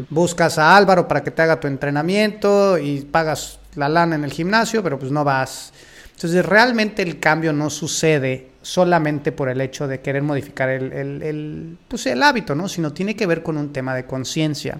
buscas 0.09 0.57
a 0.57 0.75
Álvaro 0.75 1.07
para 1.07 1.23
que 1.23 1.31
te 1.31 1.41
haga 1.41 1.59
tu 1.59 1.67
entrenamiento 1.67 2.77
y 2.77 3.01
pagas 3.01 3.59
la 3.75 3.87
lana 3.87 4.15
en 4.15 4.23
el 4.25 4.31
gimnasio, 4.31 4.83
pero 4.83 4.99
pues 4.99 5.11
no 5.11 5.23
vas. 5.23 5.71
Entonces 6.13 6.45
realmente 6.45 7.01
el 7.01 7.19
cambio 7.19 7.53
no 7.53 7.69
sucede 7.69 8.51
solamente 8.61 9.31
por 9.31 9.47
el 9.47 9.61
hecho 9.61 9.87
de 9.87 9.99
querer 9.99 10.23
modificar 10.23 10.69
el, 10.69 10.91
el, 10.91 11.77
pues, 11.87 12.05
el 12.07 12.23
hábito, 12.23 12.55
¿no? 12.55 12.67
Sino 12.67 12.91
tiene 12.91 13.15
que 13.15 13.27
ver 13.27 13.43
con 13.43 13.57
un 13.57 13.71
tema 13.71 13.93
de 13.93 14.05
conciencia. 14.05 14.79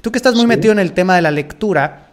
Tú 0.00 0.10
que 0.10 0.18
estás 0.18 0.34
muy 0.34 0.46
metido 0.46 0.72
en 0.72 0.78
el 0.78 0.92
tema 0.92 1.14
de 1.14 1.22
la 1.22 1.30
lectura, 1.30 2.09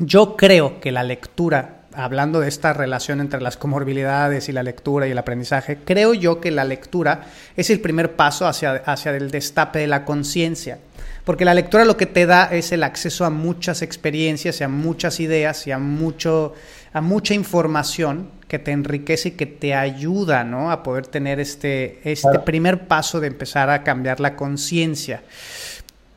yo 0.00 0.36
creo 0.36 0.80
que 0.80 0.92
la 0.92 1.04
lectura, 1.04 1.82
hablando 1.92 2.40
de 2.40 2.48
esta 2.48 2.72
relación 2.72 3.20
entre 3.20 3.40
las 3.40 3.56
comorbilidades 3.56 4.48
y 4.48 4.52
la 4.52 4.62
lectura 4.62 5.06
y 5.06 5.10
el 5.10 5.18
aprendizaje, 5.18 5.78
creo 5.84 6.14
yo 6.14 6.40
que 6.40 6.50
la 6.50 6.64
lectura 6.64 7.26
es 7.54 7.68
el 7.68 7.80
primer 7.80 8.16
paso 8.16 8.46
hacia, 8.46 8.76
hacia 8.86 9.14
el 9.14 9.30
destape 9.30 9.80
de 9.80 9.86
la 9.86 10.04
conciencia. 10.04 10.78
Porque 11.24 11.44
la 11.44 11.54
lectura 11.54 11.84
lo 11.84 11.98
que 11.98 12.06
te 12.06 12.24
da 12.24 12.46
es 12.50 12.72
el 12.72 12.82
acceso 12.82 13.26
a 13.26 13.30
muchas 13.30 13.82
experiencias 13.82 14.60
y 14.60 14.64
a 14.64 14.68
muchas 14.68 15.20
ideas 15.20 15.66
y 15.66 15.70
a, 15.70 15.78
mucho, 15.78 16.54
a 16.94 17.02
mucha 17.02 17.34
información 17.34 18.30
que 18.48 18.58
te 18.58 18.72
enriquece 18.72 19.28
y 19.28 19.32
que 19.32 19.46
te 19.46 19.74
ayuda 19.74 20.44
¿no? 20.44 20.70
a 20.70 20.82
poder 20.82 21.06
tener 21.06 21.38
este, 21.38 22.00
este 22.10 22.38
primer 22.40 22.88
paso 22.88 23.20
de 23.20 23.26
empezar 23.26 23.68
a 23.68 23.84
cambiar 23.84 24.18
la 24.18 24.34
conciencia. 24.34 25.22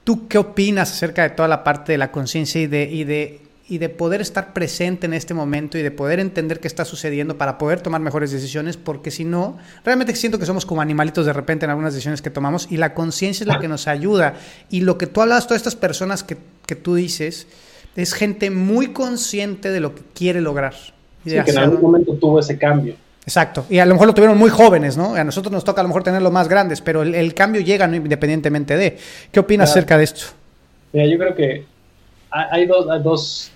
¿Tú 0.05 0.27
qué 0.27 0.37
opinas 0.37 0.91
acerca 0.91 1.23
de 1.23 1.29
toda 1.31 1.47
la 1.47 1.63
parte 1.63 1.91
de 1.91 1.97
la 1.97 2.11
conciencia 2.11 2.61
y 2.61 2.67
de, 2.67 2.83
y 2.83 3.03
de 3.03 3.43
y 3.73 3.79
de 3.79 3.89
poder 3.89 4.21
estar 4.21 4.53
presente 4.53 5.07
en 5.07 5.15
este 5.15 5.33
momento 5.33 5.79
y 5.79 5.81
de 5.81 5.89
poder 5.89 6.19
entender 6.19 6.59
qué 6.59 6.67
está 6.67 6.85
sucediendo 6.85 7.39
para 7.39 7.57
poder 7.57 7.81
tomar 7.81 8.01
mejores 8.01 8.31
decisiones, 8.31 8.77
porque 8.77 9.09
si 9.09 9.25
no, 9.25 9.57
realmente 9.83 10.15
siento 10.15 10.37
que 10.37 10.45
somos 10.45 10.67
como 10.67 10.79
animalitos 10.79 11.25
de 11.25 11.33
repente 11.33 11.65
en 11.65 11.71
algunas 11.71 11.91
decisiones 11.91 12.21
que 12.21 12.29
tomamos 12.29 12.67
y 12.69 12.77
la 12.77 12.93
conciencia 12.93 13.45
es 13.45 13.47
la 13.47 13.59
que 13.59 13.67
nos 13.67 13.87
ayuda. 13.87 14.35
Y 14.69 14.81
lo 14.81 14.99
que 14.99 15.07
tú 15.07 15.23
hablas, 15.23 15.47
todas 15.47 15.59
estas 15.59 15.75
personas 15.75 16.23
que, 16.23 16.37
que 16.67 16.75
tú 16.75 16.93
dices, 16.93 17.47
es 17.95 18.13
gente 18.13 18.51
muy 18.51 18.93
consciente 18.93 19.71
de 19.71 19.79
lo 19.79 19.95
que 19.95 20.03
quiere 20.13 20.39
lograr. 20.39 20.75
Y 21.25 21.31
sí, 21.31 21.37
que 21.43 21.49
en 21.49 21.57
algún 21.57 21.81
momento 21.81 22.13
tuvo 22.13 22.41
ese 22.41 22.55
cambio. 22.59 22.93
Exacto, 23.25 23.65
y 23.71 23.79
a 23.79 23.87
lo 23.87 23.95
mejor 23.95 24.05
lo 24.05 24.13
tuvieron 24.13 24.37
muy 24.37 24.51
jóvenes, 24.51 24.97
¿no? 24.97 25.15
A 25.15 25.23
nosotros 25.23 25.51
nos 25.51 25.63
toca 25.63 25.81
a 25.81 25.83
lo 25.83 25.87
mejor 25.87 26.03
tenerlo 26.03 26.29
más 26.29 26.47
grandes, 26.47 26.79
pero 26.79 27.01
el, 27.01 27.33
cambio 27.33 27.59
llega 27.61 27.85
independientemente 27.87 28.77
de. 28.77 28.99
¿Qué 29.31 29.39
opinas 29.39 29.71
acerca 29.71 29.97
de 29.97 30.03
esto? 30.03 30.25
Mira, 30.91 31.07
yo 31.07 31.17
creo 31.17 31.33
que 31.33 31.65
hay 32.33 32.67
dos, 32.67 32.87
hay 32.89 33.01
dos 33.01 33.52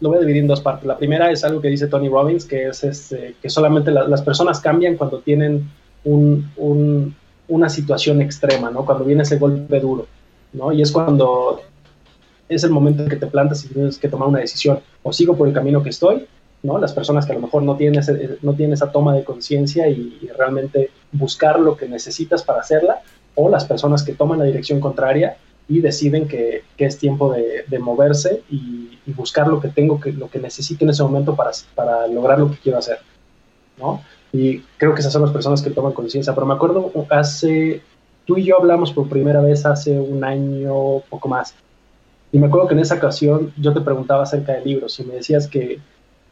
lo 0.00 0.10
voy 0.10 0.18
a 0.18 0.20
dividir 0.20 0.42
en 0.42 0.48
dos 0.48 0.60
partes. 0.60 0.86
La 0.86 0.96
primera 0.96 1.30
es 1.30 1.44
algo 1.44 1.60
que 1.60 1.68
dice 1.68 1.88
Tony 1.88 2.08
Robbins, 2.08 2.44
que 2.44 2.68
es 2.68 2.84
este, 2.84 3.34
que 3.40 3.50
solamente 3.50 3.90
las 3.90 4.22
personas 4.22 4.60
cambian 4.60 4.96
cuando 4.96 5.20
tienen 5.20 5.68
un, 6.04 7.14
una 7.48 7.68
situación 7.68 8.22
extrema, 8.22 8.70
¿no? 8.70 8.84
Cuando 8.84 9.04
viene 9.04 9.22
ese 9.22 9.38
golpe 9.38 9.80
duro, 9.80 10.06
¿no? 10.52 10.72
Y 10.72 10.82
es 10.82 10.92
cuando 10.92 11.62
es 12.48 12.64
el 12.64 12.70
momento 12.70 13.02
en 13.02 13.08
que 13.08 13.16
te 13.16 13.26
plantas 13.26 13.64
y 13.64 13.68
tienes 13.68 13.98
que 13.98 14.08
tomar 14.08 14.28
una 14.28 14.38
decisión. 14.38 14.80
O 15.02 15.12
sigo 15.12 15.36
por 15.36 15.48
el 15.48 15.54
camino 15.54 15.82
que 15.82 15.90
estoy, 15.90 16.26
¿no? 16.62 16.78
Las 16.78 16.92
personas 16.92 17.26
que 17.26 17.32
a 17.32 17.34
lo 17.34 17.42
mejor 17.42 17.62
no 17.62 17.76
tienen, 17.76 18.02
no 18.42 18.54
tienen 18.54 18.74
esa 18.74 18.92
toma 18.92 19.14
de 19.14 19.24
conciencia 19.24 19.88
y 19.88 20.30
realmente 20.36 20.90
buscar 21.12 21.58
lo 21.58 21.76
que 21.76 21.88
necesitas 21.88 22.42
para 22.42 22.60
hacerla, 22.60 23.02
o 23.34 23.48
las 23.48 23.64
personas 23.64 24.02
que 24.02 24.14
toman 24.14 24.38
la 24.38 24.44
dirección 24.44 24.80
contraria 24.80 25.36
y 25.68 25.80
deciden 25.80 26.26
que, 26.26 26.64
que 26.76 26.86
es 26.86 26.98
tiempo 26.98 27.32
de, 27.32 27.64
de 27.68 27.78
moverse 27.78 28.42
y, 28.50 28.86
buscar 29.16 29.48
lo 29.48 29.58
que 29.58 29.68
tengo, 29.68 29.98
que, 29.98 30.12
lo 30.12 30.28
que 30.28 30.38
necesito 30.38 30.84
en 30.84 30.90
ese 30.90 31.02
momento 31.02 31.34
para, 31.34 31.50
para 31.74 32.06
lograr 32.06 32.38
lo 32.38 32.50
que 32.50 32.58
quiero 32.58 32.76
hacer, 32.76 32.98
¿no? 33.78 34.02
Y 34.34 34.58
creo 34.76 34.92
que 34.94 35.00
esas 35.00 35.14
son 35.14 35.22
las 35.22 35.30
personas 35.30 35.62
que 35.62 35.70
toman 35.70 35.94
conciencia. 35.94 36.34
Pero 36.34 36.46
me 36.46 36.52
acuerdo 36.52 36.92
hace, 37.08 37.80
tú 38.26 38.36
y 38.36 38.44
yo 38.44 38.58
hablamos 38.58 38.92
por 38.92 39.08
primera 39.08 39.40
vez 39.40 39.64
hace 39.64 39.98
un 39.98 40.22
año, 40.24 41.00
poco 41.08 41.26
más. 41.26 41.54
Y 42.32 42.38
me 42.38 42.48
acuerdo 42.48 42.68
que 42.68 42.74
en 42.74 42.80
esa 42.80 42.96
ocasión 42.96 43.52
yo 43.56 43.72
te 43.72 43.80
preguntaba 43.80 44.24
acerca 44.24 44.52
de 44.52 44.64
libros 44.64 45.00
y 45.00 45.04
me 45.04 45.14
decías 45.14 45.48
que, 45.48 45.80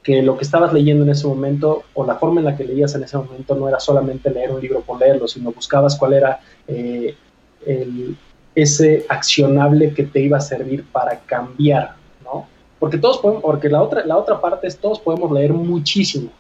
que 0.03 0.21
lo 0.21 0.37
que 0.37 0.45
estabas 0.45 0.75
leyendo 0.75 1.05
en 1.05 1.11
ese 1.11 1.27
momento 1.27 1.85
o 1.95 2.05
la 2.05 2.17
forma 2.17 2.41
en 2.41 2.47
la 2.47 2.57
que 2.57 2.65
leías 2.65 2.95
en 2.95 3.05
ese 3.05 3.17
momento 3.17 3.55
no 3.55 3.69
era 3.69 3.81
solamente 3.81 4.31
leer 4.31 4.51
un 4.51 4.61
libro 4.61 4.83
por 4.83 5.01
leerlo, 5.01 5.27
sino 5.27 5.53
buscabas 5.53 5.97
cuál 5.97 6.13
era 6.13 6.41
eh, 6.69 7.17
el, 7.65 8.17
ese 8.57 9.05
accionable 9.11 9.93
que 9.93 10.03
te 10.03 10.21
iba 10.21 10.39
a 10.39 10.41
servir 10.41 10.85
para 10.91 11.21
cambiar, 11.21 11.95
¿no? 12.25 12.47
Porque 12.81 12.97
todos 12.97 13.19
podemos, 13.19 13.43
porque 13.43 13.69
la 13.69 13.83
otra, 13.83 14.05
la 14.07 14.17
otra 14.17 14.41
parte 14.41 14.67
es 14.67 14.79
todos 14.79 14.99
podemos 14.99 15.31
leer 15.31 15.53
muchísimo, 15.53 16.31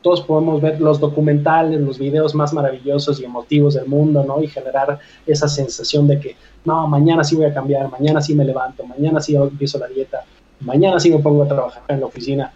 todos 0.00 0.22
podemos 0.22 0.62
ver 0.62 0.80
los 0.80 0.98
documentales, 0.98 1.78
los 1.78 1.98
videos 1.98 2.34
más 2.34 2.54
maravillosos 2.54 3.20
y 3.20 3.24
emotivos 3.24 3.74
del 3.74 3.86
mundo, 3.86 4.24
¿no? 4.24 4.42
Y 4.42 4.48
generar 4.48 4.98
esa 5.26 5.48
sensación 5.48 6.08
de 6.08 6.18
que, 6.18 6.36
no, 6.64 6.86
mañana 6.88 7.22
sí 7.22 7.36
voy 7.36 7.44
a 7.44 7.52
cambiar, 7.52 7.90
mañana 7.90 8.22
sí 8.22 8.34
me 8.34 8.44
levanto, 8.44 8.82
mañana 8.86 9.20
sí 9.20 9.36
empiezo 9.36 9.78
la 9.78 9.88
dieta, 9.88 10.24
mañana 10.60 10.98
sí 10.98 11.10
me 11.10 11.18
pongo 11.18 11.42
a 11.42 11.48
trabajar 11.48 11.82
en 11.88 12.00
la 12.00 12.06
oficina, 12.06 12.54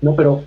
¿no? 0.00 0.16
Pero 0.16 0.42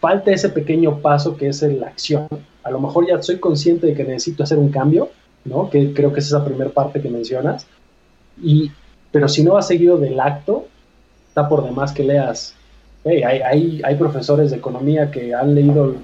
falta 0.00 0.32
ese 0.32 0.50
pequeño 0.50 0.98
paso 0.98 1.34
que 1.34 1.48
es 1.48 1.62
la 1.62 1.86
acción. 1.86 2.28
A 2.62 2.70
lo 2.70 2.78
mejor 2.78 3.06
ya 3.08 3.22
soy 3.22 3.38
consciente 3.38 3.86
de 3.86 3.94
que 3.94 4.04
necesito 4.04 4.42
hacer 4.42 4.58
un 4.58 4.68
cambio, 4.68 5.08
¿no? 5.44 5.70
Que 5.70 5.92
creo 5.92 6.12
que 6.12 6.20
es 6.20 6.26
esa 6.26 6.44
primera 6.44 6.70
parte 6.70 7.00
que 7.00 7.08
mencionas. 7.08 7.66
Y, 8.42 8.70
pero 9.12 9.28
si 9.28 9.42
no 9.42 9.56
has 9.56 9.66
seguido 9.66 9.98
del 9.98 10.18
acto, 10.20 10.66
está 11.28 11.48
por 11.48 11.64
demás 11.64 11.92
que 11.92 12.04
leas. 12.04 12.54
hay, 13.04 13.22
hay, 13.22 13.82
hay 13.84 13.96
profesores 13.96 14.50
de 14.50 14.56
economía 14.56 15.10
que 15.10 15.34
han 15.34 15.54
leído 15.54 15.94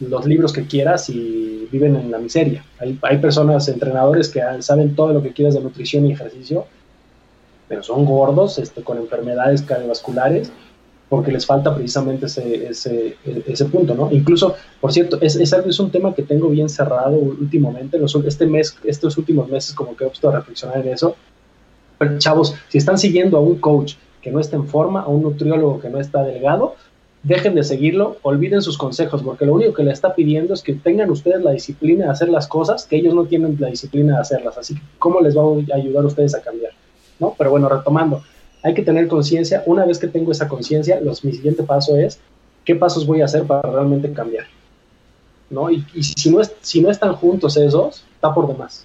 los 0.00 0.26
libros 0.26 0.52
que 0.52 0.66
quieras 0.66 1.08
y 1.08 1.68
viven 1.70 1.96
en 1.96 2.10
la 2.10 2.18
miseria. 2.18 2.64
Hay, 2.78 2.98
hay 3.02 3.18
personas, 3.18 3.68
entrenadores 3.68 4.28
que 4.28 4.42
saben 4.60 4.94
todo 4.94 5.12
lo 5.12 5.22
que 5.22 5.32
quieras 5.32 5.54
de 5.54 5.60
nutrición 5.60 6.06
y 6.06 6.12
ejercicio, 6.12 6.66
pero 7.68 7.82
son 7.82 8.04
gordos, 8.04 8.58
este, 8.58 8.82
con 8.82 8.98
enfermedades 8.98 9.62
cardiovasculares 9.62 10.52
porque 11.08 11.30
les 11.30 11.46
falta 11.46 11.74
precisamente 11.74 12.26
ese, 12.26 12.68
ese, 12.68 13.16
ese 13.46 13.64
punto, 13.66 13.94
¿no? 13.94 14.10
Incluso, 14.10 14.56
por 14.80 14.92
cierto, 14.92 15.18
es, 15.20 15.36
es, 15.36 15.52
es, 15.52 15.80
un 15.80 15.90
tema 15.90 16.14
que 16.14 16.22
tengo 16.22 16.48
bien 16.48 16.68
cerrado 16.68 17.16
últimamente, 17.16 17.98
los, 17.98 18.14
este 18.16 18.46
mes, 18.46 18.76
estos 18.84 19.16
últimos 19.16 19.48
meses 19.48 19.74
como 19.74 19.96
que 19.96 20.04
he 20.04 20.08
puesto 20.08 20.28
a 20.28 20.36
reflexionar 20.36 20.78
en 20.84 20.92
eso. 20.92 21.16
Pero, 21.98 22.18
chavos, 22.18 22.54
si 22.68 22.78
están 22.78 22.98
siguiendo 22.98 23.36
a 23.36 23.40
un 23.40 23.58
coach 23.58 23.94
que 24.20 24.32
no 24.32 24.40
está 24.40 24.56
en 24.56 24.66
forma, 24.66 25.02
a 25.02 25.06
un 25.06 25.22
nutriólogo 25.22 25.80
que 25.80 25.88
no 25.88 26.00
está 26.00 26.24
delgado, 26.24 26.74
dejen 27.22 27.54
de 27.54 27.62
seguirlo, 27.62 28.16
olviden 28.22 28.60
sus 28.60 28.76
consejos, 28.76 29.22
porque 29.22 29.46
lo 29.46 29.54
único 29.54 29.74
que 29.74 29.84
le 29.84 29.92
está 29.92 30.14
pidiendo 30.14 30.54
es 30.54 30.62
que 30.62 30.74
tengan 30.74 31.10
ustedes 31.10 31.42
la 31.42 31.52
disciplina 31.52 32.06
de 32.06 32.10
hacer 32.10 32.28
las 32.28 32.48
cosas, 32.48 32.84
que 32.84 32.96
ellos 32.96 33.14
no 33.14 33.26
tienen 33.26 33.56
la 33.60 33.68
disciplina 33.68 34.14
de 34.14 34.20
hacerlas. 34.20 34.58
Así 34.58 34.74
que, 34.74 34.80
¿cómo 34.98 35.20
les 35.20 35.36
va 35.36 35.42
a 35.42 35.76
ayudar 35.76 36.02
a 36.02 36.06
ustedes 36.06 36.34
a 36.34 36.42
cambiar? 36.42 36.72
¿No? 37.20 37.34
Pero 37.38 37.50
bueno, 37.50 37.68
retomando, 37.68 38.22
hay 38.66 38.74
que 38.74 38.82
tener 38.82 39.06
conciencia. 39.06 39.62
Una 39.64 39.86
vez 39.86 39.98
que 39.98 40.08
tengo 40.08 40.32
esa 40.32 40.48
conciencia, 40.48 41.00
mi 41.22 41.32
siguiente 41.32 41.62
paso 41.62 41.96
es, 41.96 42.18
¿qué 42.64 42.74
pasos 42.74 43.06
voy 43.06 43.20
a 43.20 43.26
hacer 43.26 43.44
para 43.44 43.62
realmente 43.62 44.12
cambiar? 44.12 44.46
¿No? 45.48 45.70
Y, 45.70 45.84
si, 46.02 46.30
no 46.30 46.40
es, 46.40 46.52
si 46.62 46.80
no 46.80 46.90
están 46.90 47.14
juntos 47.14 47.56
esos, 47.56 48.02
está 48.16 48.34
por 48.34 48.48
demás. 48.48 48.84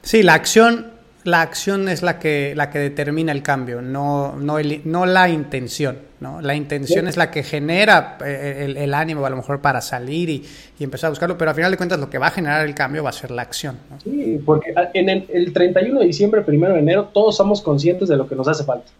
Sí, 0.00 0.22
la 0.22 0.32
acción 0.32 0.90
la 1.28 1.42
acción 1.42 1.88
es 1.88 2.02
la 2.02 2.18
que, 2.18 2.54
la 2.56 2.70
que 2.70 2.78
determina 2.78 3.32
el 3.32 3.42
cambio, 3.42 3.82
no, 3.82 4.36
no, 4.36 4.56
no 4.84 5.06
la 5.06 5.28
intención. 5.28 5.98
¿no? 6.20 6.40
La 6.40 6.54
intención 6.54 7.06
es 7.06 7.16
la 7.16 7.30
que 7.30 7.42
genera 7.42 8.18
eh, 8.24 8.74
el, 8.76 8.94
ánimo 8.94 9.24
a 9.24 9.30
lo 9.30 9.36
mejor 9.36 9.60
para 9.60 9.80
salir 9.80 10.28
y, 10.30 10.44
empezar 10.80 11.08
a 11.08 11.10
buscarlo, 11.10 11.38
pero 11.38 11.50
al 11.50 11.54
final 11.54 11.70
de 11.70 11.76
cuentas 11.76 12.00
lo 12.00 12.10
que 12.10 12.18
va 12.18 12.28
a 12.28 12.30
generar 12.30 12.66
el 12.66 12.74
cambio 12.74 13.04
va 13.04 13.10
a 13.10 13.12
ser 13.12 13.30
la 13.30 13.42
acción. 13.42 13.76
Sí, 14.02 14.40
porque 14.44 14.74
en 14.94 15.08
el, 15.08 15.52
31 15.52 16.00
de 16.00 16.06
diciembre, 16.06 16.42
1 16.46 16.68
de 16.70 16.78
enero, 16.78 17.10
todos 17.12 17.36
somos 17.36 17.60
conscientes 17.60 18.08
de 18.08 18.16
lo 18.16 18.26
que 18.26 18.34
nos 18.34 18.48
hace 18.48 18.64
falta. 18.64 18.90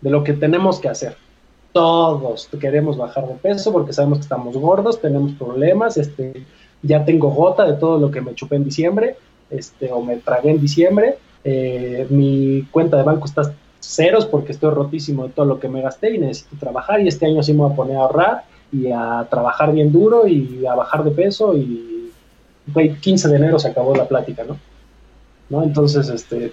de 0.00 0.10
lo 0.10 0.24
que 0.24 0.32
tenemos 0.32 0.80
que 0.80 0.88
hacer. 0.88 1.16
Todos 1.72 2.48
queremos 2.58 2.96
bajar 2.96 3.28
de 3.28 3.34
peso 3.34 3.72
porque 3.72 3.92
sabemos 3.92 4.18
que 4.18 4.22
estamos 4.22 4.56
gordos, 4.56 5.00
tenemos 5.00 5.32
problemas, 5.32 5.96
este, 5.96 6.44
ya 6.82 7.04
tengo 7.04 7.30
gota 7.30 7.64
de 7.64 7.74
todo 7.74 7.98
lo 7.98 8.10
que 8.10 8.20
me 8.20 8.34
chupé 8.34 8.56
en 8.56 8.64
diciembre, 8.64 9.16
este, 9.50 9.92
o 9.92 10.02
me 10.02 10.16
tragué 10.16 10.50
en 10.50 10.60
diciembre, 10.60 11.18
eh, 11.44 12.06
mi 12.10 12.66
cuenta 12.70 12.96
de 12.96 13.02
banco 13.02 13.26
está 13.26 13.54
ceros 13.80 14.26
porque 14.26 14.52
estoy 14.52 14.70
rotísimo 14.70 15.26
de 15.26 15.32
todo 15.32 15.46
lo 15.46 15.58
que 15.58 15.68
me 15.68 15.80
gasté 15.80 16.14
y 16.14 16.18
necesito 16.18 16.56
trabajar 16.58 17.00
y 17.00 17.08
este 17.08 17.26
año 17.26 17.42
sí 17.42 17.52
me 17.52 17.60
voy 17.60 17.72
a 17.72 17.76
poner 17.76 17.96
a 17.96 18.00
ahorrar 18.00 18.44
y 18.72 18.90
a 18.92 19.26
trabajar 19.30 19.72
bien 19.72 19.90
duro 19.90 20.26
y 20.26 20.64
a 20.66 20.74
bajar 20.74 21.02
de 21.02 21.10
peso 21.10 21.56
y 21.56 22.00
15 23.00 23.28
de 23.28 23.36
enero 23.36 23.58
se 23.58 23.68
acabó 23.68 23.94
la 23.94 24.06
plática, 24.06 24.44
¿no? 24.44 24.56
¿No? 25.48 25.62
Entonces, 25.64 26.08
este, 26.08 26.52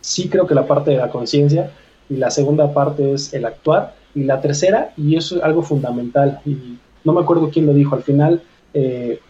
sí 0.00 0.28
creo 0.28 0.46
que 0.46 0.54
la 0.54 0.66
parte 0.66 0.90
de 0.90 0.98
la 0.98 1.10
conciencia 1.10 1.70
y 2.08 2.16
la 2.16 2.30
segunda 2.30 2.72
parte 2.72 3.14
es 3.14 3.32
el 3.32 3.44
actuar 3.44 3.94
y 4.14 4.24
la 4.24 4.40
tercera, 4.40 4.92
y 4.96 5.16
eso 5.16 5.36
es 5.36 5.42
algo 5.42 5.62
fundamental, 5.62 6.40
y 6.44 6.78
no 7.04 7.12
me 7.12 7.20
acuerdo 7.20 7.50
quién 7.50 7.66
lo 7.66 7.74
dijo, 7.74 7.94
al 7.94 8.02
final, 8.02 8.42
eh, 8.74 9.20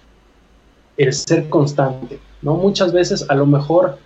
el 0.97 1.13
ser 1.13 1.49
constante, 1.49 2.19
¿no? 2.43 2.55
Muchas 2.55 2.93
veces 2.93 3.27
a 3.29 3.35
lo 3.35 3.47
mejor 3.47 3.99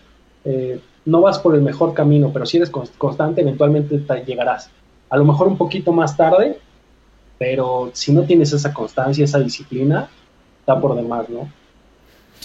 eh, 0.45 0.81
no 1.05 1.21
vas 1.21 1.39
por 1.39 1.55
el 1.55 1.63
mejor 1.63 1.95
camino, 1.95 2.31
pero 2.33 2.47
si 2.47 2.59
eres 2.59 2.71
constante, 2.71 3.41
eventualmente 3.41 3.99
te 3.99 4.25
llegarás. 4.25 4.71
A 5.11 5.17
lo 5.17 5.25
mejor 5.25 5.49
un 5.49 5.57
poquito 5.57 5.93
más 5.93 6.17
tarde, 6.17 6.59
pero 7.39 7.91
si 7.93 8.13
no 8.13 8.23
tienes 8.23 8.53
esa 8.53 8.73
constancia, 8.73 9.25
esa 9.25 9.41
disciplina, 9.41 10.09
está 10.61 10.81
por 10.81 10.95
demás, 10.95 11.29
¿no? 11.29 11.51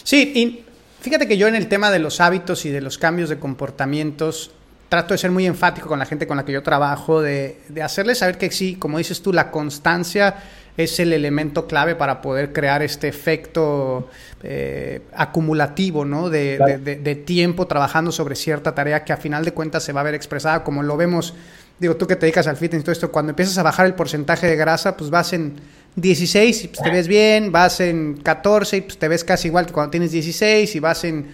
Sí, 0.04 0.32
y 0.36 0.64
fíjate 1.02 1.28
que 1.28 1.38
yo 1.38 1.48
en 1.48 1.56
el 1.56 1.68
tema 1.68 1.92
de 1.92 2.00
los 2.00 2.20
hábitos 2.20 2.66
y 2.66 2.70
de 2.70 2.82
los 2.82 2.98
cambios 2.98 3.30
de 3.30 3.40
comportamientos, 3.40 4.52
trato 4.90 5.14
de 5.14 5.18
ser 5.18 5.32
muy 5.32 5.46
enfático 5.46 5.88
con 5.88 6.00
la 6.00 6.06
gente 6.06 6.28
con 6.28 6.38
la 6.38 6.46
que 6.46 6.52
yo 6.52 6.64
trabajo, 6.64 7.22
de, 7.22 7.62
de 7.70 7.84
hacerles 7.84 8.20
saber 8.20 8.38
que 8.38 8.52
sí, 8.52 8.76
como 8.76 8.98
dices 8.98 9.22
tú, 9.22 9.34
la 9.34 9.52
constancia 9.52 10.36
es 10.78 11.00
el 11.00 11.12
elemento 11.12 11.66
clave 11.68 11.96
para 11.96 12.22
poder 12.22 12.54
crear 12.54 12.84
este 12.84 13.08
efecto 13.08 14.10
eh, 14.44 15.02
acumulativo, 15.14 16.06
¿no? 16.06 16.30
De, 16.30 17.24
tiempo 17.26 17.66
trabajando 17.66 18.12
sobre 18.12 18.36
cierta 18.36 18.76
tarea 18.76 19.04
que 19.04 19.12
a 19.12 19.18
final 19.18 19.44
de 19.44 19.54
cuentas 19.54 19.84
se 19.84 19.92
va 19.92 20.02
a 20.02 20.04
ver 20.04 20.14
expresada, 20.14 20.64
como 20.64 20.84
lo 20.84 20.96
vemos, 20.96 21.34
digo, 21.80 21.96
tú 21.96 22.06
que 22.06 22.16
te 22.16 22.28
dedicas 22.28 22.48
al 22.48 22.58
fitness 22.58 22.82
y 22.82 22.84
todo 22.84 22.92
esto, 22.92 23.12
cuando 23.12 23.32
empiezas 23.32 23.58
a 23.58 23.64
bajar 23.64 23.88
el 23.88 23.96
porcentaje 23.96 24.46
de 24.46 24.56
grasa, 24.56 24.96
pues 24.96 25.10
vas 25.10 25.34
en 25.34 25.56
16 25.96 26.64
y 26.64 26.68
pues 26.68 26.82
te 26.82 26.92
ves 26.92 27.08
bien, 27.08 27.52
vas 27.52 27.80
en 27.80 28.18
14 28.18 28.78
y 28.78 28.82
pues 28.82 29.00
te 29.00 29.08
ves 29.08 29.24
casi 29.24 29.48
igual 29.48 29.66
que 29.66 29.74
cuando 29.74 29.90
tienes 29.90 30.12
16 30.12 30.76
y 30.76 30.80
vas 30.80 31.04
en 31.04 31.26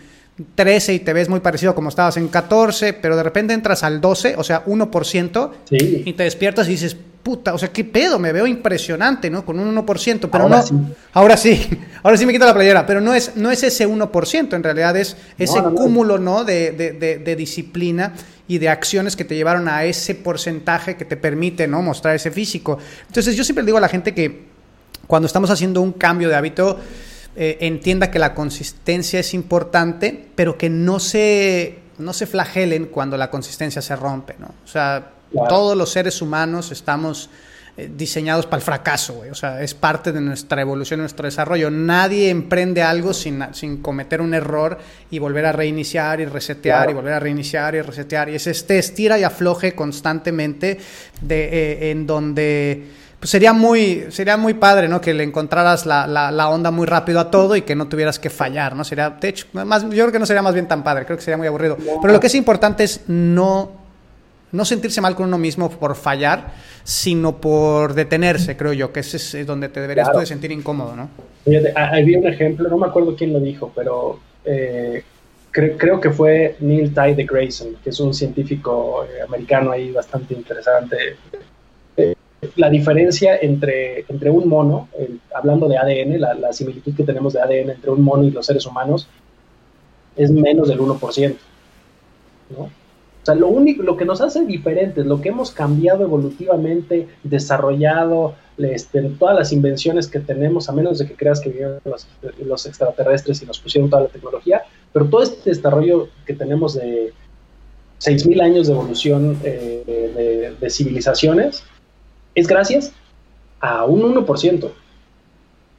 13 0.55 0.93
y 0.93 0.99
te 0.99 1.11
ves 1.11 1.27
muy 1.27 1.41
parecido 1.41 1.75
como 1.75 1.89
estabas 1.89 2.15
en 2.15 2.29
14, 2.29 2.93
pero 2.93 3.17
de 3.17 3.23
repente 3.23 3.53
entras 3.53 3.83
al 3.83 3.99
12, 3.99 4.35
o 4.37 4.43
sea, 4.43 4.65
1%, 4.65 5.51
y 5.69 6.13
te 6.13 6.23
despiertas 6.23 6.67
y 6.67 6.71
dices, 6.71 6.95
puta, 7.23 7.53
o 7.53 7.57
sea, 7.57 7.71
qué 7.71 7.85
pedo, 7.85 8.19
me 8.19 8.33
veo 8.33 8.45
impresionante, 8.45 9.29
¿no? 9.29 9.45
Con 9.45 9.57
un 9.57 9.73
1%, 9.73 10.29
pero 10.29 10.49
no, 10.49 10.61
ahora 11.13 11.37
sí, 11.37 11.69
ahora 12.03 12.17
sí 12.17 12.25
me 12.27 12.33
quito 12.33 12.45
la 12.45 12.53
playera, 12.53 12.85
pero 12.85 12.99
no 12.99 13.13
es, 13.13 13.37
no 13.37 13.49
es 13.49 13.63
ese 13.63 13.87
1%, 13.87 14.53
en 14.53 14.63
realidad 14.63 14.95
es 14.97 15.15
ese 15.39 15.61
cúmulo, 15.61 16.19
¿no? 16.19 16.43
De, 16.43 16.71
de, 16.71 17.19
de, 17.19 17.35
disciplina 17.35 18.13
y 18.47 18.57
de 18.57 18.67
acciones 18.67 19.15
que 19.15 19.23
te 19.23 19.35
llevaron 19.35 19.69
a 19.69 19.85
ese 19.85 20.15
porcentaje 20.15 20.97
que 20.97 21.05
te 21.05 21.15
permite, 21.15 21.65
¿no? 21.65 21.81
Mostrar 21.81 22.13
ese 22.13 22.29
físico. 22.29 22.77
Entonces, 23.07 23.35
yo 23.37 23.45
siempre 23.45 23.63
digo 23.63 23.77
a 23.77 23.81
la 23.81 23.89
gente 23.89 24.13
que 24.13 24.43
cuando 25.07 25.27
estamos 25.27 25.49
haciendo 25.49 25.79
un 25.81 25.93
cambio 25.93 26.27
de 26.27 26.35
hábito, 26.35 26.79
eh, 27.35 27.57
entienda 27.61 28.11
que 28.11 28.19
la 28.19 28.33
consistencia 28.33 29.21
es 29.21 29.33
importante, 29.33 30.27
pero 30.35 30.57
que 30.57 30.69
no 30.69 30.99
se, 30.99 31.79
no 31.97 32.11
se 32.11 32.27
flagelen 32.27 32.87
cuando 32.87 33.17
la 33.17 33.31
consistencia 33.31 33.81
se 33.81 33.95
rompe, 33.95 34.35
¿no? 34.39 34.47
O 34.63 34.67
sea, 34.67 35.12
todos 35.49 35.75
los 35.75 35.91
seres 35.91 36.21
humanos 36.21 36.71
estamos 36.71 37.29
eh, 37.75 37.89
diseñados 37.91 38.45
para 38.45 38.57
el 38.57 38.61
fracaso, 38.61 39.13
güey. 39.15 39.31
O 39.31 39.35
sea, 39.35 39.63
es 39.63 39.73
parte 39.73 40.11
de 40.11 40.21
nuestra 40.21 40.61
evolución, 40.61 40.99
nuestro 40.99 41.25
desarrollo. 41.25 41.71
Nadie 41.71 42.29
emprende 42.29 42.83
algo 42.83 43.13
sin, 43.13 43.43
sin 43.53 43.77
cometer 43.81 44.21
un 44.21 44.35
error 44.35 44.77
y 45.09 45.17
volver 45.17 45.47
a 45.47 45.53
reiniciar 45.53 46.21
y 46.21 46.25
resetear 46.25 46.91
y 46.91 46.93
volver 46.93 47.13
a 47.13 47.19
reiniciar 47.19 47.73
y 47.73 47.81
resetear. 47.81 48.29
Y 48.29 48.35
es 48.35 48.45
este 48.45 48.77
estira 48.77 49.17
y 49.17 49.23
afloje 49.23 49.73
constantemente 49.73 50.77
de, 51.21 51.43
eh, 51.45 51.89
en 51.89 52.05
donde 52.05 52.83
pues 53.19 53.31
sería 53.31 53.53
muy, 53.53 54.05
sería 54.09 54.37
muy 54.37 54.53
padre, 54.53 54.87
¿no? 54.87 55.01
Que 55.01 55.15
le 55.15 55.23
encontraras 55.23 55.87
la, 55.87 56.05
la, 56.05 56.49
onda 56.49 56.69
muy 56.69 56.85
rápido 56.85 57.21
a 57.21 57.31
todo 57.31 57.55
y 57.55 57.63
que 57.63 57.73
no 57.73 57.87
tuvieras 57.87 58.19
que 58.19 58.29
fallar, 58.29 58.75
¿no? 58.75 58.83
Sería, 58.83 59.09
de 59.09 59.29
hecho, 59.29 59.47
más, 59.53 59.81
yo 59.83 59.89
creo 59.89 60.11
que 60.11 60.19
no 60.19 60.25
sería 60.27 60.43
más 60.43 60.53
bien 60.53 60.67
tan 60.67 60.83
padre, 60.83 61.05
creo 61.05 61.17
que 61.17 61.23
sería 61.23 61.37
muy 61.37 61.47
aburrido. 61.47 61.77
Pero 62.01 62.13
lo 62.13 62.19
que 62.19 62.27
es 62.27 62.35
importante 62.35 62.83
es 62.83 63.01
no 63.07 63.82
no 64.53 64.65
sentirse 64.65 65.01
mal 65.01 65.15
con 65.15 65.27
uno 65.27 65.37
mismo 65.37 65.69
por 65.69 65.95
fallar, 65.95 66.53
sino 66.83 67.37
por 67.37 67.95
detenerse, 67.95 68.55
creo 68.55 68.71
yo, 68.71 68.93
que 68.93 69.01
ese 69.01 69.17
es 69.17 69.47
donde 69.47 69.67
te 69.67 69.81
deberías 69.81 70.09
de 70.17 70.25
sentir 70.25 70.51
incómodo, 70.51 70.95
¿no? 70.95 71.09
Había 71.75 72.19
un 72.19 72.27
ejemplo, 72.27 72.69
no 72.69 72.77
me 72.77 72.87
acuerdo 72.87 73.15
quién 73.15 73.33
lo 73.33 73.39
dijo, 73.39 73.71
pero 73.75 74.19
eh, 74.45 75.03
creo 75.51 75.99
que 75.99 76.11
fue 76.11 76.55
Neil 76.59 76.93
Ty 76.93 77.15
de 77.15 77.25
Grayson, 77.25 77.77
que 77.83 77.89
es 77.89 77.99
un 77.99 78.13
científico 78.13 79.03
eh, 79.05 79.23
americano 79.27 79.71
ahí 79.71 79.91
bastante 79.91 80.35
interesante. 80.35 80.97
Eh, 81.97 82.13
la 82.55 82.69
diferencia 82.69 83.37
entre, 83.41 84.05
entre 84.07 84.29
un 84.29 84.47
mono, 84.47 84.87
hablando 85.33 85.67
de 85.67 85.77
ADN, 85.77 86.21
la, 86.21 86.35
la, 86.35 86.53
similitud 86.53 86.95
que 86.95 87.03
tenemos 87.03 87.33
de 87.33 87.41
ADN 87.41 87.71
entre 87.71 87.89
un 87.89 88.03
mono 88.03 88.23
y 88.23 88.29
los 88.29 88.45
seres 88.45 88.67
humanos, 88.67 89.07
es 90.15 90.29
menos 90.29 90.67
del 90.67 90.79
1%. 90.79 91.35
¿no? 92.55 92.82
O 93.23 93.25
sea, 93.25 93.35
lo 93.35 93.47
único, 93.47 93.83
lo 93.83 93.95
que 93.95 94.03
nos 94.03 94.19
hace 94.19 94.43
diferentes, 94.43 95.05
lo 95.05 95.21
que 95.21 95.29
hemos 95.29 95.51
cambiado 95.51 96.03
evolutivamente, 96.03 97.07
desarrollado, 97.23 98.35
este, 98.57 99.01
todas 99.17 99.33
las 99.33 99.53
invenciones 99.53 100.07
que 100.07 100.19
tenemos, 100.19 100.67
a 100.67 100.73
menos 100.73 100.99
de 100.99 101.07
que 101.07 101.15
creas 101.15 101.39
que 101.39 101.49
vinieron 101.49 101.79
los, 102.45 102.65
extraterrestres 102.65 103.41
y 103.41 103.45
nos 103.45 103.59
pusieron 103.59 103.89
toda 103.89 104.03
la 104.03 104.09
tecnología, 104.09 104.63
pero 104.91 105.05
todo 105.05 105.23
este 105.23 105.51
desarrollo 105.51 106.09
que 106.25 106.33
tenemos 106.33 106.73
de 106.73 107.13
6.000 108.01 108.41
años 108.41 108.67
de 108.67 108.73
evolución 108.73 109.39
eh, 109.41 110.53
de, 110.59 110.69
civilizaciones, 110.69 111.63
es 112.35 112.45
gracias 112.45 112.91
a 113.61 113.85
un 113.85 114.01
1%. 114.15 114.69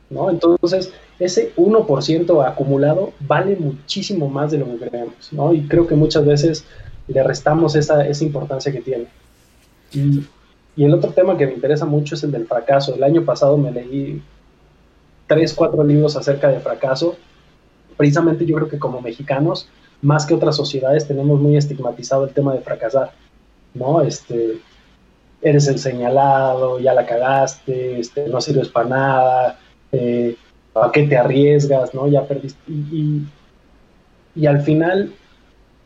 ¿no? 0.09 0.31
Entonces, 0.31 0.95
ese 1.19 1.55
1% 1.57 2.47
acumulado 2.47 3.13
vale 3.21 3.55
muchísimo 3.57 4.31
más 4.31 4.51
de 4.51 4.59
lo 4.59 4.67
que 4.67 4.89
creemos, 4.89 5.31
¿no? 5.33 5.53
Y 5.53 5.67
creo 5.69 5.87
que 5.87 5.95
muchas 5.95 6.25
veces 6.25 6.65
le 7.09 7.23
restamos 7.23 7.77
esa, 7.77 8.07
esa 8.07 8.25
importancia 8.25 8.73
que 8.73 8.81
tiene. 8.81 9.07
Y, 9.93 10.25
y, 10.77 10.85
el 10.85 10.95
otro 10.95 11.13
tema 11.13 11.37
que 11.37 11.47
me 11.47 11.55
interesa 11.55 11.85
mucho 11.85 12.15
es 12.15 12.23
el 12.25 12.33
del 12.33 12.47
fracaso. 12.47 12.95
El 12.95 13.03
año 13.03 13.25
pasado 13.25 13.57
me 13.57 13.71
leí 13.71 14.23
tres, 15.27 15.53
cuatro 15.55 15.85
libros 15.85 16.17
acerca 16.17 16.49
de 16.49 16.61
fracaso. 16.61 17.17
Precisamente 17.97 18.45
yo 18.45 18.57
creo 18.57 18.69
que 18.69 18.79
como 18.79 19.01
mexicanos, 19.01 19.69
más 20.03 20.27
que 20.27 20.35
otras 20.35 20.57
sociedades, 20.57 21.07
tenemos 21.07 21.41
muy 21.41 21.57
estigmatizado 21.57 22.25
el 22.25 22.33
tema 22.33 22.55
de 22.55 22.61
fracasar, 22.61 23.13
¿no? 23.75 24.01
Este, 24.03 24.59
eres 25.41 25.69
el 25.69 25.79
señalado, 25.79 26.81
ya 26.81 26.95
la 26.95 27.07
cagaste, 27.07 28.01
este, 28.01 28.29
no 28.29 28.41
sirves 28.41 28.69
para 28.69 28.89
nada, 28.89 29.59
eh, 29.93 30.37
¿a 30.75 30.91
qué 30.93 31.05
te 31.05 31.17
arriesgas, 31.17 31.95
no? 31.95 32.09
Ya 32.09 32.27
perdiste. 32.27 32.61
y, 32.69 33.23
y 34.35 34.47
al 34.47 34.63
final 34.63 35.13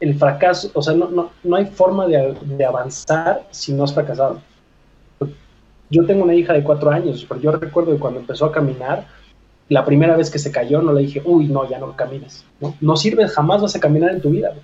el 0.00 0.18
fracaso, 0.18 0.70
o 0.74 0.82
sea, 0.82 0.94
no, 0.94 1.08
no, 1.08 1.30
no 1.42 1.56
hay 1.56 1.66
forma 1.66 2.06
de, 2.06 2.34
de, 2.42 2.64
avanzar 2.64 3.46
si 3.50 3.72
no 3.72 3.84
has 3.84 3.92
fracasado. 3.92 4.40
Yo 5.90 6.06
tengo 6.06 6.24
una 6.24 6.34
hija 6.34 6.52
de 6.52 6.62
cuatro 6.62 6.90
años, 6.90 7.24
pero 7.28 7.40
yo 7.40 7.52
recuerdo 7.52 7.92
que 7.92 7.98
cuando 7.98 8.20
empezó 8.20 8.44
a 8.44 8.52
caminar, 8.52 9.06
la 9.68 9.84
primera 9.84 10.16
vez 10.16 10.30
que 10.30 10.38
se 10.38 10.50
cayó, 10.50 10.80
no 10.82 10.92
le 10.92 11.02
dije, 11.02 11.22
uy, 11.24 11.48
no, 11.48 11.68
ya 11.68 11.78
no 11.78 11.94
camines, 11.96 12.44
¿no? 12.60 12.74
No 12.80 12.96
sirve, 12.96 13.26
jamás 13.28 13.60
vas 13.60 13.76
a 13.76 13.80
caminar 13.80 14.12
en 14.12 14.20
tu 14.20 14.30
vida, 14.30 14.54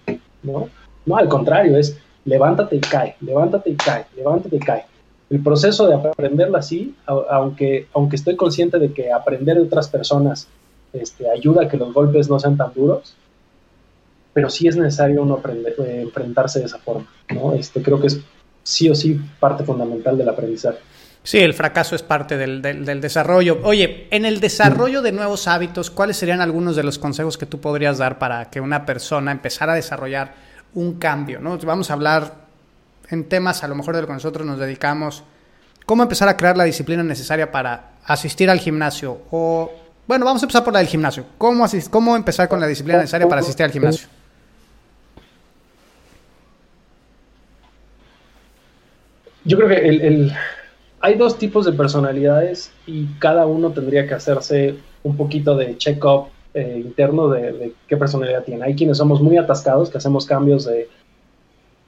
¿no? 0.42 0.68
No, 1.06 1.16
al 1.16 1.28
contrario, 1.28 1.76
es 1.76 1.98
levántate 2.24 2.76
y 2.76 2.80
cae, 2.80 3.16
levántate 3.20 3.70
y 3.70 3.76
cae, 3.76 4.06
levántate 4.16 4.56
y 4.56 4.60
cae. 4.60 4.84
El 5.30 5.42
proceso 5.42 5.86
de 5.86 5.94
aprenderla 5.94 6.58
así, 6.58 6.94
aunque, 7.06 7.88
aunque 7.92 8.16
estoy 8.16 8.36
consciente 8.36 8.78
de 8.78 8.92
que 8.92 9.12
aprender 9.12 9.56
de 9.56 9.62
otras 9.62 9.88
personas 9.88 10.48
este, 10.92 11.28
ayuda 11.28 11.64
a 11.64 11.68
que 11.68 11.76
los 11.76 11.92
golpes 11.92 12.30
no 12.30 12.38
sean 12.38 12.56
tan 12.56 12.72
duros, 12.74 13.16
pero 14.34 14.50
sí 14.50 14.66
es 14.68 14.76
necesario 14.76 15.22
uno 15.22 15.34
aprender, 15.34 15.74
eh, 15.78 16.02
enfrentarse 16.02 16.58
de 16.58 16.66
esa 16.66 16.78
forma, 16.78 17.06
¿no? 17.30 17.54
Este, 17.54 17.80
creo 17.80 18.00
que 18.00 18.08
es 18.08 18.20
sí 18.64 18.90
o 18.90 18.94
sí 18.94 19.20
parte 19.38 19.64
fundamental 19.64 20.18
del 20.18 20.28
aprendizaje. 20.28 20.78
Sí, 21.22 21.38
el 21.38 21.54
fracaso 21.54 21.96
es 21.96 22.02
parte 22.02 22.36
del, 22.36 22.60
del, 22.60 23.00
desarrollo. 23.00 23.60
Oye, 23.62 24.08
en 24.10 24.26
el 24.26 24.40
desarrollo 24.40 25.00
de 25.00 25.10
nuevos 25.10 25.48
hábitos, 25.48 25.90
¿cuáles 25.90 26.18
serían 26.18 26.42
algunos 26.42 26.76
de 26.76 26.82
los 26.82 26.98
consejos 26.98 27.38
que 27.38 27.46
tú 27.46 27.60
podrías 27.60 27.96
dar 27.96 28.18
para 28.18 28.50
que 28.50 28.60
una 28.60 28.84
persona 28.84 29.32
empezara 29.32 29.72
a 29.72 29.76
desarrollar 29.76 30.34
un 30.74 30.98
cambio? 30.98 31.40
¿no? 31.40 31.56
Vamos 31.58 31.88
a 31.88 31.94
hablar 31.94 32.44
en 33.08 33.24
temas 33.26 33.64
a 33.64 33.68
lo 33.68 33.74
mejor 33.74 33.94
de 33.94 34.02
lo 34.02 34.06
que 34.06 34.12
nosotros 34.12 34.46
nos 34.46 34.58
dedicamos. 34.58 35.24
¿Cómo 35.86 36.02
empezar 36.02 36.28
a 36.28 36.36
crear 36.36 36.58
la 36.58 36.64
disciplina 36.64 37.02
necesaria 37.02 37.50
para 37.50 37.92
asistir 38.04 38.50
al 38.50 38.58
gimnasio? 38.58 39.22
O, 39.30 39.72
bueno, 40.06 40.26
vamos 40.26 40.42
a 40.42 40.44
empezar 40.44 40.62
por 40.62 40.74
la 40.74 40.80
del 40.80 40.88
gimnasio. 40.88 41.24
¿Cómo, 41.38 41.64
cómo 41.88 42.16
empezar 42.16 42.50
con 42.50 42.60
la 42.60 42.66
disciplina 42.66 42.98
necesaria 42.98 43.26
para 43.26 43.40
asistir 43.40 43.64
al 43.64 43.72
gimnasio? 43.72 44.08
Yo 49.44 49.56
creo 49.58 49.68
que 49.68 49.88
el, 49.88 50.32
hay 51.00 51.14
dos 51.16 51.38
tipos 51.38 51.66
de 51.66 51.72
personalidades 51.72 52.72
y 52.86 53.06
cada 53.18 53.46
uno 53.46 53.70
tendría 53.70 54.06
que 54.06 54.14
hacerse 54.14 54.76
un 55.02 55.16
poquito 55.16 55.56
de 55.56 55.76
check-up 55.76 56.28
eh, 56.54 56.80
interno 56.82 57.28
de, 57.28 57.72
qué 57.88 57.96
personalidad 57.96 58.44
tiene. 58.44 58.64
Hay 58.64 58.74
quienes 58.74 58.98
somos 58.98 59.20
muy 59.20 59.36
atascados, 59.36 59.90
que 59.90 59.98
hacemos 59.98 60.24
cambios 60.24 60.64
de, 60.64 60.88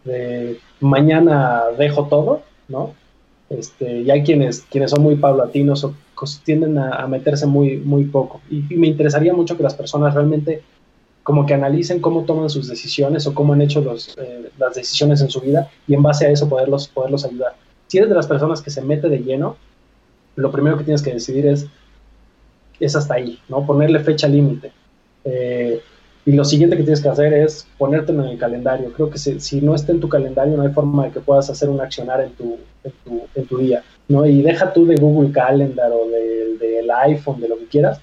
de 0.05 0.59
mañana 0.81 1.65
dejo 1.79 2.09
todo, 2.09 2.43
¿no? 2.69 2.95
Este, 3.49 4.01
y 4.01 4.11
hay 4.11 4.23
quienes, 4.25 4.63
quienes 4.63 4.91
son 4.91 5.03
muy 5.03 5.17
paulatinos 5.17 5.85
o 5.85 5.95
tienden 6.45 6.79
a, 6.79 7.07
meterse 7.07 7.47
muy, 7.47 7.77
muy 7.77 8.05
poco. 8.05 8.41
Y, 8.51 8.63
me 8.75 8.89
interesaría 8.89 9.35
mucho 9.35 9.57
que 9.57 9.63
las 9.63 9.75
personas 9.75 10.15
realmente 10.15 10.63
como 11.27 11.45
que 11.45 11.55
analicen 11.55 11.99
cómo 11.99 12.23
toman 12.23 12.49
sus 12.49 12.69
decisiones 12.69 13.27
o 13.27 13.35
cómo 13.35 13.53
han 13.53 13.61
hecho 13.61 13.81
los, 13.81 14.17
eh, 14.17 14.49
las 14.59 14.77
decisiones 14.77 15.21
en 15.23 15.29
su 15.29 15.41
vida 15.41 15.69
y 15.89 15.95
en 15.95 16.01
base 16.01 16.25
a 16.25 16.31
eso 16.31 16.49
poderlos, 16.49 16.87
poderlos 16.87 17.25
ayudar. 17.25 17.57
Si 17.89 17.99
eres 17.99 18.09
de 18.09 18.15
las 18.15 18.29
personas 18.29 18.63
que 18.63 18.71
se 18.71 18.81
mete 18.81 19.09
de 19.09 19.19
lleno, 19.19 19.57
lo 20.37 20.53
primero 20.53 20.79
que 20.79 20.85
tienes 20.85 21.03
que 21.03 21.13
decidir 21.13 21.49
es, 21.49 21.67
es 22.79 22.95
hasta 22.95 23.15
ahí, 23.15 23.41
¿no? 23.49 23.67
Ponerle 23.67 23.99
fecha 23.99 24.29
límite. 24.29 24.71
Eh, 25.25 25.81
y 26.25 26.31
lo 26.31 26.45
siguiente 26.45 26.77
que 26.77 26.85
tienes 26.85 27.01
que 27.01 27.09
hacer 27.09 27.35
es 27.35 27.67
ponértelo 27.77 28.23
en 28.23 28.31
el 28.31 28.39
calendario. 28.39 28.93
Creo 28.93 29.11
que 29.11 29.19
si, 29.19 29.61
no 29.63 29.75
está 29.75 29.91
en 29.91 29.99
tu 29.99 30.09
calendario, 30.09 30.57
no 30.57 30.63
hay 30.63 30.73
forma 30.73 31.07
de 31.07 31.11
que 31.11 31.19
puedas 31.19 31.51
hacer 31.51 31.69
un 31.69 31.81
accionar 31.81 32.21
en 32.21 32.31
tu, 32.35 32.57
en 33.35 33.47
tu, 33.47 33.59
día. 33.59 33.83
¿no? 34.07 34.25
Y 34.25 34.43
deja 34.43 34.73
tú 34.73 34.87
de 34.87 34.95
Google 34.95 35.33
Calendar 35.33 35.91
o 35.91 36.09
del 36.09 36.89
iPhone, 36.89 37.41
de 37.41 37.49
lo 37.49 37.59
que 37.59 37.67
quieras. 37.67 38.01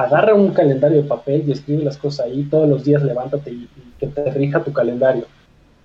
Agarra 0.00 0.34
un 0.34 0.52
calendario 0.52 1.02
de 1.02 1.08
papel 1.08 1.44
y 1.46 1.52
escribe 1.52 1.84
las 1.84 1.98
cosas 1.98 2.26
ahí. 2.26 2.44
Todos 2.44 2.68
los 2.68 2.84
días 2.84 3.02
levántate 3.02 3.50
y, 3.50 3.68
que 3.98 4.06
te 4.06 4.30
rija 4.30 4.64
tu 4.64 4.72
calendario. 4.72 5.26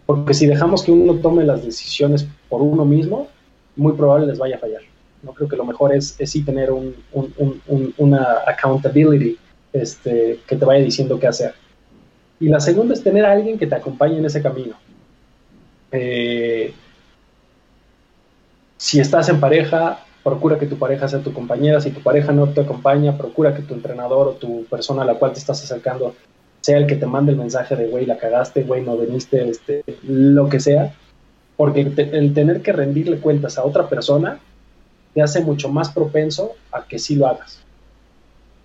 Porque 0.05 0.33
si 0.33 0.47
dejamos 0.47 0.83
que 0.83 0.91
uno 0.91 1.15
tome 1.15 1.43
las 1.43 1.65
decisiones 1.65 2.25
por 2.47 2.61
uno 2.61 2.85
mismo, 2.85 3.27
muy 3.75 3.93
probable 3.93 4.27
les 4.27 4.39
vaya 4.39 4.55
a 4.55 4.59
fallar. 4.59 4.81
No 5.21 5.33
creo 5.33 5.49
que 5.49 5.57
lo 5.57 5.65
mejor 5.65 5.93
es, 5.93 6.15
es 6.19 6.31
sí 6.31 6.43
tener 6.43 6.71
un, 6.71 6.95
una 7.97 8.37
accountability 8.47 9.37
este, 9.73 10.39
que 10.47 10.55
te 10.55 10.65
vaya 10.65 10.83
diciendo 10.83 11.19
qué 11.19 11.27
hacer. 11.27 11.53
Y 12.39 12.47
la 12.47 12.59
segunda 12.59 12.93
es 12.93 13.03
tener 13.03 13.25
a 13.25 13.33
alguien 13.33 13.57
que 13.57 13.67
te 13.67 13.75
acompañe 13.75 14.17
en 14.17 14.25
ese 14.25 14.41
camino. 14.41 14.75
Eh, 15.91 16.73
si 18.77 18.99
estás 18.99 19.27
en 19.29 19.39
pareja, 19.39 19.99
procura 20.25 20.57
que 20.57 20.65
tu 20.65 20.79
pareja 20.79 21.07
sea 21.07 21.19
tu 21.19 21.31
compañera. 21.31 21.79
Si 21.79 21.91
tu 21.91 22.01
pareja 22.01 22.31
no 22.31 22.47
te 22.47 22.61
acompaña, 22.61 23.15
procura 23.15 23.53
que 23.53 23.61
tu 23.61 23.75
entrenador 23.75 24.27
o 24.27 24.31
tu 24.31 24.65
persona 24.65 25.03
a 25.03 25.05
la 25.05 25.13
cual 25.13 25.33
te 25.33 25.39
estás 25.39 25.63
acercando 25.63 26.15
sea 26.61 26.79
el 26.79 26.87
que 26.87 26.95
te 26.95 27.05
mande 27.05 27.31
el 27.31 27.37
mensaje 27.37 27.75
de, 27.75 27.87
güey, 27.87 28.07
la 28.07 28.17
cagaste, 28.17 28.63
güey, 28.63 28.83
no 28.83 28.97
veniste, 28.97 29.47
este, 29.47 29.83
lo 30.01 30.49
que 30.49 30.59
sea. 30.59 30.95
Porque 31.55 31.81
el 31.81 32.33
tener 32.33 32.63
que 32.63 32.73
rendirle 32.73 33.19
cuentas 33.19 33.59
a 33.59 33.63
otra 33.63 33.87
persona 33.87 34.39
te 35.13 35.21
hace 35.21 35.41
mucho 35.41 35.69
más 35.69 35.91
propenso 35.91 36.53
a 36.71 36.83
que 36.85 36.97
sí 36.97 37.15
lo 37.15 37.27
hagas. 37.27 37.59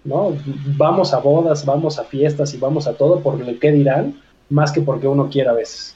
¿no? 0.02 0.34
Vamos 0.78 1.12
a 1.12 1.18
bodas, 1.18 1.66
vamos 1.66 1.98
a 1.98 2.04
fiestas 2.04 2.54
y 2.54 2.56
vamos 2.56 2.86
a 2.86 2.94
todo 2.94 3.20
por 3.20 3.38
lo 3.38 3.58
que 3.58 3.70
dirán, 3.70 4.18
más 4.48 4.72
que 4.72 4.80
porque 4.80 5.06
uno 5.06 5.28
quiera 5.28 5.50
a 5.50 5.54
veces, 5.54 5.94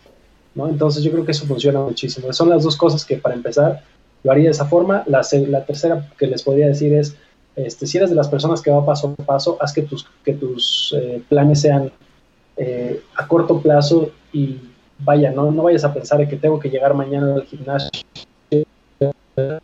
¿no? 0.55 0.69
Entonces 0.69 1.03
yo 1.03 1.11
creo 1.11 1.25
que 1.25 1.33
eso 1.33 1.47
funciona 1.47 1.81
muchísimo. 1.81 2.31
Son 2.35 2.51
las 2.51 2.65
dos 2.65 2.77
cosas 2.77 3.03
que 3.07 3.17
para 3.17 3.35
empezar 3.35 3.83
lo 4.25 4.33
haría 4.33 4.47
de 4.47 4.51
esa 4.51 4.67
forma. 4.67 5.05
La, 5.07 5.23
la 5.49 5.65
tercera 5.65 6.11
que 6.19 6.27
les 6.27 6.43
podría 6.43 6.67
decir 6.67 6.93
es, 6.93 7.17
este, 7.55 7.87
si 7.87 7.99
eres 7.99 8.11
de 8.11 8.17
las 8.17 8.29
personas 8.29 8.61
que 8.61 8.71
va 8.71 8.85
paso 8.85 9.15
a 9.17 9.23
paso, 9.23 9.57
haz 9.61 9.73
que 9.73 9.83
tus, 9.83 10.09
que 10.25 10.33
tus 10.33 10.95
eh, 10.99 11.23
planes 11.29 11.61
sean 11.61 11.93
eh, 12.57 13.01
a 13.17 13.29
corto 13.29 13.61
plazo 13.61 14.11
y 14.33 14.59
vaya, 14.99 15.31
¿no? 15.31 15.53
no 15.53 15.63
vayas 15.63 15.85
a 15.85 15.95
pensar 15.95 16.21
en 16.21 16.29
que 16.29 16.37
tengo 16.37 16.59
que 16.59 16.71
llegar 16.71 16.95
mañana 16.95 17.35
al 17.35 17.45
gimnasio, 17.45 17.91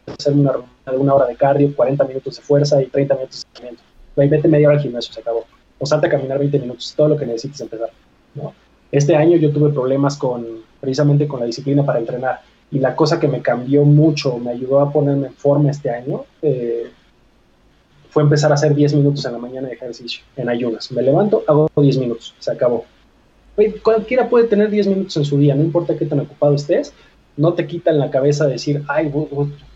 hacer 0.07 0.33
una, 0.33 0.53
una 0.93 1.15
hora 1.15 1.27
de 1.27 1.37
cardio, 1.37 1.75
40 1.75 2.05
minutos 2.05 2.37
de 2.37 2.43
fuerza 2.43 2.81
y 2.83 2.87
30 2.87 3.15
minutos 3.15 3.43
de 3.43 3.49
entrenamiento 3.49 3.91
vete 4.29 4.49
media 4.49 4.69
hora 4.69 4.77
al 4.77 4.83
gimnasio, 4.83 5.13
se 5.13 5.21
acabó. 5.21 5.45
O 5.79 5.87
salte 5.87 6.07
a 6.07 6.11
caminar 6.11 6.39
20 6.39 6.59
minutos, 6.59 6.93
todo 6.97 7.09
lo 7.09 7.17
que 7.17 7.27
necesites 7.27 7.61
empezar. 7.61 7.91
¿no? 8.35 8.53
Este 8.93 9.17
año 9.17 9.37
yo 9.37 9.53
tuve 9.53 9.71
problemas 9.71 10.17
con, 10.17 10.47
precisamente 10.81 11.27
con 11.27 11.41
la 11.41 11.47
disciplina 11.47 11.85
para 11.85 11.99
entrenar. 11.99 12.43
Y 12.71 12.79
la 12.79 12.95
cosa 12.95 13.19
que 13.19 13.29
me 13.29 13.43
cambió 13.43 13.85
mucho, 13.85 14.39
me 14.39 14.53
ayudó 14.53 14.81
a 14.81 14.93
ponerme 14.93 15.29
en 15.29 15.35
forma 15.35 15.71
este 15.71 15.91
año, 15.91 16.25
eh, 16.43 16.89
fue 18.11 18.23
empezar 18.23 18.51
a 18.51 18.55
hacer 18.55 18.75
10 18.75 18.95
minutos 18.95 19.25
en 19.25 19.33
la 19.33 19.39
mañana 19.39 19.69
de 19.69 19.75
ejercicio, 19.75 20.23
en 20.37 20.49
ayunas. 20.49 20.91
Me 20.93 21.03
levanto, 21.03 21.45
hago 21.47 21.71
10 21.77 21.99
minutos, 21.99 22.35
se 22.39 22.51
acabó. 22.51 22.85
cualquiera 23.83 24.29
puede 24.29 24.49
tener 24.49 24.71
10 24.71 24.87
minutos 24.89 25.17
en 25.17 25.25
su 25.25 25.39
día, 25.39 25.55
no 25.55 25.63
importa 25.63 25.97
qué 25.97 26.07
tan 26.07 26.21
ocupado 26.21 26.55
estés, 26.55 26.93
no 27.37 27.55
te 27.55 27.67
quita 27.67 27.91
en 27.91 27.99
la 27.99 28.11
cabeza 28.11 28.47
decir, 28.47 28.83
ay, 28.89 29.13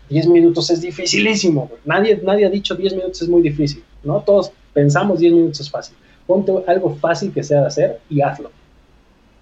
10 0.09 0.27
minutos 0.27 0.69
es 0.69 0.81
dificilísimo. 0.81 1.71
Nadie, 1.85 2.19
nadie 2.23 2.45
ha 2.45 2.49
dicho 2.49 2.75
10 2.75 2.95
minutos 2.95 3.21
es 3.21 3.29
muy 3.29 3.41
difícil, 3.41 3.83
¿no? 4.03 4.21
Todos 4.21 4.51
pensamos 4.73 5.19
10 5.19 5.33
minutos 5.33 5.61
es 5.61 5.69
fácil. 5.69 5.95
Ponte 6.27 6.51
algo 6.67 6.95
fácil 6.95 7.31
que 7.31 7.43
sea 7.43 7.61
de 7.61 7.67
hacer 7.67 7.99
y 8.09 8.21
hazlo. 8.21 8.51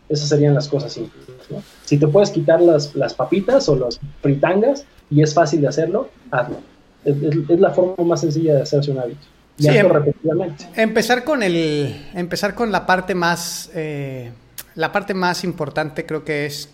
Esas 0.10 0.30
serían 0.30 0.54
las 0.54 0.68
cosas 0.68 0.94
simples, 0.94 1.26
¿no? 1.50 1.64
Si 1.86 1.98
te 1.98 2.08
puedes 2.08 2.30
quitar 2.30 2.62
las, 2.62 2.94
las 2.96 3.14
papitas 3.14 3.68
o 3.70 3.76
las 3.76 4.00
fritangas 4.22 4.86
y 5.10 5.22
es 5.22 5.34
fácil 5.34 5.62
de 5.62 5.68
hacerlo, 5.68 6.10
hazlo. 6.32 6.58
Es, 7.06 7.60
la 7.60 7.72
forma 7.72 8.04
más 8.04 8.22
sencilla 8.22 8.56
de 8.56 8.62
hacerse 8.62 8.92
un 8.92 9.00
hábito. 9.00 9.26
Y 9.58 9.68
hazlo 9.68 9.80
em- 9.80 9.90
repetidamente. 9.90 10.68
Empezar 10.76 11.24
con 11.24 11.44
el, 11.44 12.10
empezar 12.14 12.54
con 12.54 12.72
la 12.72 12.86
parte 12.86 13.16
más, 13.16 13.72
eh, 13.74 14.32
la 14.76 14.92
parte 14.92 15.14
más 15.14 15.44
importante 15.44 16.06
creo 16.06 16.24
que 16.24 16.46
es 16.46 16.70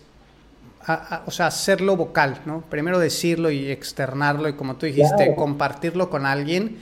o 1.26 1.30
sea, 1.30 1.46
hacerlo 1.46 1.96
vocal, 1.96 2.40
¿no? 2.46 2.62
Primero 2.62 2.98
decirlo 2.98 3.50
y 3.50 3.70
externarlo 3.70 4.48
y 4.48 4.54
como 4.54 4.76
tú 4.76 4.86
dijiste, 4.86 5.34
compartirlo 5.36 6.08
con 6.08 6.24
alguien 6.26 6.78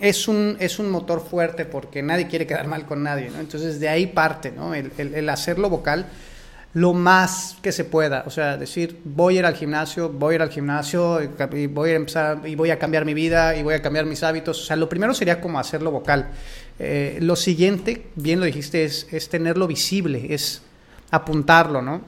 es 0.00 0.28
un, 0.28 0.56
es 0.60 0.78
un 0.78 0.90
motor 0.90 1.20
fuerte 1.20 1.64
porque 1.64 2.02
nadie 2.02 2.26
quiere 2.28 2.46
quedar 2.46 2.66
mal 2.66 2.86
con 2.86 3.02
nadie, 3.02 3.30
¿no? 3.30 3.40
Entonces 3.40 3.80
de 3.80 3.88
ahí 3.88 4.06
parte, 4.06 4.52
¿no? 4.52 4.74
El, 4.74 4.92
el, 4.98 5.28
hacerlo 5.28 5.68
vocal 5.70 6.06
lo 6.74 6.92
más 6.92 7.56
que 7.62 7.72
se 7.72 7.84
pueda, 7.84 8.24
o 8.26 8.30
sea, 8.30 8.58
decir, 8.58 9.00
voy 9.02 9.36
a 9.36 9.38
ir 9.38 9.46
al 9.46 9.54
gimnasio, 9.54 10.10
voy 10.10 10.32
a 10.32 10.36
ir 10.36 10.42
al 10.42 10.50
gimnasio 10.50 11.20
y 11.22 11.66
voy 11.68 11.90
a 11.90 11.94
empezar 11.94 12.46
y 12.46 12.54
voy 12.54 12.70
a 12.70 12.78
cambiar 12.78 13.06
mi 13.06 13.14
vida 13.14 13.56
y 13.56 13.62
voy 13.62 13.72
a 13.72 13.80
cambiar 13.80 14.04
mis 14.04 14.22
hábitos, 14.22 14.60
o 14.60 14.64
sea, 14.64 14.76
lo 14.76 14.86
primero 14.86 15.14
sería 15.14 15.40
como 15.40 15.58
hacerlo 15.58 15.90
vocal. 15.90 16.28
Eh, 16.78 17.16
lo 17.22 17.34
siguiente, 17.34 18.08
bien 18.14 18.40
lo 18.40 18.46
dijiste, 18.46 18.84
es, 18.84 19.06
es 19.10 19.30
tenerlo 19.30 19.66
visible, 19.66 20.34
es 20.34 20.60
apuntarlo, 21.10 21.80
¿no? 21.80 22.02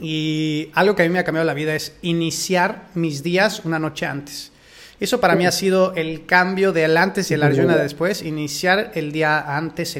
Y 0.00 0.68
algo 0.74 0.94
que 0.94 1.02
a 1.02 1.06
mí 1.06 1.12
me 1.12 1.18
ha 1.18 1.24
cambiado 1.24 1.46
la 1.46 1.54
vida 1.54 1.74
es 1.74 1.94
iniciar 2.02 2.88
mis 2.94 3.22
días 3.22 3.62
una 3.64 3.78
noche 3.78 4.04
antes. 4.04 4.52
Eso 4.98 5.20
para 5.20 5.34
mí 5.34 5.44
ha 5.46 5.52
sido 5.52 5.92
el 5.94 6.24
cambio 6.24 6.72
del 6.72 6.96
antes 6.96 7.30
y 7.30 7.34
el 7.34 7.42
ayuno 7.42 7.76
después. 7.76 8.22
Iniciar 8.22 8.92
el 8.94 9.12
día 9.12 9.56
antes 9.56 9.96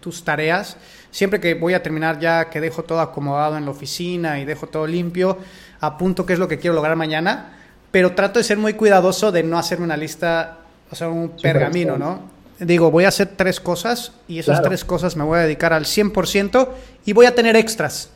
tus 0.00 0.22
tareas. 0.24 0.76
Siempre 1.10 1.40
que 1.40 1.54
voy 1.54 1.72
a 1.72 1.82
terminar 1.82 2.18
ya, 2.20 2.50
que 2.50 2.60
dejo 2.60 2.82
todo 2.82 3.00
acomodado 3.00 3.56
en 3.56 3.64
la 3.64 3.70
oficina 3.70 4.38
y 4.38 4.44
dejo 4.44 4.66
todo 4.66 4.86
limpio, 4.86 5.38
apunto 5.80 6.26
qué 6.26 6.34
es 6.34 6.38
lo 6.38 6.46
que 6.46 6.58
quiero 6.58 6.74
lograr 6.74 6.94
mañana. 6.96 7.58
Pero 7.90 8.14
trato 8.14 8.38
de 8.38 8.44
ser 8.44 8.58
muy 8.58 8.74
cuidadoso 8.74 9.32
de 9.32 9.42
no 9.42 9.58
hacerme 9.58 9.84
una 9.84 9.96
lista, 9.96 10.58
o 10.90 10.94
sea, 10.94 11.08
un 11.08 11.30
pergamino, 11.30 11.96
¿no? 11.96 12.30
Digo, 12.58 12.90
voy 12.90 13.04
a 13.04 13.08
hacer 13.08 13.30
tres 13.34 13.60
cosas 13.60 14.12
y 14.28 14.38
esas 14.38 14.62
tres 14.62 14.84
cosas 14.84 15.16
me 15.16 15.24
voy 15.24 15.38
a 15.38 15.42
dedicar 15.42 15.72
al 15.72 15.84
100% 15.84 16.68
y 17.06 17.12
voy 17.12 17.26
a 17.26 17.34
tener 17.34 17.56
extras 17.56 18.10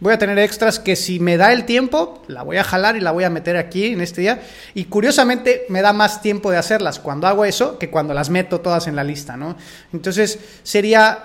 Voy 0.00 0.14
a 0.14 0.18
tener 0.18 0.38
extras 0.38 0.78
que 0.78 0.96
si 0.96 1.20
me 1.20 1.36
da 1.36 1.52
el 1.52 1.66
tiempo, 1.66 2.22
la 2.26 2.42
voy 2.42 2.56
a 2.56 2.64
jalar 2.64 2.96
y 2.96 3.00
la 3.00 3.12
voy 3.12 3.24
a 3.24 3.30
meter 3.30 3.58
aquí 3.58 3.86
en 3.86 4.00
este 4.00 4.22
día. 4.22 4.40
Y 4.72 4.84
curiosamente 4.84 5.66
me 5.68 5.82
da 5.82 5.92
más 5.92 6.22
tiempo 6.22 6.50
de 6.50 6.56
hacerlas 6.56 6.98
cuando 6.98 7.26
hago 7.26 7.44
eso 7.44 7.78
que 7.78 7.90
cuando 7.90 8.14
las 8.14 8.30
meto 8.30 8.60
todas 8.60 8.86
en 8.86 8.96
la 8.96 9.04
lista, 9.04 9.36
¿no? 9.36 9.56
Entonces 9.92 10.38
sería 10.62 11.24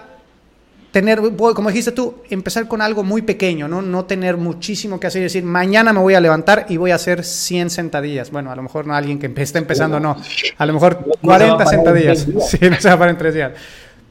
tener, 0.92 1.22
como 1.38 1.70
dijiste 1.70 1.94
tú, 1.94 2.16
empezar 2.30 2.68
con 2.68 2.82
algo 2.82 3.04
muy 3.04 3.22
pequeño, 3.22 3.70
¿no? 3.70 3.82
No 3.82 4.04
tener 4.04 4.36
muchísimo 4.36 5.00
que 5.00 5.08
hacer 5.08 5.22
y 5.22 5.24
decir, 5.24 5.44
mañana 5.46 5.94
me 5.94 6.00
voy 6.00 6.16
a 6.16 6.20
levantar 6.20 6.66
y 6.68 6.76
voy 6.76 6.92
a 6.92 6.96
hacer 6.96 7.24
100 7.24 7.70
sentadillas. 7.70 8.30
Bueno, 8.30 8.52
a 8.52 8.58
lo 8.58 8.62
mejor 8.62 8.88
no 8.88 8.94
alguien 8.94 9.20
que 9.20 9.32
está 9.42 9.58
empezando, 9.58 10.02
no. 10.02 10.18
A 10.58 10.66
lo 10.66 10.74
mejor 10.74 11.06
40 11.22 11.66
sentadillas. 11.66 12.28
Sí, 12.50 12.60
no 12.70 12.76
se 12.80 12.90
va 12.90 13.00
para 13.00 13.12
en 13.12 13.18
tres 13.18 13.34
días. 13.34 13.54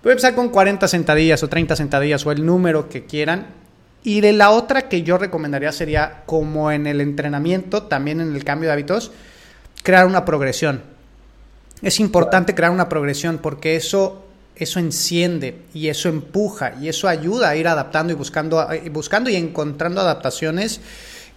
Voy 0.02 0.10
a 0.10 0.12
empezar 0.12 0.34
con 0.34 0.48
40 0.48 0.88
sentadillas 0.88 1.42
o 1.42 1.48
30 1.48 1.76
sentadillas 1.76 2.24
o 2.24 2.32
el 2.32 2.44
número 2.44 2.88
que 2.88 3.04
quieran 3.04 3.63
y 4.04 4.20
de 4.20 4.34
la 4.34 4.50
otra 4.50 4.82
que 4.82 5.02
yo 5.02 5.16
recomendaría 5.16 5.72
sería, 5.72 6.22
como 6.26 6.70
en 6.70 6.86
el 6.86 7.00
entrenamiento, 7.00 7.84
también 7.84 8.20
en 8.20 8.36
el 8.36 8.44
cambio 8.44 8.68
de 8.68 8.74
hábitos, 8.74 9.10
crear 9.82 10.06
una 10.06 10.26
progresión. 10.26 10.82
Es 11.80 11.98
importante 12.00 12.54
crear 12.54 12.70
una 12.70 12.90
progresión 12.90 13.38
porque 13.38 13.76
eso, 13.76 14.26
eso 14.56 14.78
enciende 14.78 15.62
y 15.72 15.88
eso 15.88 16.10
empuja 16.10 16.74
y 16.80 16.88
eso 16.90 17.08
ayuda 17.08 17.48
a 17.48 17.56
ir 17.56 17.66
adaptando 17.66 18.12
y 18.12 18.16
buscando, 18.16 18.68
buscando 18.92 19.30
y 19.30 19.36
encontrando 19.36 20.02
adaptaciones. 20.02 20.82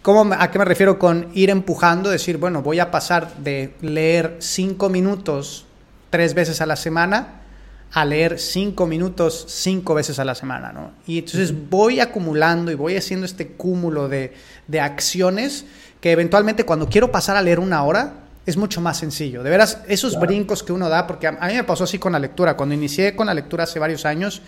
¿Cómo, 0.01 0.35
¿A 0.37 0.51
qué 0.51 0.59
me 0.59 0.65
refiero 0.65 0.99
con 0.99 1.29
ir 1.33 1.49
empujando? 1.49 2.09
Decir, 2.09 2.37
bueno, 2.37 2.61
voy 2.61 2.79
a 2.79 2.91
pasar 2.91 3.33
de 3.37 3.75
leer 3.81 4.35
cinco 4.39 4.89
minutos 4.89 5.65
tres 6.09 6.33
veces 6.33 6.59
a 6.59 6.65
la 6.65 6.75
semana 6.75 7.46
a 7.91 8.05
leer 8.05 8.39
cinco 8.39 8.85
minutos 8.85 9.45
cinco 9.47 9.93
veces 9.93 10.19
a 10.19 10.25
la 10.25 10.35
semana, 10.35 10.71
¿no? 10.71 10.91
Y 11.05 11.19
entonces 11.19 11.53
voy 11.69 11.99
acumulando 11.99 12.71
y 12.71 12.75
voy 12.75 12.95
haciendo 12.95 13.25
este 13.25 13.47
cúmulo 13.47 14.09
de, 14.09 14.33
de 14.67 14.79
acciones 14.79 15.65
que 16.01 16.11
eventualmente 16.11 16.65
cuando 16.65 16.87
quiero 16.89 17.11
pasar 17.11 17.37
a 17.37 17.41
leer 17.41 17.59
una 17.59 17.83
hora, 17.83 18.27
es 18.47 18.55
mucho 18.55 18.79
más 18.79 18.97
sencillo. 18.97 19.43
De 19.43 19.49
veras, 19.49 19.81
esos 19.87 20.17
brincos 20.17 20.63
que 20.63 20.71
uno 20.71 20.87
da, 20.87 21.05
porque 21.05 21.27
a, 21.27 21.33
mí 21.33 21.53
me 21.53 21.63
pasó 21.65 21.83
así 21.83 21.99
con 21.99 22.13
la 22.13 22.19
lectura. 22.19 22.55
Cuando 22.55 22.73
inicié 22.73 23.15
con 23.15 23.27
la 23.27 23.33
lectura 23.33 23.65
hace 23.65 23.77
varios 23.77 24.05
años, 24.05 24.41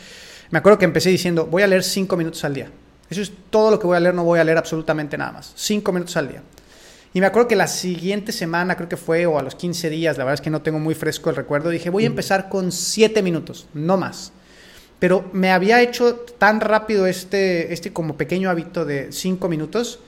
me 0.51 0.59
acuerdo 0.59 0.79
que 0.79 0.85
empecé 0.85 1.09
diciendo, 1.09 1.45
voy 1.45 1.63
a 1.63 1.67
leer 1.67 1.83
cinco 1.83 2.15
minutos 2.15 2.43
al 2.45 2.53
día. 2.53 2.71
Eso 3.09 3.21
es 3.21 3.31
todo 3.49 3.71
lo 3.71 3.79
que 3.79 3.87
voy 3.87 3.97
a 3.97 3.99
leer, 3.99 4.15
no 4.15 4.23
voy 4.23 4.39
a 4.39 4.43
leer 4.43 4.57
absolutamente 4.57 5.17
nada 5.17 5.33
más. 5.33 5.51
Cinco 5.55 5.91
minutos 5.91 6.15
al 6.15 6.29
día. 6.29 6.41
Y 7.13 7.21
me 7.21 7.27
acuerdo 7.27 7.47
que 7.47 7.55
la 7.55 7.67
siguiente 7.67 8.31
semana, 8.31 8.75
creo 8.75 8.87
que 8.87 8.97
fue, 8.97 9.25
o 9.25 9.39
a 9.39 9.41
los 9.41 9.55
15 9.55 9.89
días, 9.89 10.17
la 10.17 10.25
verdad 10.25 10.35
es 10.35 10.41
que 10.41 10.51
no 10.51 10.61
tengo 10.61 10.79
muy 10.79 10.93
fresco 10.93 11.29
el 11.29 11.35
recuerdo, 11.35 11.69
dije, 11.69 11.89
voy 11.89 12.03
a 12.03 12.07
empezar 12.07 12.49
con 12.49 12.71
siete 12.71 13.23
minutos, 13.23 13.67
no 13.73 13.97
más. 13.97 14.31
Pero 14.99 15.29
me 15.33 15.51
había 15.51 15.81
hecho 15.81 16.15
tan 16.37 16.59
rápido 16.59 17.07
este, 17.07 17.73
este 17.73 17.93
como 17.93 18.17
pequeño 18.17 18.49
hábito 18.49 18.85
de 18.85 19.11
cinco 19.11 19.47
minutos 19.47 19.99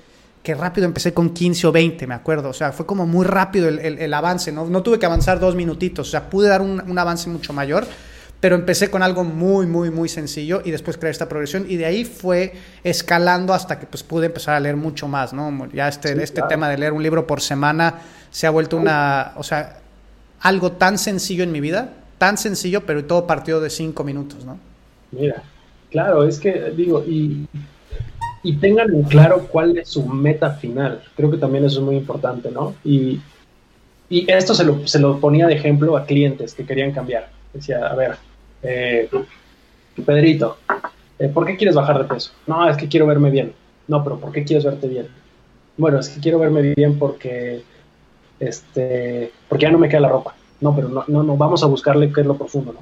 que 0.44 0.56
rápido 0.56 0.86
empecé 0.86 1.14
con 1.14 1.32
15 1.32 1.68
o 1.68 1.72
20, 1.72 2.08
me 2.08 2.16
acuerdo. 2.16 2.50
O 2.50 2.54
sea, 2.54 2.72
fue 2.72 2.86
como 2.86 3.06
muy 3.06 3.26
rápido 3.26 3.68
el, 3.68 3.80
el, 3.80 4.14
avance, 4.14 4.52
¿no? 4.52 4.66
No 4.66 4.82
tuve 4.82 5.00
que 5.00 5.06
avanzar 5.06 5.40
dos 5.40 5.56
minutitos, 5.56 6.08
o 6.08 6.12
sea, 6.12 6.30
pude 6.30 6.50
dar 6.50 6.62
un, 6.62 6.82
un, 6.88 6.98
avance 6.98 7.30
mucho 7.30 7.54
mayor, 7.54 7.86
pero 8.42 8.56
empecé 8.56 8.90
con 8.90 9.04
algo 9.04 9.24
muy, 9.24 9.68
muy, 9.68 9.90
muy 9.90 10.10
sencillo 10.10 10.62
y 10.66 10.72
después 10.72 10.98
creé 10.98 11.12
esta 11.12 11.30
progresión 11.30 11.66
y 11.70 11.78
de 11.78 11.86
ahí 11.86 12.04
fue 12.04 12.54
escalando 12.84 13.54
hasta 13.54 13.80
que 13.80 13.86
pues 13.86 14.04
pude 14.04 14.26
empezar 14.26 14.56
a 14.56 14.60
leer 14.60 14.76
mucho 14.76 15.08
más, 15.08 15.32
¿no? 15.32 15.70
Ya 15.72 15.88
este, 15.88 16.22
este 16.22 16.42
tema 16.50 16.68
de 16.68 16.78
leer 16.78 16.92
un 16.92 17.04
libro 17.04 17.26
por 17.26 17.40
semana 17.40 18.00
se 18.30 18.48
ha 18.48 18.50
vuelto 18.50 18.76
una, 18.76 19.34
o 19.38 19.44
sea, 19.44 19.78
algo 20.42 20.74
tan 20.74 20.98
sencillo 20.98 21.44
en 21.44 21.54
mi 21.54 21.62
vida, 21.62 21.94
tan 22.18 22.38
sencillo, 22.38 22.86
pero 22.86 23.06
todo 23.06 23.26
partido 23.26 23.62
de 23.62 23.70
cinco 23.70 24.04
minutos, 24.04 24.44
¿no? 24.44 24.58
Mira, 25.12 25.44
claro, 25.90 26.24
es 26.26 26.40
que 26.40 26.74
digo, 26.76 27.04
y 27.08 27.48
y 28.44 28.56
tengan 28.58 28.94
en 28.94 29.04
claro 29.04 29.48
cuál 29.48 29.78
es 29.78 29.90
su 29.90 30.06
meta 30.06 30.52
final. 30.52 31.02
Creo 31.16 31.30
que 31.30 31.38
también 31.38 31.66
eso 31.66 31.80
es 31.80 31.86
muy 31.86 31.96
importante, 31.96 32.50
¿no? 32.50 32.74
Y, 32.84 33.20
y 34.10 34.32
esto 34.32 34.54
se 34.54 34.64
lo, 34.64 34.88
se 34.88 35.00
lo, 35.00 35.20
ponía 35.20 35.48
de 35.48 35.54
ejemplo 35.54 35.96
a 35.96 36.06
clientes 36.06 36.54
que 36.56 36.66
querían 36.66 36.92
cambiar. 36.92 37.30
Decía, 37.54 37.86
a 37.86 37.96
ver, 37.96 38.16
eh, 38.64 39.10
Pedrito, 40.06 40.58
eh, 41.20 41.28
¿por 41.30 41.46
qué 41.46 41.58
quieres 41.58 41.76
bajar 41.76 41.98
de 42.00 42.06
peso? 42.06 42.32
No, 42.48 42.68
es 42.70 42.78
que 42.78 42.88
quiero 42.88 43.08
verme 43.08 43.30
bien. 43.30 43.54
No, 43.88 44.04
pero 44.04 44.20
¿por 44.20 44.32
qué 44.32 44.44
quieres 44.44 44.66
verte 44.66 44.88
bien? 44.88 45.08
Bueno, 45.78 46.00
es 46.00 46.10
que 46.10 46.22
quiero 46.22 46.40
verme 46.40 46.74
bien 46.76 46.98
porque, 46.98 47.64
este, 48.40 49.32
porque 49.50 49.66
ya 49.66 49.72
no 49.72 49.78
me 49.78 49.90
queda 49.90 50.02
la 50.02 50.10
ropa. 50.10 50.36
No, 50.60 50.76
pero 50.76 50.90
no, 50.90 51.04
no, 51.08 51.24
no, 51.24 51.38
vamos 51.38 51.64
a 51.64 51.68
buscarle 51.68 52.12
qué 52.14 52.22
es 52.22 52.28
lo 52.28 52.38
profundo, 52.38 52.74
¿no? 52.74 52.80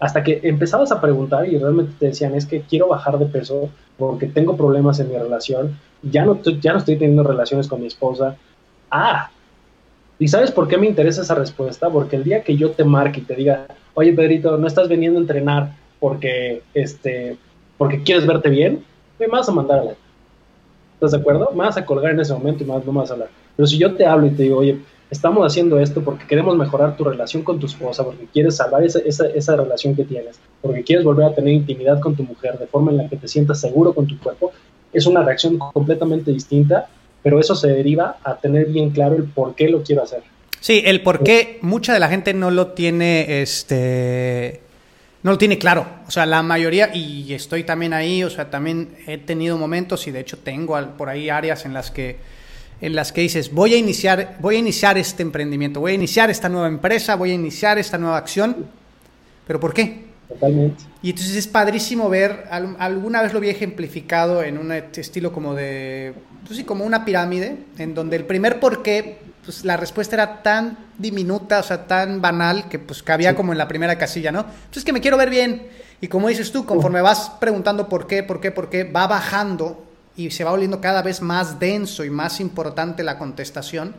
hasta 0.00 0.24
que 0.24 0.40
empezabas 0.42 0.90
a 0.90 1.00
preguntar 1.00 1.46
y 1.46 1.58
realmente 1.58 1.92
te 1.98 2.06
decían, 2.06 2.34
es 2.34 2.46
que 2.46 2.62
quiero 2.62 2.88
bajar 2.88 3.18
de 3.18 3.26
peso 3.26 3.68
porque 3.98 4.26
tengo 4.26 4.56
problemas 4.56 4.98
en 4.98 5.10
mi 5.10 5.16
relación, 5.16 5.78
ya 6.02 6.24
no, 6.24 6.40
ya 6.42 6.72
no 6.72 6.78
estoy 6.78 6.96
teniendo 6.96 7.22
relaciones 7.22 7.68
con 7.68 7.82
mi 7.82 7.86
esposa. 7.86 8.34
Ah, 8.90 9.30
¿y 10.18 10.26
sabes 10.26 10.50
por 10.50 10.68
qué 10.68 10.78
me 10.78 10.86
interesa 10.86 11.20
esa 11.20 11.34
respuesta? 11.34 11.90
Porque 11.90 12.16
el 12.16 12.24
día 12.24 12.42
que 12.42 12.56
yo 12.56 12.70
te 12.70 12.82
marque 12.82 13.20
y 13.20 13.24
te 13.24 13.36
diga, 13.36 13.66
oye 13.94 14.12
Pedrito, 14.12 14.56
no 14.56 14.66
estás 14.66 14.88
veniendo 14.88 15.18
a 15.18 15.22
entrenar 15.22 15.72
porque, 15.98 16.62
este, 16.74 17.36
porque 17.78 18.02
quieres 18.02 18.26
verte 18.26 18.50
bien, 18.50 18.84
me 19.18 19.26
vas 19.26 19.48
a 19.48 19.52
mandar 19.52 19.80
a 19.80 19.84
la... 19.84 19.92
¿Estás 20.94 21.12
de 21.12 21.18
acuerdo? 21.18 21.50
Me 21.52 21.64
vas 21.64 21.76
a 21.76 21.84
colgar 21.84 22.12
en 22.12 22.20
ese 22.20 22.32
momento 22.32 22.62
y 22.62 22.66
más 22.66 22.84
no 22.84 22.92
me 22.92 23.00
vas 23.00 23.10
a 23.10 23.14
hablar. 23.14 23.30
Pero 23.56 23.66
si 23.66 23.78
yo 23.78 23.94
te 23.94 24.06
hablo 24.06 24.26
y 24.26 24.30
te 24.30 24.42
digo, 24.42 24.58
oye, 24.58 24.78
estamos 25.10 25.44
haciendo 25.44 25.78
esto 25.78 26.02
porque 26.02 26.26
queremos 26.26 26.56
mejorar 26.56 26.96
tu 26.96 27.04
relación 27.04 27.42
con 27.42 27.58
tu 27.58 27.66
esposa, 27.66 28.04
porque 28.04 28.26
quieres 28.32 28.56
salvar 28.56 28.84
esa, 28.84 29.00
esa, 29.00 29.26
esa, 29.26 29.56
relación 29.56 29.94
que 29.94 30.04
tienes, 30.04 30.38
porque 30.62 30.82
quieres 30.82 31.04
volver 31.04 31.26
a 31.26 31.34
tener 31.34 31.52
intimidad 31.54 32.00
con 32.00 32.14
tu 32.14 32.22
mujer 32.22 32.58
de 32.58 32.66
forma 32.66 32.90
en 32.90 32.98
la 32.98 33.08
que 33.08 33.16
te 33.16 33.28
sientas 33.28 33.60
seguro 33.60 33.92
con 33.92 34.06
tu 34.06 34.18
cuerpo, 34.18 34.52
es 34.92 35.06
una 35.06 35.22
reacción 35.22 35.58
completamente 35.58 36.32
distinta, 36.32 36.88
pero 37.22 37.38
eso 37.38 37.54
se 37.54 37.68
deriva 37.68 38.16
a 38.24 38.36
tener 38.36 38.66
bien 38.66 38.90
claro 38.90 39.16
el 39.16 39.24
por 39.24 39.54
qué 39.54 39.68
lo 39.68 39.82
quiero 39.82 40.02
hacer. 40.02 40.22
Sí, 40.60 40.82
el 40.84 41.02
por 41.02 41.22
qué 41.22 41.58
mucha 41.62 41.94
de 41.94 42.00
la 42.00 42.08
gente 42.08 42.34
no 42.34 42.50
lo 42.50 42.68
tiene, 42.68 43.42
este, 43.42 44.60
no 45.22 45.32
lo 45.32 45.38
tiene 45.38 45.58
claro. 45.58 45.86
O 46.06 46.10
sea, 46.10 46.26
la 46.26 46.42
mayoría, 46.42 46.94
y 46.94 47.32
estoy 47.32 47.64
también 47.64 47.92
ahí, 47.92 48.22
o 48.22 48.30
sea, 48.30 48.50
también 48.50 48.96
he 49.06 49.18
tenido 49.18 49.56
momentos 49.56 50.06
y 50.06 50.10
de 50.10 50.20
hecho 50.20 50.38
tengo 50.38 50.78
por 50.96 51.08
ahí 51.08 51.30
áreas 51.30 51.64
en 51.64 51.72
las 51.72 51.90
que 51.90 52.18
en 52.80 52.94
las 52.94 53.12
que 53.12 53.20
dices, 53.20 53.52
voy 53.52 53.74
a 53.74 53.76
iniciar, 53.76 54.38
voy 54.40 54.56
a 54.56 54.58
iniciar 54.58 54.96
este 54.96 55.22
emprendimiento, 55.22 55.80
voy 55.80 55.92
a 55.92 55.94
iniciar 55.94 56.30
esta 56.30 56.48
nueva 56.48 56.68
empresa, 56.68 57.14
voy 57.14 57.32
a 57.32 57.34
iniciar 57.34 57.78
esta 57.78 57.98
nueva 57.98 58.16
acción, 58.16 58.66
pero 59.46 59.60
¿por 59.60 59.74
qué? 59.74 60.04
Totalmente. 60.28 60.84
Y 61.02 61.10
entonces 61.10 61.36
es 61.36 61.46
padrísimo 61.46 62.08
ver, 62.08 62.44
alguna 62.50 63.20
vez 63.20 63.32
lo 63.32 63.40
vi 63.40 63.50
ejemplificado 63.50 64.42
en 64.42 64.56
un 64.56 64.72
estilo 64.72 65.32
como 65.32 65.54
de, 65.54 66.14
pues 66.46 66.58
sí, 66.58 66.64
como 66.64 66.84
una 66.84 67.04
pirámide, 67.04 67.56
en 67.78 67.94
donde 67.94 68.16
el 68.16 68.24
primer 68.24 68.60
por 68.60 68.82
qué, 68.82 69.18
pues 69.44 69.64
la 69.64 69.76
respuesta 69.76 70.16
era 70.16 70.42
tan 70.42 70.76
diminuta, 70.98 71.60
o 71.60 71.62
sea, 71.62 71.86
tan 71.86 72.20
banal, 72.20 72.68
que 72.68 72.78
pues 72.78 73.02
cabía 73.02 73.34
como 73.34 73.52
en 73.52 73.58
la 73.58 73.68
primera 73.68 73.96
casilla, 73.96 74.32
¿no? 74.32 74.40
Entonces 74.40 74.66
pues 74.72 74.84
que 74.84 74.92
me 74.92 75.00
quiero 75.00 75.16
ver 75.16 75.30
bien. 75.30 75.68
Y 76.00 76.08
como 76.08 76.28
dices 76.28 76.52
tú, 76.52 76.64
conforme 76.64 77.02
vas 77.02 77.30
preguntando 77.40 77.88
por 77.88 78.06
qué, 78.06 78.22
por 78.22 78.40
qué, 78.40 78.50
por 78.50 78.70
qué, 78.70 78.84
va 78.84 79.06
bajando 79.06 79.84
y 80.16 80.30
se 80.30 80.44
va 80.44 80.50
volviendo 80.50 80.80
cada 80.80 81.02
vez 81.02 81.20
más 81.20 81.58
denso 81.58 82.04
y 82.04 82.10
más 82.10 82.40
importante 82.40 83.02
la 83.02 83.18
contestación 83.18 83.94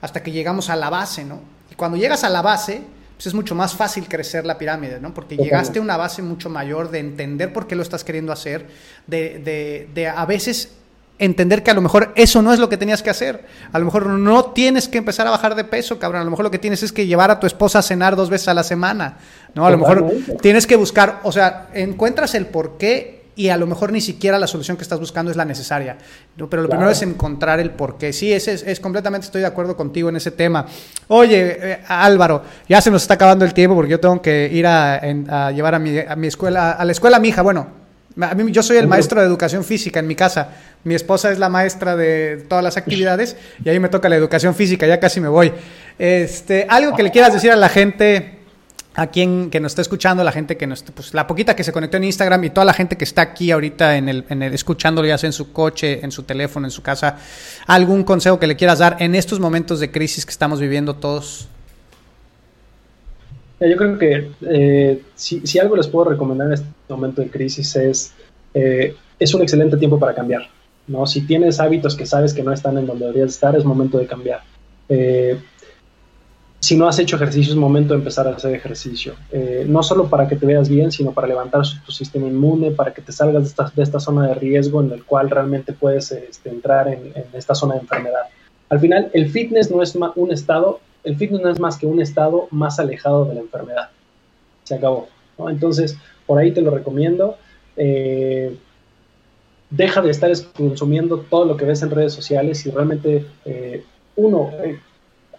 hasta 0.00 0.22
que 0.22 0.32
llegamos 0.32 0.70
a 0.70 0.76
la 0.76 0.90
base, 0.90 1.24
¿no? 1.24 1.40
Y 1.70 1.74
cuando 1.74 1.96
llegas 1.96 2.24
a 2.24 2.28
la 2.28 2.42
base, 2.42 2.82
pues 3.16 3.26
es 3.26 3.34
mucho 3.34 3.54
más 3.54 3.74
fácil 3.74 4.08
crecer 4.08 4.44
la 4.44 4.58
pirámide, 4.58 5.00
¿no? 5.00 5.14
Porque 5.14 5.36
llegaste 5.36 5.78
a 5.78 5.82
una 5.82 5.96
base 5.96 6.22
mucho 6.22 6.50
mayor 6.50 6.90
de 6.90 6.98
entender 6.98 7.52
por 7.52 7.66
qué 7.66 7.76
lo 7.76 7.82
estás 7.82 8.04
queriendo 8.04 8.32
hacer, 8.32 8.66
de, 9.06 9.38
de, 9.38 9.88
de 9.94 10.08
a 10.08 10.26
veces 10.26 10.72
entender 11.18 11.62
que 11.62 11.70
a 11.70 11.74
lo 11.74 11.80
mejor 11.80 12.12
eso 12.16 12.42
no 12.42 12.52
es 12.52 12.58
lo 12.58 12.68
que 12.68 12.76
tenías 12.76 13.02
que 13.02 13.10
hacer. 13.10 13.44
A 13.72 13.78
lo 13.78 13.84
mejor 13.84 14.06
no 14.06 14.46
tienes 14.46 14.88
que 14.88 14.98
empezar 14.98 15.26
a 15.26 15.30
bajar 15.30 15.54
de 15.54 15.64
peso, 15.64 15.98
cabrón. 15.98 16.22
A 16.22 16.24
lo 16.24 16.30
mejor 16.30 16.44
lo 16.44 16.50
que 16.50 16.58
tienes 16.58 16.82
es 16.82 16.92
que 16.92 17.06
llevar 17.06 17.30
a 17.30 17.40
tu 17.40 17.46
esposa 17.46 17.78
a 17.78 17.82
cenar 17.82 18.16
dos 18.16 18.30
veces 18.30 18.48
a 18.48 18.54
la 18.54 18.64
semana. 18.64 19.18
¿no? 19.54 19.66
A 19.66 19.70
lo 19.70 19.78
mejor 19.78 20.12
tienes 20.42 20.66
que 20.66 20.76
buscar, 20.76 21.20
o 21.22 21.32
sea, 21.32 21.68
encuentras 21.74 22.34
el 22.34 22.46
por 22.46 22.76
qué 22.78 23.22
y 23.36 23.48
a 23.48 23.56
lo 23.56 23.66
mejor 23.66 23.90
ni 23.90 24.00
siquiera 24.00 24.38
la 24.38 24.46
solución 24.46 24.76
que 24.76 24.84
estás 24.84 25.00
buscando 25.00 25.30
es 25.30 25.36
la 25.36 25.44
necesaria. 25.44 25.96
Pero 26.36 26.62
lo 26.62 26.68
primero 26.68 26.90
es 26.90 27.02
encontrar 27.02 27.58
el 27.58 27.70
por 27.70 27.98
qué. 27.98 28.12
Sí, 28.12 28.32
es, 28.32 28.46
es, 28.46 28.80
completamente 28.80 29.26
estoy 29.26 29.40
de 29.40 29.48
acuerdo 29.48 29.76
contigo 29.76 30.08
en 30.08 30.16
ese 30.16 30.30
tema. 30.30 30.66
Oye, 31.08 31.56
eh, 31.60 31.80
Álvaro, 31.88 32.42
ya 32.68 32.80
se 32.80 32.90
nos 32.90 33.02
está 33.02 33.14
acabando 33.14 33.44
el 33.44 33.52
tiempo 33.52 33.74
porque 33.74 33.90
yo 33.90 34.00
tengo 34.00 34.22
que 34.22 34.48
ir 34.52 34.66
a, 34.66 35.00
llevar 35.50 35.74
a 35.74 35.78
mi, 35.78 35.98
a 35.98 36.14
mi, 36.14 36.28
escuela, 36.28 36.72
a 36.72 36.84
la 36.84 36.92
escuela 36.92 37.16
a 37.16 37.20
mi 37.20 37.28
hija. 37.28 37.42
Bueno, 37.42 37.83
a 38.20 38.34
mí, 38.34 38.52
yo 38.52 38.62
soy 38.62 38.76
el 38.76 38.86
maestro 38.86 39.20
de 39.20 39.26
educación 39.26 39.64
física 39.64 40.00
en 40.00 40.06
mi 40.06 40.14
casa. 40.14 40.50
Mi 40.84 40.94
esposa 40.94 41.32
es 41.32 41.38
la 41.38 41.48
maestra 41.48 41.96
de 41.96 42.44
todas 42.48 42.62
las 42.62 42.76
actividades 42.76 43.36
y 43.64 43.68
ahí 43.68 43.80
me 43.80 43.88
toca 43.88 44.08
la 44.08 44.16
educación 44.16 44.54
física. 44.54 44.86
Ya 44.86 45.00
casi 45.00 45.20
me 45.20 45.28
voy. 45.28 45.52
Este, 45.98 46.66
algo 46.68 46.94
que 46.94 47.02
le 47.02 47.10
quieras 47.10 47.32
decir 47.32 47.50
a 47.50 47.56
la 47.56 47.68
gente 47.68 48.38
a 48.96 49.08
quien 49.08 49.50
que 49.50 49.58
nos 49.58 49.72
está 49.72 49.82
escuchando, 49.82 50.22
la 50.22 50.30
gente 50.30 50.56
que 50.56 50.66
nos, 50.66 50.82
pues 50.82 51.14
la 51.14 51.26
poquita 51.26 51.56
que 51.56 51.64
se 51.64 51.72
conectó 51.72 51.96
en 51.96 52.04
Instagram 52.04 52.44
y 52.44 52.50
toda 52.50 52.64
la 52.64 52.74
gente 52.74 52.96
que 52.96 53.04
está 53.04 53.22
aquí 53.22 53.50
ahorita 53.50 53.96
en 53.96 54.08
el, 54.08 54.24
en 54.28 54.42
el 54.42 54.54
escuchándolo 54.54 55.08
ya 55.08 55.18
sea 55.18 55.28
en 55.28 55.32
su 55.32 55.52
coche, 55.52 56.04
en 56.04 56.12
su 56.12 56.22
teléfono, 56.22 56.66
en 56.66 56.70
su 56.70 56.82
casa, 56.82 57.18
algún 57.66 58.04
consejo 58.04 58.38
que 58.38 58.46
le 58.46 58.54
quieras 58.54 58.78
dar 58.78 58.96
en 59.00 59.16
estos 59.16 59.40
momentos 59.40 59.80
de 59.80 59.90
crisis 59.90 60.24
que 60.24 60.30
estamos 60.30 60.60
viviendo 60.60 60.94
todos. 60.94 61.48
Yo 63.68 63.76
creo 63.76 63.98
que 63.98 64.30
eh, 64.42 65.02
si, 65.14 65.58
algo 65.58 65.76
les 65.76 65.88
puedo 65.88 66.10
recomendar 66.10 66.48
en 66.48 66.54
este 66.54 66.66
momento 66.88 67.22
de 67.22 67.30
crisis 67.30 67.74
es, 67.76 68.12
eh, 68.52 68.94
es 69.18 69.34
un 69.34 69.42
excelente 69.42 69.76
tiempo 69.76 69.98
para 69.98 70.14
cambiar. 70.14 70.42
¿no? 70.86 71.06
Si 71.06 71.26
tienes 71.26 71.60
hábitos 71.60 71.96
que 71.96 72.06
sabes 72.06 72.34
que 72.34 72.42
no 72.42 72.52
están 72.52 72.78
en 72.78 72.86
donde 72.86 73.06
deberías 73.06 73.30
estar, 73.30 73.56
es 73.56 73.64
momento 73.64 73.98
de 73.98 74.06
cambiar. 74.06 74.42
Eh, 74.88 75.38
si 76.64 76.78
no 76.78 76.88
has 76.88 76.98
hecho 76.98 77.16
ejercicio, 77.16 77.52
es 77.52 77.58
momento 77.58 77.92
de 77.92 77.98
empezar 77.98 78.26
a 78.26 78.30
hacer 78.30 78.54
ejercicio. 78.54 79.14
Eh, 79.30 79.66
no 79.68 79.82
solo 79.82 80.08
para 80.08 80.26
que 80.26 80.34
te 80.34 80.46
veas 80.46 80.66
bien, 80.66 80.90
sino 80.90 81.12
para 81.12 81.26
levantar 81.26 81.60
tu 81.84 81.92
sistema 81.92 82.26
inmune, 82.26 82.70
para 82.70 82.94
que 82.94 83.02
te 83.02 83.12
salgas 83.12 83.42
de 83.42 83.48
esta, 83.50 83.72
de 83.76 83.82
esta 83.82 84.00
zona 84.00 84.28
de 84.28 84.34
riesgo 84.34 84.80
en 84.80 84.90
el 84.90 85.04
cual 85.04 85.28
realmente 85.28 85.74
puedes 85.74 86.10
este, 86.10 86.48
entrar 86.48 86.88
en, 86.88 87.12
esta 87.34 87.54
zona 87.54 87.74
de 87.74 87.80
enfermedad. 87.80 88.22
Al 88.70 88.80
final, 88.80 89.10
el 89.12 89.28
fitness 89.28 89.70
no 89.70 89.82
es 89.82 89.94
un 89.94 90.32
estado, 90.32 90.80
el 91.04 91.16
fitness 91.16 91.42
no 91.42 91.50
es 91.50 91.60
más 91.60 91.78
que 91.78 91.86
un 91.86 92.00
estado 92.00 92.48
más 92.50 92.78
alejado 92.78 93.26
de 93.26 93.34
la 93.34 93.40
enfermedad. 93.40 93.90
Se 94.64 94.74
acabó. 94.74 95.08
Entonces, 95.48 95.96
por 96.26 96.38
ahí 96.38 96.52
te 96.52 96.62
lo 96.62 96.70
recomiendo. 96.70 97.36
Eh, 97.76 98.56
deja 99.70 100.00
de 100.00 100.10
estar 100.10 100.30
consumiendo 100.56 101.18
todo 101.18 101.44
lo 101.44 101.56
que 101.56 101.64
ves 101.64 101.82
en 101.82 101.90
redes 101.90 102.12
sociales 102.12 102.64
y 102.66 102.70
realmente, 102.70 103.26
eh, 103.44 103.84
uno, 104.16 104.50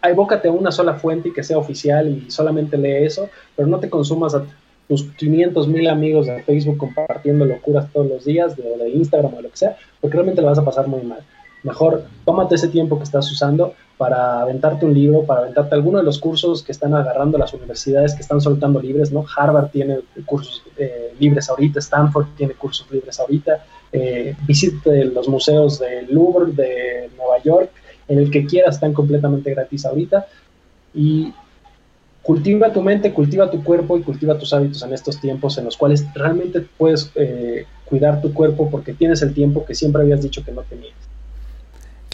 evócate 0.04 0.50
a 0.50 0.52
una 0.52 0.72
sola 0.72 0.96
fuente 0.96 1.30
y 1.30 1.34
que 1.34 1.44
sea 1.44 1.58
oficial 1.58 2.08
y 2.10 2.30
solamente 2.30 2.78
lee 2.78 3.06
eso, 3.06 3.30
pero 3.56 3.68
no 3.68 3.80
te 3.80 3.90
consumas 3.90 4.36
a 4.36 4.46
tus 4.88 5.04
500 5.14 5.68
mil 5.68 5.88
amigos 5.88 6.28
de 6.28 6.44
Facebook 6.44 6.78
compartiendo 6.78 7.46
locuras 7.46 7.92
todos 7.92 8.08
los 8.08 8.26
días, 8.26 8.56
de, 8.56 8.78
de 8.78 8.90
Instagram 8.90 9.34
o 9.34 9.42
lo 9.42 9.50
que 9.50 9.58
sea, 9.58 9.78
porque 10.00 10.16
realmente 10.16 10.42
lo 10.42 10.50
vas 10.50 10.60
a 10.60 10.66
pasar 10.66 10.88
muy 10.88 11.02
mal. 11.02 11.22
Mejor 11.64 12.04
tómate 12.26 12.56
ese 12.56 12.68
tiempo 12.68 12.98
que 12.98 13.06
estás 13.06 13.32
usando 13.32 13.74
para 13.98 14.42
aventarte 14.42 14.86
un 14.86 14.94
libro, 14.94 15.24
para 15.24 15.42
aventarte 15.42 15.76
alguno 15.76 16.00
de 16.00 16.04
los 16.04 16.20
cursos 16.20 16.62
que 16.64 16.72
están 16.72 16.94
agarrando 16.94 17.38
las 17.38 17.54
universidades 17.54 18.14
que 18.14 18.22
están 18.22 18.42
soltando 18.42 18.82
libres, 18.82 19.12
¿no? 19.12 19.26
Harvard 19.38 19.70
tiene 19.70 20.00
cursos 20.26 20.64
eh, 20.78 21.14
libres 21.20 21.50
ahorita, 21.50 21.80
Stanford 21.80 22.28
tiene 22.36 22.54
cursos 22.54 22.90
libres 22.92 23.20
ahorita, 23.20 23.64
eh, 23.94 24.36
visite 24.46 25.06
los 25.06 25.30
museos 25.30 25.80
del 25.80 26.14
Louvre, 26.14 26.52
de 26.52 27.10
Nueva 27.18 27.40
York, 27.44 27.72
en 28.08 28.20
el 28.20 28.30
que 28.30 28.46
quieras 28.46 28.76
están 28.76 28.94
completamente 28.94 29.52
gratis 29.52 29.86
ahorita 29.86 30.28
y 30.94 31.34
cultiva 32.22 32.74
tu 32.74 32.82
mente, 32.82 33.14
cultiva 33.14 33.50
tu 33.50 33.64
cuerpo 33.64 33.98
y 33.98 34.02
cultiva 34.02 34.38
tus 34.38 34.52
hábitos 34.52 34.82
en 34.84 34.94
estos 34.94 35.22
tiempos 35.22 35.58
en 35.58 35.66
los 35.66 35.78
cuales 35.78 36.06
realmente 36.14 36.62
puedes 36.78 37.12
eh, 37.16 37.66
cuidar 37.86 38.22
tu 38.22 38.34
cuerpo 38.34 38.70
porque 38.70 38.94
tienes 38.94 39.22
el 39.22 39.34
tiempo 39.34 39.64
que 39.64 39.76
siempre 39.76 40.02
habías 40.02 40.22
dicho 40.22 40.44
que 40.44 40.52
no 40.52 40.64
tenías. 40.64 40.96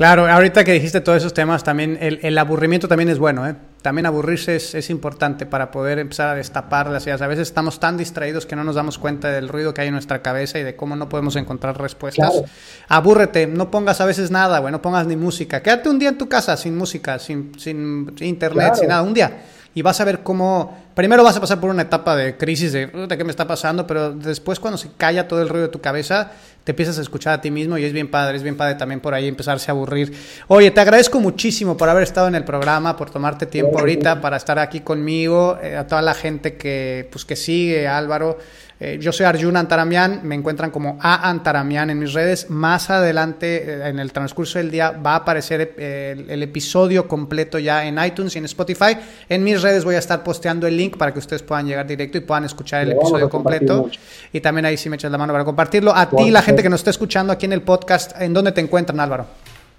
Claro, 0.02 0.28
ahorita 0.28 0.64
que 0.64 0.72
dijiste 0.72 1.00
todos 1.00 1.20
esos 1.20 1.32
temas, 1.32 1.64
también 1.64 1.96
el, 2.02 2.36
aburrimiento 2.40 2.88
también 2.88 3.10
es 3.10 3.20
bueno, 3.20 3.48
¿eh? 3.48 3.56
También 3.84 4.08
aburrirse 4.08 4.56
es, 4.56 4.90
importante 4.90 5.46
para 5.46 5.70
poder 5.70 6.00
empezar 6.00 6.30
a 6.30 6.34
destapar 6.34 6.90
las 6.90 7.06
ideas. 7.06 7.22
A 7.22 7.28
veces 7.28 7.48
estamos 7.48 7.80
tan 7.80 7.98
distraídos 7.98 8.48
que 8.48 8.56
no 8.56 8.64
nos 8.64 8.74
damos 8.74 8.98
cuenta 8.98 9.30
del 9.30 9.48
ruido 9.48 9.76
que 9.76 9.82
hay 9.82 9.90
en 9.90 9.94
nuestra 9.94 10.24
cabeza 10.24 10.58
y 10.58 10.64
de 10.64 10.76
cómo 10.76 10.96
no 10.96 11.08
podemos 11.08 11.36
encontrar 11.36 11.80
respuestas. 11.80 12.42
Abúrrete, 12.88 13.46
no 13.46 13.70
pongas 13.70 14.02
a 14.02 14.06
veces 14.06 14.32
nada, 14.32 14.58
güey, 14.58 14.72
no 14.72 14.82
pongas 14.82 15.06
ni 15.06 15.16
música. 15.16 15.62
Quédate 15.62 15.88
un 15.88 16.00
día 16.00 16.10
en 16.10 16.18
tu 16.18 16.28
casa 16.28 16.58
sin 16.58 16.76
música, 16.76 17.20
sin, 17.20 17.52
sin 17.60 18.12
internet, 18.22 18.74
sin 18.78 18.88
nada, 18.88 19.04
un 19.04 19.14
día 19.14 19.32
y 19.74 19.82
vas 19.82 20.02
a 20.02 20.06
ver 20.06 20.22
cómo, 20.22 20.78
primero 20.94 21.24
vas 21.24 21.38
a 21.38 21.42
pasar 21.42 21.60
por 21.60 21.70
una 21.70 21.84
etapa 21.84 22.16
de 22.16 22.38
crisis 22.38 22.74
de, 22.74 22.88
¿de 22.88 23.18
qué 23.18 23.24
me 23.24 23.32
está 23.32 23.48
pasando? 23.48 23.88
Pero 23.88 24.12
después 24.12 24.60
cuando 24.60 24.78
se 24.78 24.92
calla 24.98 25.28
todo 25.28 25.42
el 25.42 25.50
ruido 25.50 25.68
de 25.68 25.72
tu 25.72 25.80
cabeza, 25.80 26.32
empiezas 26.72 26.98
a 26.98 27.02
escuchar 27.02 27.34
a 27.34 27.42
ti 27.42 27.52
mismo 27.52 27.78
y 27.78 27.84
es 27.84 27.94
bien 27.94 28.10
padre, 28.10 28.38
es 28.38 28.44
bien 28.44 28.58
padre 28.58 28.76
también 28.76 29.00
por 29.00 29.14
ahí 29.14 29.28
empezarse 29.28 29.70
a 29.70 29.74
aburrir. 29.74 30.14
Oye, 30.48 30.72
te 30.72 30.82
agradezco 30.82 31.20
muchísimo 31.20 31.78
por 31.78 31.88
haber 31.88 32.04
estado 32.04 32.28
en 32.28 32.36
el 32.36 32.44
programa, 32.44 32.98
por 32.98 33.10
tomarte 33.10 33.46
tiempo 33.46 33.80
ahorita 33.80 34.20
para 34.20 34.38
estar 34.38 34.60
aquí 34.60 34.82
conmigo, 34.82 35.58
eh, 35.62 35.76
a 35.78 35.88
toda 35.88 36.02
la 36.02 36.14
gente 36.14 36.56
que, 36.56 37.08
pues, 37.12 37.24
que 37.26 37.36
sigue, 37.36 37.88
Álvaro. 37.88 38.38
Eh, 38.84 38.98
yo 39.00 39.12
soy 39.12 39.28
Arjun 39.28 39.56
Antaramian, 39.56 40.22
me 40.24 40.34
encuentran 40.34 40.72
como 40.72 40.98
A 41.00 41.30
Antaramian 41.30 41.92
en 41.92 42.00
mis 42.00 42.14
redes. 42.14 42.50
Más 42.50 42.90
adelante, 42.90 43.64
eh, 43.64 43.88
en 43.90 44.00
el 44.00 44.12
transcurso 44.12 44.58
del 44.58 44.72
día, 44.72 44.90
va 44.90 45.14
a 45.14 45.16
aparecer 45.18 45.76
eh, 45.78 46.26
el, 46.28 46.42
episodio 46.42 47.08
completo 47.08 47.60
ya 47.60 47.86
en 47.86 48.04
iTunes 48.04 48.36
y 48.36 48.40
en 48.40 48.46
Spotify. 48.46 48.98
En 49.30 49.44
mis 49.44 49.62
redes 49.62 49.86
voy 49.86 49.94
a 49.94 50.00
estar 50.00 50.24
posteando 50.24 50.66
el 50.66 50.76
link 50.76 50.98
para 50.98 51.14
que 51.14 51.20
ustedes 51.20 51.44
puedan 51.44 51.68
llegar 51.68 51.86
directo 51.86 52.18
y 52.18 52.22
puedan 52.22 52.46
escuchar 52.46 52.82
el 52.82 52.94
episodio 52.94 53.30
completo. 53.30 53.88
Y 54.34 54.42
también 54.42 54.66
ahí 54.66 54.78
sí 54.78 54.90
me 54.90 54.96
echas 54.96 55.12
la 55.12 55.18
mano 55.20 55.32
para 55.32 55.46
compartirlo. 55.46 55.96
A 55.96 56.10
ti, 56.10 56.32
la 56.32 56.42
gente 56.42 56.64
que 56.64 56.70
nos 56.70 56.80
está 56.80 56.90
escuchando 56.90 57.32
aquí 57.32 57.46
en 57.46 57.54
el 57.54 57.62
podcast, 57.62 58.20
¿en 58.20 58.34
dónde 58.34 58.52
te 58.52 58.62
encuentran, 58.62 59.00
Álvaro? 59.00 59.28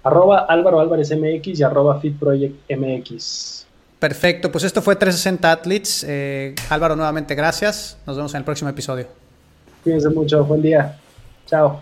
Arroba 0.03 0.45
Álvaro 0.47 0.79
Álvarez 0.79 1.11
MX 1.11 1.59
y 1.59 1.63
arroba 1.63 1.99
Fit 1.99 2.15
MX. 2.69 3.62
Perfecto, 4.03 4.51
pues 4.51 4.65
esto 4.65 4.81
fue 4.81 4.97
360 4.97 5.49
Athletes. 5.49 6.05
Eh, 6.05 6.53
Álvaro, 6.69 6.93
nuevamente 6.97 7.35
gracias. 7.35 7.97
Nos 8.05 8.17
vemos 8.17 8.33
en 8.33 8.39
el 8.39 8.43
próximo 8.43 8.69
episodio. 8.69 9.07
Cuídense 9.81 10.09
mucho, 10.09 10.43
buen 10.43 10.61
día. 10.61 10.99
Chao. 11.45 11.79